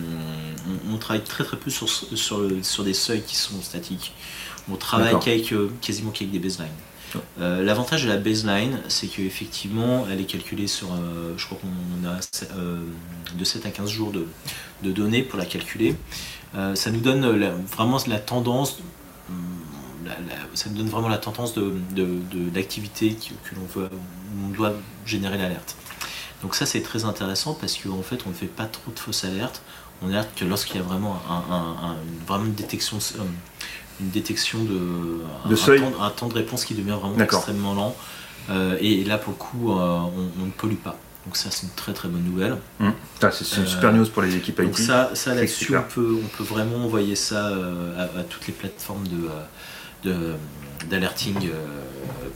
on, 0.92 0.98
travaille 0.98 1.24
très 1.24 1.44
très 1.44 1.58
peu 1.58 1.70
sur, 1.70 1.90
sur, 1.90 2.42
sur, 2.62 2.84
des 2.84 2.94
seuils 2.94 3.22
qui 3.22 3.36
sont 3.36 3.62
statiques. 3.62 4.14
On 4.72 4.76
travaille 4.76 5.16
euh, 5.52 5.70
quasiment 5.82 6.12
qu'avec 6.12 6.32
des 6.32 6.40
baselines. 6.40 6.72
Euh, 7.40 7.62
l'avantage 7.64 8.06
de 8.06 8.10
la 8.10 8.18
baseline, 8.18 8.80
c'est 8.88 9.08
qu'effectivement, 9.08 10.06
elle 10.12 10.20
est 10.22 10.26
calculée 10.26 10.68
sur, 10.68 10.88
je 11.38 11.46
crois 11.46 11.60
qu'on 11.60 12.08
a 12.08 12.20
de 13.38 13.44
7 13.44 13.66
à 13.66 13.70
15 13.70 13.90
jours 13.90 14.12
de, 14.12 14.26
de 14.82 14.92
données 14.92 15.22
pour 15.22 15.38
la 15.38 15.46
calculer. 15.46 15.96
ça 16.74 16.92
nous 16.92 17.02
donne 17.02 17.24
vraiment 17.72 18.00
la 18.08 18.20
tendance, 18.20 18.80
ça 20.56 20.70
nous 20.70 20.78
donne 20.78 20.90
vraiment 20.90 21.10
la 21.10 21.20
tendance 21.20 21.54
d'activité 21.56 23.10
de, 23.10 23.14
de, 23.14 23.50
que 23.50 23.56
l'on 23.56 23.66
veut, 23.76 23.90
on 24.46 24.50
doit 24.50 24.74
générer 25.06 25.38
l'alerte. 25.38 25.76
Donc 26.44 26.56
ça 26.56 26.66
c'est 26.66 26.82
très 26.82 27.06
intéressant 27.06 27.54
parce 27.54 27.78
qu'en 27.78 28.04
fait 28.04 28.20
on 28.28 28.30
ne 28.30 28.34
fait 28.36 28.46
pas 28.48 28.66
trop 28.66 28.92
de 28.92 29.00
fausses 29.00 29.24
alertes. 29.24 29.62
On 30.02 30.10
alerte 30.10 30.30
que 30.36 30.44
lorsqu'il 30.44 30.76
y 30.76 30.80
a 30.80 30.84
vraiment, 30.84 31.18
un, 31.30 31.96
une, 32.06 32.26
vraiment 32.28 32.46
une 32.46 32.54
détection, 32.54 32.98
euh, 32.98 33.24
une 34.02 34.10
détection 34.10 34.62
de, 34.66 35.22
un, 35.50 35.56
seuil. 35.56 35.80
Temps, 35.80 36.04
un, 36.04 36.10
temps, 36.10 36.28
de 36.28 36.34
réponse 36.34 36.66
qui 36.66 36.74
devient 36.74 36.98
vraiment 37.02 37.18
extrêmement 37.18 37.74
lent. 37.74 37.96
Euh, 38.50 38.78
et, 38.82 39.06
là 39.06 39.18
pour 39.18 39.32
le 39.32 39.38
coup 39.38 39.72
euh, 39.72 40.00
on, 40.40 40.46
ne 40.46 40.52
pollue 40.52 40.76
pas. 40.76 40.98
Donc 41.26 41.38
ça, 41.38 41.50
c'est 41.50 41.64
une 41.64 41.72
très 41.74 41.94
très 41.94 42.10
bonne 42.10 42.26
nouvelle. 42.26 42.58
Mmh. 42.82 42.90
c'est 43.32 43.58
une 43.58 43.66
super 43.66 43.94
news 43.94 44.06
pour 44.08 44.24
les 44.24 44.36
équipes 44.36 44.60
IT. 44.60 44.66
Donc 44.66 44.78
ça, 44.78 45.12
ça 45.14 45.34
là-dessus, 45.34 45.78
on 45.78 45.84
peut, 45.84 46.20
on 46.22 46.28
peut 46.28 46.44
vraiment 46.44 46.84
envoyer 46.84 47.16
ça 47.16 47.48
à, 47.98 48.24
toutes 48.30 48.46
les 48.48 48.54
plateformes 48.54 49.06
de, 50.04 50.34
d'alerting 50.90 51.50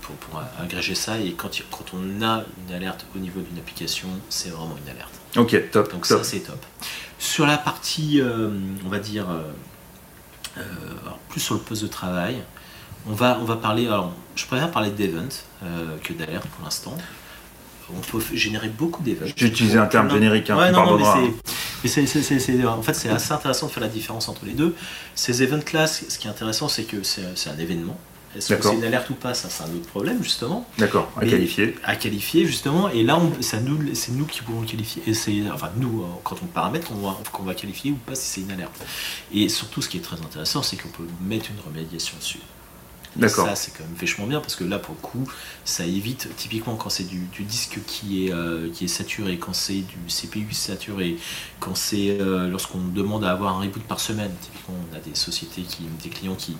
pour, 0.01 0.15
pour, 0.15 0.41
agréger 0.59 0.95
ça. 0.95 1.19
Et 1.19 1.33
quand, 1.33 1.49
quand 1.71 1.85
on 1.93 2.21
a 2.21 2.43
une 2.67 2.73
alerte 2.73 3.05
au 3.15 3.19
niveau 3.19 3.41
d'une 3.41 3.57
application, 3.57 4.07
c'est 4.29 4.49
vraiment 4.49 4.77
une 4.83 4.91
alerte. 4.91 5.13
Ok, 5.35 5.71
top. 5.71 5.91
Donc 5.91 6.05
ça, 6.05 6.23
c'est 6.23 6.39
top. 6.39 6.63
Sur 7.19 7.45
la 7.45 7.57
partie, 7.57 8.21
on 8.85 8.89
va 8.89 8.99
dire, 8.99 9.27
plus 11.29 11.41
sur 11.41 11.55
le 11.55 11.61
poste 11.61 11.83
de 11.83 11.87
travail, 11.87 12.41
on 13.09 13.13
va, 13.13 13.37
on 13.41 13.45
va 13.45 13.55
parler, 13.55 13.87
alors 13.87 14.11
je 14.35 14.45
préfère 14.45 14.71
parler 14.71 14.91
d'event 14.91 15.27
euh, 15.63 15.97
que 16.03 16.13
d'alerte 16.13 16.47
pour 16.47 16.63
l'instant. 16.63 16.95
On 17.89 18.01
peut 18.01 18.21
générer 18.33 18.67
beaucoup 18.67 19.01
d'events. 19.01 19.25
J'ai 19.33 19.47
utilisé 19.47 19.77
un 19.77 19.85
terme 19.85 20.09
générique, 20.09 20.49
hein, 20.49 20.57
ouais, 20.57 20.71
non, 20.71 20.97
mais 21.83 21.89
c'est, 21.89 22.65
en 22.65 22.81
fait, 22.81 22.93
c'est 22.93 23.09
assez 23.09 23.31
intéressant 23.31 23.67
de 23.67 23.71
faire 23.71 23.83
la 23.83 23.87
différence 23.87 24.27
entre 24.27 24.45
les 24.45 24.51
deux. 24.51 24.75
Ces 25.15 25.41
events-là, 25.41 25.87
ce 25.87 26.17
qui 26.17 26.27
est 26.27 26.29
intéressant, 26.29 26.67
c'est 26.67 26.83
que 26.83 27.03
c'est, 27.03 27.49
un 27.49 27.57
événement. 27.57 27.97
Est-ce 28.35 28.53
que 28.53 28.63
c'est 28.63 28.75
une 28.75 28.83
alerte 28.83 29.09
ou 29.09 29.13
pas 29.13 29.33
Ça, 29.33 29.49
c'est 29.49 29.63
un 29.63 29.75
autre 29.75 29.87
problème, 29.87 30.23
justement. 30.23 30.67
D'accord, 30.77 31.11
à 31.17 31.25
qualifier. 31.25 31.75
À 31.83 31.95
qualifier, 31.95 32.45
justement. 32.45 32.89
Et 32.89 33.03
là, 33.03 33.19
c'est 33.41 33.61
nous, 33.61 33.77
nous 33.77 34.25
qui 34.25 34.41
pouvons 34.41 34.61
le 34.61 34.67
qualifier. 34.67 35.03
Et 35.07 35.13
c'est, 35.13 35.41
enfin, 35.51 35.71
nous, 35.77 36.01
euh, 36.01 36.05
quand 36.23 36.37
on 36.43 36.45
paramètre, 36.45 36.91
on 36.91 37.07
va, 37.07 37.17
qu'on 37.31 37.43
va 37.43 37.53
qualifier 37.53 37.91
ou 37.91 37.95
pas 37.95 38.15
si 38.15 38.27
c'est 38.27 38.41
une 38.41 38.51
alerte. 38.51 38.73
Et 39.33 39.49
surtout, 39.49 39.81
ce 39.81 39.89
qui 39.89 39.97
est 39.97 40.01
très 40.01 40.17
intéressant, 40.17 40.61
c'est 40.61 40.77
qu'on 40.77 40.89
peut 40.89 41.07
mettre 41.21 41.47
une 41.51 41.59
remédiation 41.65 42.17
dessus. 42.17 42.39
Ça, 43.27 43.55
c'est 43.55 43.71
quand 43.71 43.83
même 43.83 43.95
vachement 43.99 44.27
bien 44.27 44.39
parce 44.39 44.55
que 44.55 44.63
là, 44.63 44.79
pour 44.79 44.95
le 44.95 45.01
coup, 45.01 45.31
ça 45.65 45.85
évite, 45.85 46.29
typiquement 46.37 46.75
quand 46.75 46.89
c'est 46.89 47.03
du, 47.03 47.27
disque 47.43 47.79
qui 47.85 48.25
est, 48.25 48.31
euh, 48.31 48.69
qui 48.71 48.85
est 48.85 48.89
saturé, 48.89 49.37
quand 49.37 49.53
c'est 49.53 49.81
du 49.81 49.97
CPU 50.07 50.53
saturé, 50.53 51.17
quand 51.59 51.75
c'est 51.75 52.19
euh, 52.19 52.47
lorsqu'on 52.47 52.79
demande 52.79 53.23
à 53.23 53.31
avoir 53.31 53.57
un 53.57 53.61
reboot 53.61 53.83
par 53.83 53.99
semaine. 53.99 54.31
Typiquement, 54.41 54.75
on 54.91 54.95
a 54.95 54.99
des 54.99 55.15
sociétés, 55.15 55.63
qui, 55.63 55.83
des 56.03 56.09
clients 56.09 56.35
qui, 56.35 56.57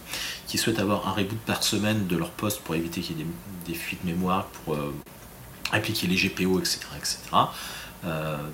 qui 0.48 0.58
souhaitent 0.58 0.80
avoir 0.80 1.08
un 1.08 1.12
reboot 1.12 1.40
par 1.40 1.64
semaine 1.64 2.08
de 2.08 2.18
leur 2.18 2.32
poste 2.32 2.62
pour 2.62 2.76
éviter 2.76 3.02
qu'il 3.02 3.18
y 3.18 3.22
ait 3.22 3.26
des, 3.66 3.74
fuites 3.74 4.04
mémoire, 4.04 4.46
pour 4.48 4.76
euh, 4.76 4.94
appliquer 5.72 6.08
les 6.08 6.16
GPO, 6.16 6.60
etc., 6.60 6.80
etc., 6.98 7.20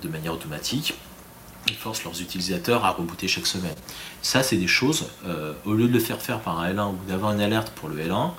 de 0.02 0.08
manière 0.08 0.32
automatique 0.32 0.94
ils 1.68 1.74
forcent 1.74 2.04
leurs 2.04 2.20
utilisateurs 2.20 2.84
à 2.84 2.90
rebooter 2.90 3.28
chaque 3.28 3.46
semaine. 3.46 3.74
Ça, 4.22 4.42
c'est 4.42 4.56
des 4.56 4.66
choses, 4.66 5.06
euh, 5.26 5.52
au 5.64 5.72
lieu 5.72 5.88
de 5.88 5.92
le 5.92 5.98
faire 5.98 6.20
faire 6.20 6.40
par 6.40 6.60
un 6.60 6.72
L1 6.72 6.92
ou 6.92 6.98
d'avoir 7.08 7.32
une 7.32 7.40
alerte 7.40 7.70
pour 7.70 7.88
le 7.88 7.96
L1, 7.96 8.30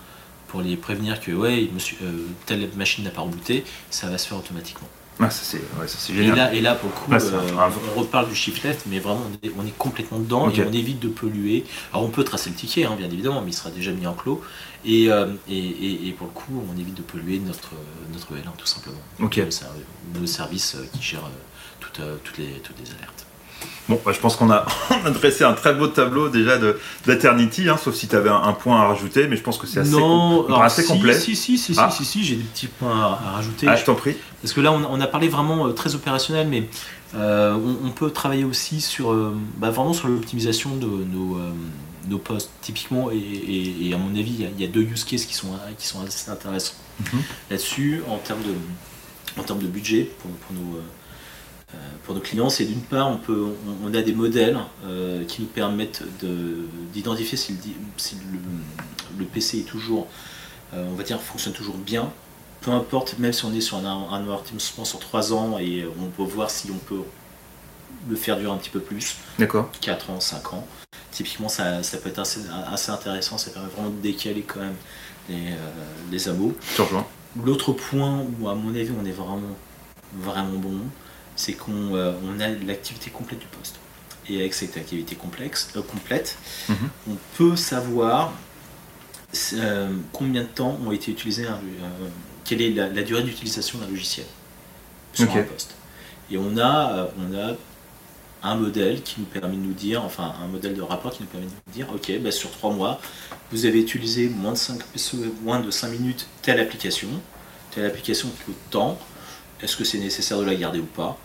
pour 0.47 0.61
les 0.61 0.77
prévenir 0.77 1.19
que 1.19 1.31
ouais, 1.31 1.69
monsieur, 1.73 1.97
euh, 2.03 2.27
telle 2.45 2.69
machine 2.75 3.03
n'a 3.03 3.09
pas 3.09 3.21
rebooté, 3.21 3.63
ça 3.89 4.07
va 4.07 4.17
se 4.17 4.27
faire 4.27 4.37
automatiquement. 4.37 4.87
Ah, 5.17 5.29
ça 5.29 5.43
c'est 5.45 6.13
génial. 6.13 6.33
Et 6.33 6.35
là, 6.35 6.53
et 6.55 6.61
là, 6.61 6.75
pour 6.75 6.89
le 6.89 6.95
coup, 6.95 7.13
euh, 7.13 7.69
on 7.95 7.99
reparle 8.01 8.27
du 8.27 8.35
shift 8.35 8.61
left, 8.63 8.85
mais 8.85 8.99
vraiment, 8.99 9.21
on 9.57 9.65
est, 9.65 9.77
complètement 9.77 10.19
dedans 10.19 10.49
et 10.49 10.61
on 10.61 10.73
évite 10.73 10.99
de 10.99 11.07
polluer. 11.07 11.63
Alors, 11.93 12.03
on 12.03 12.09
peut 12.09 12.25
tracer 12.25 12.49
le 12.49 12.57
ticket, 12.57 12.83
hein, 12.83 12.95
bien 12.97 13.09
évidemment, 13.09 13.41
mais 13.41 13.51
il 13.51 13.53
sera 13.53 13.69
déjà 13.69 13.91
mis 13.93 14.05
en 14.05 14.13
clos. 14.13 14.41
Et, 14.83 15.05
et, 15.05 16.07
et, 16.09 16.11
pour 16.11 16.27
le 16.27 16.33
coup, 16.33 16.61
on 16.69 16.77
évite 16.77 16.95
de 16.95 17.01
polluer 17.01 17.39
notre, 17.39 17.71
notre 18.11 18.33
L1, 18.33 18.57
tout 18.57 18.65
simplement. 18.65 18.99
Ok. 19.21 19.41
Nos 20.19 20.27
services 20.27 20.75
qui 20.91 21.01
gèrent 21.01 21.29
toutes, 21.95 22.23
toutes, 22.23 22.37
les, 22.37 22.59
toutes 22.63 22.79
les 22.79 22.91
alertes. 22.95 23.25
Bon, 23.87 23.99
bah, 24.03 24.11
je 24.13 24.19
pense 24.19 24.35
qu'on 24.35 24.49
a, 24.51 24.65
dressé 25.13 25.43
un 25.43 25.53
très 25.53 25.73
beau 25.73 25.87
tableau 25.87 26.29
déjà 26.29 26.57
de 26.57 26.79
d'Eternity, 27.05 27.69
hein, 27.69 27.77
sauf 27.77 27.93
si 27.93 28.07
tu 28.07 28.15
avais 28.15 28.29
un, 28.29 28.53
point 28.53 28.81
à 28.81 28.87
rajouter, 28.87 29.27
mais 29.27 29.35
je 29.35 29.43
pense 29.43 29.57
que 29.57 29.67
c'est 29.67 29.81
assez, 29.81 29.91
non, 29.91 30.47
assez 30.59 30.81
si, 30.81 30.87
complet. 30.87 31.13
Si, 31.13 31.35
si, 31.35 31.57
si, 31.57 31.73
ah. 31.77 31.89
si, 31.91 32.03
si, 32.03 32.23
j'ai 32.23 32.35
des 32.35 32.43
petits 32.43 32.67
points 32.67 32.99
à, 32.99 33.31
rajouter. 33.35 33.67
Ah, 33.67 33.75
je 33.75 33.85
t'en 33.85 33.95
prie. 33.95 34.15
Parce 34.41 34.53
que 34.53 34.61
là, 34.61 34.71
on, 34.71 35.01
a 35.01 35.07
parlé 35.07 35.27
vraiment 35.27 35.67
euh, 35.67 35.71
très 35.71 35.95
opérationnel, 35.95 36.47
mais 36.47 36.67
euh, 37.15 37.55
on, 37.83 37.91
peut 37.91 38.09
travailler 38.09 38.43
aussi 38.43 38.81
sur, 38.81 39.11
euh, 39.11 39.35
bah, 39.57 39.69
vraiment 39.69 39.93
sur 39.93 40.07
l'optimisation 40.07 40.75
de 40.75 40.87
nos, 40.87 41.37
nos 42.07 42.17
postes. 42.17 42.51
Typiquement, 42.61 43.09
et, 43.11 43.91
à 43.93 43.97
mon 43.97 44.09
avis, 44.19 44.47
il 44.57 44.61
y, 44.61 44.63
a 44.63 44.67
deux 44.67 44.81
use 44.81 45.03
cases 45.03 45.25
qui 45.25 45.35
sont, 45.35 45.49
qui 45.77 45.87
sont 45.87 46.01
assez 46.05 46.29
intéressants 46.31 46.75
mhm. 46.99 47.21
là-dessus, 47.51 48.01
en 48.09 48.17
termes 48.17 48.41
de, 48.41 48.55
en 49.39 49.43
termes 49.43 49.59
de 49.59 49.67
budget 49.67 50.09
pour, 50.19 50.31
pour 50.31 50.55
nos 50.55 50.77
euh, 50.77 50.81
pour 52.05 52.13
nos 52.13 52.21
clients, 52.21 52.49
c'est 52.49 52.65
d'une 52.65 52.81
part, 52.81 53.09
on, 53.09 53.17
peut, 53.17 53.47
on, 53.83 53.93
a 53.93 54.01
des 54.01 54.13
modèles 54.13 54.59
euh, 54.85 55.25
qui 55.25 55.41
nous 55.41 55.47
permettent 55.47 56.03
d'identifier 56.93 57.37
si, 57.37 57.57
le, 59.17 59.25
PC 59.25 59.59
est 59.59 59.63
toujours, 59.63 60.07
euh, 60.73 60.85
on 60.87 60.93
va 60.93 61.03
dire, 61.03 61.19
fonctionne 61.19 61.53
toujours 61.53 61.77
bien. 61.77 62.11
Peu 62.61 62.71
importe, 62.71 63.17
même 63.17 63.33
si 63.33 63.45
on 63.45 63.53
est 63.53 63.61
sur 63.61 63.77
un, 63.77 63.85
un 63.85 64.17
amortissement 64.17 64.85
sur 64.85 64.99
3 64.99 65.33
ans 65.33 65.57
et 65.59 65.85
on 65.99 66.07
peut 66.07 66.23
voir 66.23 66.49
si 66.49 66.69
on 66.71 66.77
peut 66.77 67.01
le 68.07 68.15
faire 68.15 68.37
durer 68.37 68.51
un 68.51 68.57
petit 68.57 68.69
peu 68.69 68.79
plus. 68.79 69.15
D'accord. 69.39 69.69
4 69.81 70.11
ans, 70.11 70.19
5 70.19 70.53
ans. 70.53 70.67
Typiquement, 71.11 71.49
ça, 71.49 71.81
peut 72.03 72.09
être 72.09 72.19
assez, 72.19 72.91
intéressant, 72.91 73.37
ça 73.37 73.49
permet 73.49 73.69
vraiment 73.69 73.89
de 73.89 74.01
décaler 74.01 74.41
quand 74.41 74.59
même 74.59 74.75
les, 75.29 75.53
les 76.11 76.29
abos. 76.29 76.53
L'autre 77.43 77.71
point 77.71 78.23
où, 78.39 78.47
à 78.47 78.53
mon 78.55 78.75
avis, 78.75 78.91
on 78.99 79.05
est 79.05 79.11
vraiment, 79.11 79.55
vraiment 80.13 80.59
bon, 80.59 80.81
c'est 81.35 81.53
qu'on 81.53 81.95
euh, 81.95 82.13
a 82.39 82.65
l'activité 82.65 83.09
complète 83.09 83.39
du 83.39 83.47
poste. 83.47 83.75
Et 84.27 84.39
avec 84.39 84.53
cette 84.53 84.75
activité 84.77 85.15
complexe, 85.15 85.69
euh, 85.75 85.81
complète, 85.81 86.37
mhm. 86.69 86.89
on 87.11 87.15
peut 87.37 87.55
savoir 87.55 88.33
euh, 89.53 89.89
combien 90.11 90.43
de 90.43 90.47
temps 90.47 90.79
ont 90.85 90.91
été 90.91 91.11
utilisés, 91.11 91.45
quelle 92.43 92.61
est 92.61 92.71
la, 92.71 93.03
durée 93.03 93.23
d'utilisation 93.23 93.79
d'un 93.79 93.87
logiciel 93.87 94.25
sur 95.13 95.29
un 95.35 95.43
poste. 95.43 95.75
Et 96.31 96.37
on 96.37 96.57
a, 96.57 97.09
on 97.19 97.37
a 97.37 97.55
un 98.45 98.55
modèle 98.55 99.01
qui 99.01 99.19
nous 99.19 99.25
permet 99.25 99.55
de 99.55 99.61
nous 99.61 99.73
dire, 99.73 100.03
enfin 100.03 100.33
un 100.41 100.47
modèle 100.47 100.75
de 100.75 100.81
rapport 100.81 101.11
qui 101.11 101.23
nous 101.23 101.27
permet 101.27 101.47
de 101.47 101.51
nous 101.51 101.73
dire, 101.73 101.87
ok, 101.93 102.19
bah, 102.21 102.31
sur 102.31 102.51
trois 102.51 102.71
mois, 102.71 102.99
vous 103.51 103.65
avez 103.65 103.79
utilisé 103.79 104.29
moins 104.29 104.53
de 104.53 104.57
5, 104.57 104.79
moins 105.43 105.59
de 105.59 105.71
5 105.71 105.89
minutes 105.89 106.27
telle 106.41 106.59
application, 106.59 107.09
telle 107.71 107.85
application 107.85 108.29
coûte 108.45 108.55
tant, 108.69 108.97
est-ce 109.61 109.77
que 109.77 109.83
c'est 109.83 109.99
nécessaire 109.99 110.39
de 110.39 110.45
la 110.45 110.55
garder 110.55 110.79
ou 110.79 110.85
pas 110.85 111.17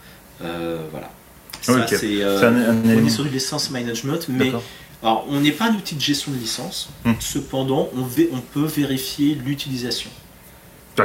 euh, 0.43 0.79
voilà. 0.91 1.11
Ça, 1.61 1.87
c'est, 1.87 2.23
euh, 2.23 2.73
on 2.85 3.07
est 3.07 3.11
sur 3.11 3.25
du 3.25 3.31
licence 3.31 3.71
management, 3.71 4.27
mais 4.29 4.53
alors, 5.03 5.27
on 5.29 5.41
n'est 5.41 5.53
pas 5.53 5.67
un 5.67 5.75
outil 5.75 5.95
de 5.95 6.01
gestion 6.01 6.33
de 6.33 6.37
licence. 6.37 6.91
Hmm. 7.05 7.13
Cependant, 7.21 7.89
on, 7.95 8.03
on 8.33 8.41
peut 8.41 8.65
vérifier 8.65 9.35
l'utilisation. 9.35 10.11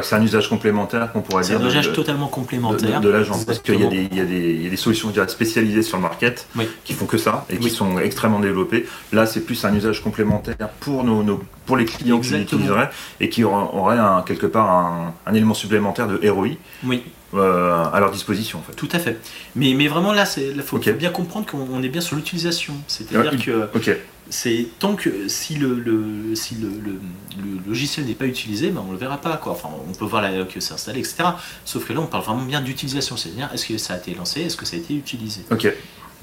C'est 0.01 0.15
un 0.15 0.21
usage 0.21 0.49
complémentaire 0.49 1.11
qu'on 1.13 1.21
pourrait 1.21 1.43
dire. 1.43 1.57
C'est 1.57 1.63
un 1.63 1.67
usage 1.67 1.93
totalement 1.93 2.27
complémentaire. 2.27 2.99
De, 2.99 3.09
l'agence. 3.09 3.45
Parce 3.45 3.59
qu'il 3.59 3.75
y, 3.75 4.15
y, 4.15 4.19
a 4.19 4.25
des 4.25 4.77
solutions 4.77 5.13
spécialisées 5.27 5.83
sur 5.83 5.97
le 5.97 6.03
market 6.03 6.47
qui 6.83 6.93
font 6.93 7.05
que 7.05 7.17
ça 7.17 7.45
et 7.49 7.57
qui 7.57 7.69
sont 7.69 7.99
extrêmement 7.99 8.39
développées. 8.39 8.85
Là, 9.13 9.25
c'est 9.25 9.41
plus 9.41 9.63
un 9.63 9.73
usage 9.73 10.03
complémentaire 10.03 10.69
pour, 10.79 11.03
nos, 11.03 11.41
pour 11.65 11.77
les 11.77 11.85
clients 11.85 12.19
qui 12.19 12.33
l'utiliseraient 12.33 12.89
et 13.19 13.29
qui 13.29 13.43
auraient 13.43 13.97
un, 13.97 14.21
quelque 14.23 14.47
part 14.47 14.69
un, 14.69 15.13
un, 15.25 15.33
élément 15.33 15.53
supplémentaire 15.53 16.07
de 16.07 16.29
ROI. 16.29 16.49
Oui. 16.83 17.03
Euh, 17.33 17.83
à 17.91 17.99
leur 17.99 18.11
disposition. 18.11 18.59
En 18.59 18.61
fait. 18.61 18.73
Tout 18.73 18.87
à 18.91 18.99
fait. 18.99 19.19
Mais, 19.55 19.73
mais 19.73 19.87
vraiment 19.87 20.13
là, 20.13 20.25
il 20.37 20.61
faut, 20.61 20.77
bien 20.77 21.09
comprendre 21.09 21.45
qu'on 21.45 21.81
est 21.81 21.89
bien 21.89 22.01
sur 22.01 22.15
l'utilisation. 22.15 22.73
C'est-à-dire 22.87 23.43
que 23.43 23.69
c'est 24.29 24.67
tant 24.79 24.95
que 24.95 25.27
si 25.27 25.55
le, 25.55 25.75
le 25.75 26.33
si 26.35 26.55
le, 26.55 26.69
le, 26.69 26.99
logiciel 27.67 28.05
n'est 28.05 28.13
pas 28.13 28.25
utilisé, 28.25 28.69
ben 28.69 28.83
on 28.87 28.91
le 28.91 28.97
verra 28.97 29.17
pas. 29.17 29.37
Quoi. 29.37 29.51
Enfin, 29.51 29.69
on 29.87 29.93
peut 29.93 30.05
voir 30.05 30.21
la, 30.21 30.45
que 30.45 30.59
c'est 30.59 30.73
installé, 30.73 30.99
etc. 30.99 31.23
Sauf 31.65 31.85
que 31.85 31.93
là, 31.93 31.99
on 31.99 32.07
parle 32.07 32.23
vraiment 32.23 32.43
bien 32.43 32.61
d'utilisation. 32.61 33.17
C'est-à-dire, 33.17 33.49
est-ce 33.53 33.67
que 33.67 33.77
ça 33.77 33.95
a 33.95 33.97
été 33.97 34.13
lancé, 34.13 34.41
est-ce 34.41 34.57
que 34.57 34.65
ça 34.65 34.75
a 34.75 34.79
été 34.79 34.95
utilisé? 34.95 35.41
Ok 35.51 35.67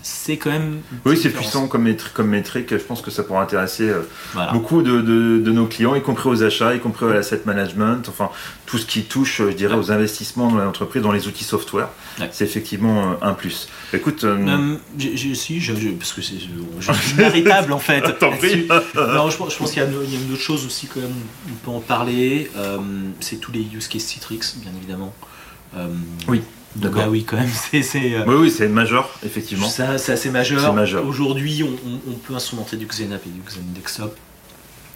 c'est 0.02 0.36
quand 0.36 0.50
même. 0.50 0.80
Oui, 1.04 1.16
c'est 1.16 1.30
puissant 1.30 1.68
comme, 1.68 1.84
métrique, 1.84 2.12
comme 2.12 2.28
métrique. 2.28 2.70
Je 2.70 2.82
pense 2.82 3.02
que 3.02 3.10
ça 3.10 3.22
pourra 3.22 3.42
intéresser 3.42 3.88
euh, 3.88 4.02
beaucoup 4.52 4.82
de, 4.82 5.00
de, 5.00 5.52
nos 5.52 5.66
clients, 5.66 5.94
y 5.94 6.02
compris 6.02 6.28
aux 6.28 6.42
achats, 6.42 6.74
y 6.74 6.80
compris 6.80 7.06
à 7.06 7.14
l'asset 7.14 7.42
management, 7.44 8.08
enfin 8.08 8.30
tout 8.66 8.78
ce 8.78 8.86
qui 8.86 9.04
touche, 9.04 9.42
je 9.42 9.52
dirais, 9.52 9.76
aux 9.76 9.92
investissements 9.92 10.50
dans 10.50 10.58
l'entreprise, 10.58 11.02
dans 11.02 11.12
les 11.12 11.28
outils 11.28 11.44
software. 11.44 11.88
C'est 12.32 12.44
effectivement 12.44 13.12
euh, 13.12 13.14
un 13.22 13.32
plus. 13.32 13.68
Écoute. 13.92 14.24
Euh... 14.24 14.76
si, 14.98 15.60
je, 15.60 15.72
parce 15.90 16.12
que 16.12 16.22
c'est 16.22 16.38
véritable 17.14 17.72
en 17.72 17.78
fait. 17.78 18.00
non, 18.22 19.30
je, 19.30 19.36
pense 19.36 19.70
qu'il 19.70 19.82
y 19.82 19.84
a, 19.84 19.88
une, 19.88 20.32
autre 20.32 20.42
chose 20.42 20.66
aussi, 20.66 20.88
quand 20.88 21.00
même, 21.00 21.14
on 21.48 21.64
peut 21.64 21.70
en 21.70 21.80
parler. 21.80 22.50
Euh, 22.56 22.78
c'est 23.20 23.36
tous 23.36 23.52
les 23.52 23.60
use 23.60 23.86
cases 23.86 24.02
Citrix, 24.02 24.40
bien 24.56 24.72
évidemment. 24.76 25.14
oui. 26.26 26.42
Bah 26.76 27.08
oui, 27.08 27.24
quand 27.24 27.36
même, 27.36 27.50
c'est. 27.82 28.14
Euh, 28.14 28.24
oui, 28.26 28.34
oui, 28.34 28.50
c'est 28.50 28.68
majeur, 28.68 29.10
effectivement. 29.24 29.68
c'est 29.68 29.82
assez 29.82 30.30
majeur. 30.30 30.72
majeur. 30.72 31.06
Aujourd'hui, 31.06 31.62
on, 31.64 32.12
peut 32.12 32.34
instrumenter 32.34 32.76
du 32.76 32.86
Xenap 32.86 33.26
et 33.26 33.30
du 33.30 33.40
Xen 33.40 33.62
Desktop. 33.74 34.16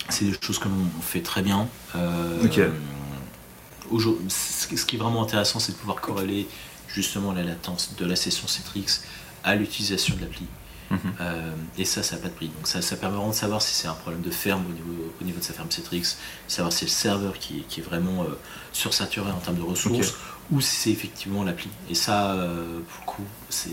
C'est 0.08 0.24
des 0.24 0.36
choses 0.40 0.58
que 0.58 0.68
l'on 0.68 1.02
fait 1.02 1.20
très 1.20 1.42
bien. 1.42 1.68
Euh, 1.96 2.44
ok. 2.44 2.60
Ce 4.28 4.84
qui 4.84 4.96
est 4.96 4.98
vraiment 4.98 5.22
intéressant, 5.22 5.58
c'est 5.58 5.72
de 5.72 5.76
pouvoir 5.76 6.00
corréler 6.00 6.46
justement 6.88 7.32
la 7.32 7.42
latence 7.42 7.94
de 7.98 8.06
la 8.06 8.16
session 8.16 8.46
Citrix 8.46 9.02
à 9.44 9.54
l'utilisation 9.56 10.14
de 10.16 10.20
l'appli. 10.22 10.46
Mhm. 10.90 10.98
Euh, 11.20 11.50
et 11.78 11.84
ça, 11.84 12.04
ça 12.04 12.14
n'a 12.14 12.22
pas 12.22 12.28
de 12.28 12.34
prix. 12.34 12.46
Donc 12.46 12.68
ça, 12.68 12.80
ça 12.80 12.96
permet 12.96 13.16
vraiment 13.16 13.30
de 13.30 13.36
savoir 13.36 13.60
si 13.60 13.74
c'est 13.74 13.88
un 13.88 13.94
problème 13.94 14.22
de 14.22 14.30
ferme 14.30 14.64
au 14.68 14.72
niveau, 14.72 15.12
au 15.20 15.24
niveau 15.24 15.40
de 15.40 15.44
sa 15.44 15.52
ferme 15.52 15.70
Citrix, 15.70 16.16
savoir 16.46 16.72
si 16.72 16.80
c'est 16.80 16.84
le 16.86 16.90
serveur 16.90 17.38
qui, 17.38 17.64
qui 17.68 17.80
est 17.80 17.82
vraiment 17.82 18.24
sursaturé 18.72 19.30
en 19.32 19.38
termes 19.38 19.56
de 19.56 19.62
ressources, 19.62 20.14
ou 20.52 20.60
si 20.60 20.76
c'est 20.76 20.90
effectivement 20.90 21.44
l'appli. 21.44 21.68
Et 21.90 21.94
ça, 21.94 22.32
euh, 22.32 22.80
pour 22.88 23.00
le 23.00 23.06
coup, 23.06 23.24
c'est 23.48 23.70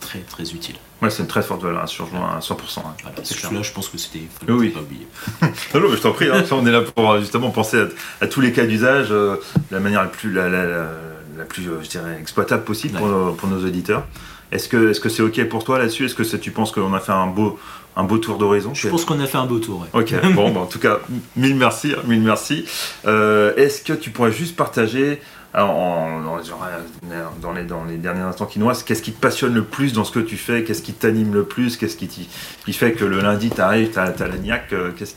très 0.00 0.20
très 0.20 0.52
utile. 0.52 0.76
Ouais, 1.02 1.10
c'est 1.10 1.22
une 1.22 1.28
très 1.28 1.42
forte 1.42 1.62
valeur, 1.62 1.86
je 1.86 2.02
rejoins 2.02 2.36
à 2.36 2.40
100%. 2.40 2.80
Hein. 2.80 3.52
là 3.52 3.62
je 3.62 3.72
pense 3.72 3.88
que 3.88 3.98
c'était. 3.98 4.22
Oui. 4.48 4.70
Pas 4.70 4.80
oublier. 4.80 5.06
non, 5.74 5.94
je 5.94 6.00
t'en 6.00 6.12
prie, 6.12 6.28
hein. 6.30 6.42
on 6.50 6.66
est 6.66 6.72
là 6.72 6.80
pour 6.80 7.18
justement 7.18 7.50
penser 7.50 7.82
à, 8.20 8.26
tous 8.26 8.40
les 8.40 8.52
cas 8.52 8.64
d'usage 8.64 9.10
de 9.10 9.38
la 9.70 9.80
manière 9.80 10.02
la 10.02 10.08
plus, 10.08 10.32
la, 10.32 10.48
la, 10.48 11.44
plus 11.48 11.64
je 11.64 11.88
dirais, 11.88 12.16
exploitable 12.20 12.64
possible 12.64 12.98
pour, 12.98 13.36
pour, 13.36 13.48
nos 13.48 13.64
auditeurs. 13.64 14.06
Est-ce 14.52 14.68
que 14.68 14.92
c'est 14.92 15.08
-ce 15.08 15.08
c'est 15.08 15.22
OK 15.22 15.48
pour 15.48 15.64
toi 15.64 15.78
là-dessus? 15.78 16.06
Est-ce 16.06 16.14
que 16.14 16.36
tu 16.36 16.50
penses 16.50 16.72
qu'on 16.72 16.94
a 16.94 17.00
fait 17.00 17.12
un 17.12 17.26
beau, 17.26 17.58
un 17.96 18.04
beau 18.04 18.18
tour 18.18 18.38
d'horizon? 18.38 18.72
Je 18.74 18.88
pense 18.88 19.04
qu'on 19.04 19.20
a 19.20 19.26
fait 19.26 19.38
un 19.38 19.46
beau 19.46 19.58
tour. 19.58 19.86
Ok, 19.92 20.14
bon, 20.34 20.50
bah, 20.50 20.60
en 20.60 20.66
tout 20.66 20.78
cas, 20.78 21.00
mille 21.36 21.56
merci. 21.56 21.94
Mille 22.06 22.22
merci. 22.22 22.64
Euh, 23.06 23.54
est-ce 23.56 23.82
que 23.82 23.92
tu 23.92 24.10
pourrais 24.10 24.32
juste 24.32 24.56
partager 24.56 25.20
en, 25.62 26.22
dans, 27.40 27.52
les, 27.52 27.64
dans 27.64 27.84
les 27.84 27.96
derniers 27.96 28.20
instants 28.20 28.46
qui 28.46 28.58
nous 28.58 28.66
restent, 28.66 28.86
qu'est-ce 28.86 29.02
qui 29.02 29.12
te 29.12 29.20
passionne 29.20 29.54
le 29.54 29.64
plus 29.64 29.92
dans 29.92 30.04
ce 30.04 30.12
que 30.12 30.20
tu 30.20 30.36
fais? 30.36 30.64
Qu'est-ce 30.64 30.82
qui 30.82 30.92
t'anime 30.92 31.32
le 31.32 31.44
plus? 31.44 31.76
Qu'est-ce 31.76 31.96
qui, 31.96 32.08
qui, 32.08 32.72
fait 32.72 32.92
que 32.92 33.04
le 33.04 33.20
lundi, 33.20 33.50
tu 33.50 33.60
arrives, 33.60 33.90
tu 33.90 33.98
as, 33.98 34.12
la 34.18 34.36
niaque? 34.36 34.72
Euh, 34.72 34.92
Qu'est-ce 34.96 35.14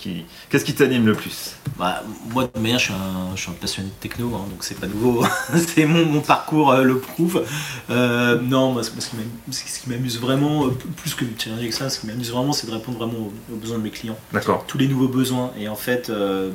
qui 0.65 0.73
t'anime 0.73 1.05
le 1.05 1.13
plus? 1.13 1.55
Bah, 1.77 2.03
Moi, 2.31 2.49
de 2.53 2.59
manière, 2.59 2.79
je 2.79 2.85
suis 2.85 2.93
un, 2.93 3.35
je 3.35 3.41
suis 3.41 3.51
un 3.51 3.53
passionné 3.53 3.89
de 3.89 3.93
techno, 3.95 4.27
hein, 4.35 4.45
donc 4.49 4.63
c'est 4.63 4.79
pas 4.79 4.87
nouveau. 4.87 5.25
c'est 5.55 5.85
mon, 5.85 6.05
mon, 6.05 6.21
parcours 6.21 6.71
euh, 6.71 6.83
le 6.83 6.99
prouve. 6.99 7.43
Euh, 7.89 8.39
non, 8.41 8.71
moi, 8.71 8.83
ce 8.83 8.91
qui 8.91 9.89
m'amuse 9.89 10.19
vraiment, 10.19 10.69
plus 10.97 11.15
que 11.15 11.25
de 11.25 11.31
challenger 11.37 11.69
que 11.69 11.75
ça, 11.75 11.89
ce 11.89 11.99
qui 11.99 12.07
m'amuse 12.07 12.31
vraiment, 12.31 12.53
c'est 12.53 12.67
de 12.67 12.71
répondre 12.71 12.97
vraiment 12.97 13.29
aux, 13.51 13.55
besoins 13.55 13.77
de 13.77 13.83
mes 13.83 13.91
clients. 13.91 14.17
D'accord. 14.31 14.63
Tous 14.67 14.77
les 14.77 14.87
nouveaux 14.87 15.07
besoins. 15.09 15.51
Et 15.59 15.67
en 15.67 15.75
fait, 15.75 16.09
euh, 16.09 16.51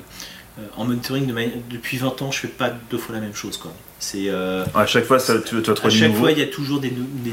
en 0.76 0.84
monitoring, 0.84 1.32
depuis 1.70 1.98
20 1.98 2.22
ans, 2.22 2.30
je 2.30 2.40
fais 2.40 2.48
pas 2.48 2.70
deux 2.90 2.98
fois 2.98 3.14
la 3.14 3.20
même 3.20 3.34
chose. 3.34 3.56
Quoi. 3.56 3.72
C'est, 3.98 4.28
euh, 4.28 4.64
à 4.74 4.86
chaque 4.86 5.04
fois, 5.04 5.18
ça, 5.18 5.40
tu, 5.40 5.56
À 5.56 5.90
chaque 5.90 6.14
fois, 6.14 6.30
il 6.30 6.38
y 6.38 6.42
a 6.42 6.46
toujours 6.46 6.80
des, 6.80 6.92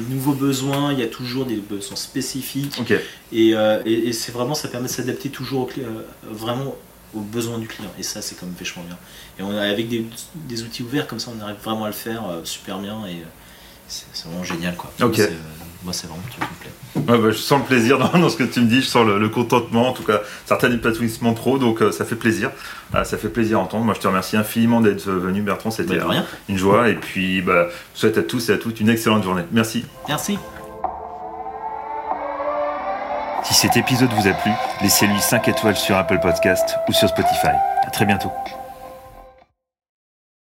nouveaux 0.10 0.34
besoins, 0.34 0.92
il 0.92 1.00
y 1.00 1.04
a 1.04 1.08
toujours 1.08 1.46
des 1.46 1.58
besoins 1.58 1.96
spécifiques. 1.96 2.82
Euh, 3.34 3.82
et, 3.86 3.92
et, 3.92 4.14
c'est 4.14 4.32
vraiment, 4.32 4.56
ça 4.56 4.70
permet 4.70 4.88
de 4.88 4.92
s'adapter 4.92 5.30
toujours 5.30 5.70
vraiment 6.24 6.76
aux 7.14 7.20
besoins 7.20 7.60
du 7.60 7.68
client. 7.68 7.92
Et 8.00 8.04
ça, 8.04 8.22
c'est 8.22 8.36
quand 8.36 8.46
même 8.46 8.56
vachement 8.58 8.84
bien. 8.84 8.98
Et 9.38 9.44
on 9.44 9.56
avec 9.56 9.88
des, 9.90 10.64
outils 10.64 10.82
ouverts 10.82 11.08
comme 11.08 11.20
ça, 11.20 11.32
on 11.38 11.42
arrive 11.44 11.58
vraiment 11.64 11.86
à 11.86 11.90
le 11.90 11.94
faire 11.94 12.24
super 12.44 12.80
bien. 12.80 13.06
Et 13.08 13.18
c'est, 13.88 14.26
vraiment 14.26 14.44
génial. 14.44 14.76
Quoi. 14.76 14.92
Moi, 15.84 15.94
c'est 15.94 16.08
vraiment 16.08 16.22
un 16.26 16.30
truc 16.30 16.44
qui 16.44 16.50
me 16.50 17.06
plaît. 17.10 17.20
Bah, 17.20 17.32
je 17.32 17.38
sens 17.38 17.60
le 17.60 17.66
plaisir 17.66 17.98
dans, 18.14 18.30
ce 18.30 18.38
que 18.38 18.44
tu 18.44 18.62
me 18.62 18.68
dis, 18.68 18.82
je 18.82 18.88
sens 18.88 19.06
le, 19.06 19.30
contentement, 19.30 19.90
en 19.90 19.94
tout 19.94 20.04
cas, 20.04 20.22
certains 20.46 20.72
épanouissements 20.72 21.34
trop, 21.34 21.58
donc 21.58 21.80
ça 21.92 22.06
fait 22.06 22.16
plaisir. 22.16 22.52
Ah, 22.94 23.04
ça 23.04 23.18
fait 23.18 23.30
plaisir 23.30 23.58
à 23.60 23.62
entendre. 23.62 23.86
Moi, 23.86 23.94
je 23.94 24.00
te 24.00 24.08
remercie 24.08 24.38
infiniment 24.38 24.82
d'être 24.82 25.10
venu, 25.10 25.42
Bertrand. 25.42 25.72
C'était 25.72 25.98
bah, 25.98 26.26
une 26.50 26.58
joie. 26.58 26.90
Et 26.90 26.96
puis, 26.96 27.42
bah, 27.42 27.68
je 27.96 28.00
souhaite 28.00 28.18
à 28.18 28.24
tous 28.24 28.50
et 28.50 28.54
à 28.54 28.58
toutes 28.58 28.80
une 28.80 28.90
excellente 28.90 29.24
journée. 29.24 29.44
Merci. 29.52 29.86
Merci. 30.08 30.38
Si 33.44 33.54
cet 33.56 33.76
épisode 33.76 34.10
vous 34.14 34.28
a 34.28 34.34
plu, 34.34 34.52
laissez-lui 34.82 35.20
5 35.20 35.48
étoiles 35.48 35.76
sur 35.76 35.98
Apple 35.98 36.20
Podcast 36.22 36.78
ou 36.88 36.94
sur 36.94 37.10
Spotify. 37.10 37.56
À 37.86 37.90
très 37.90 38.06
bientôt. 38.06 38.32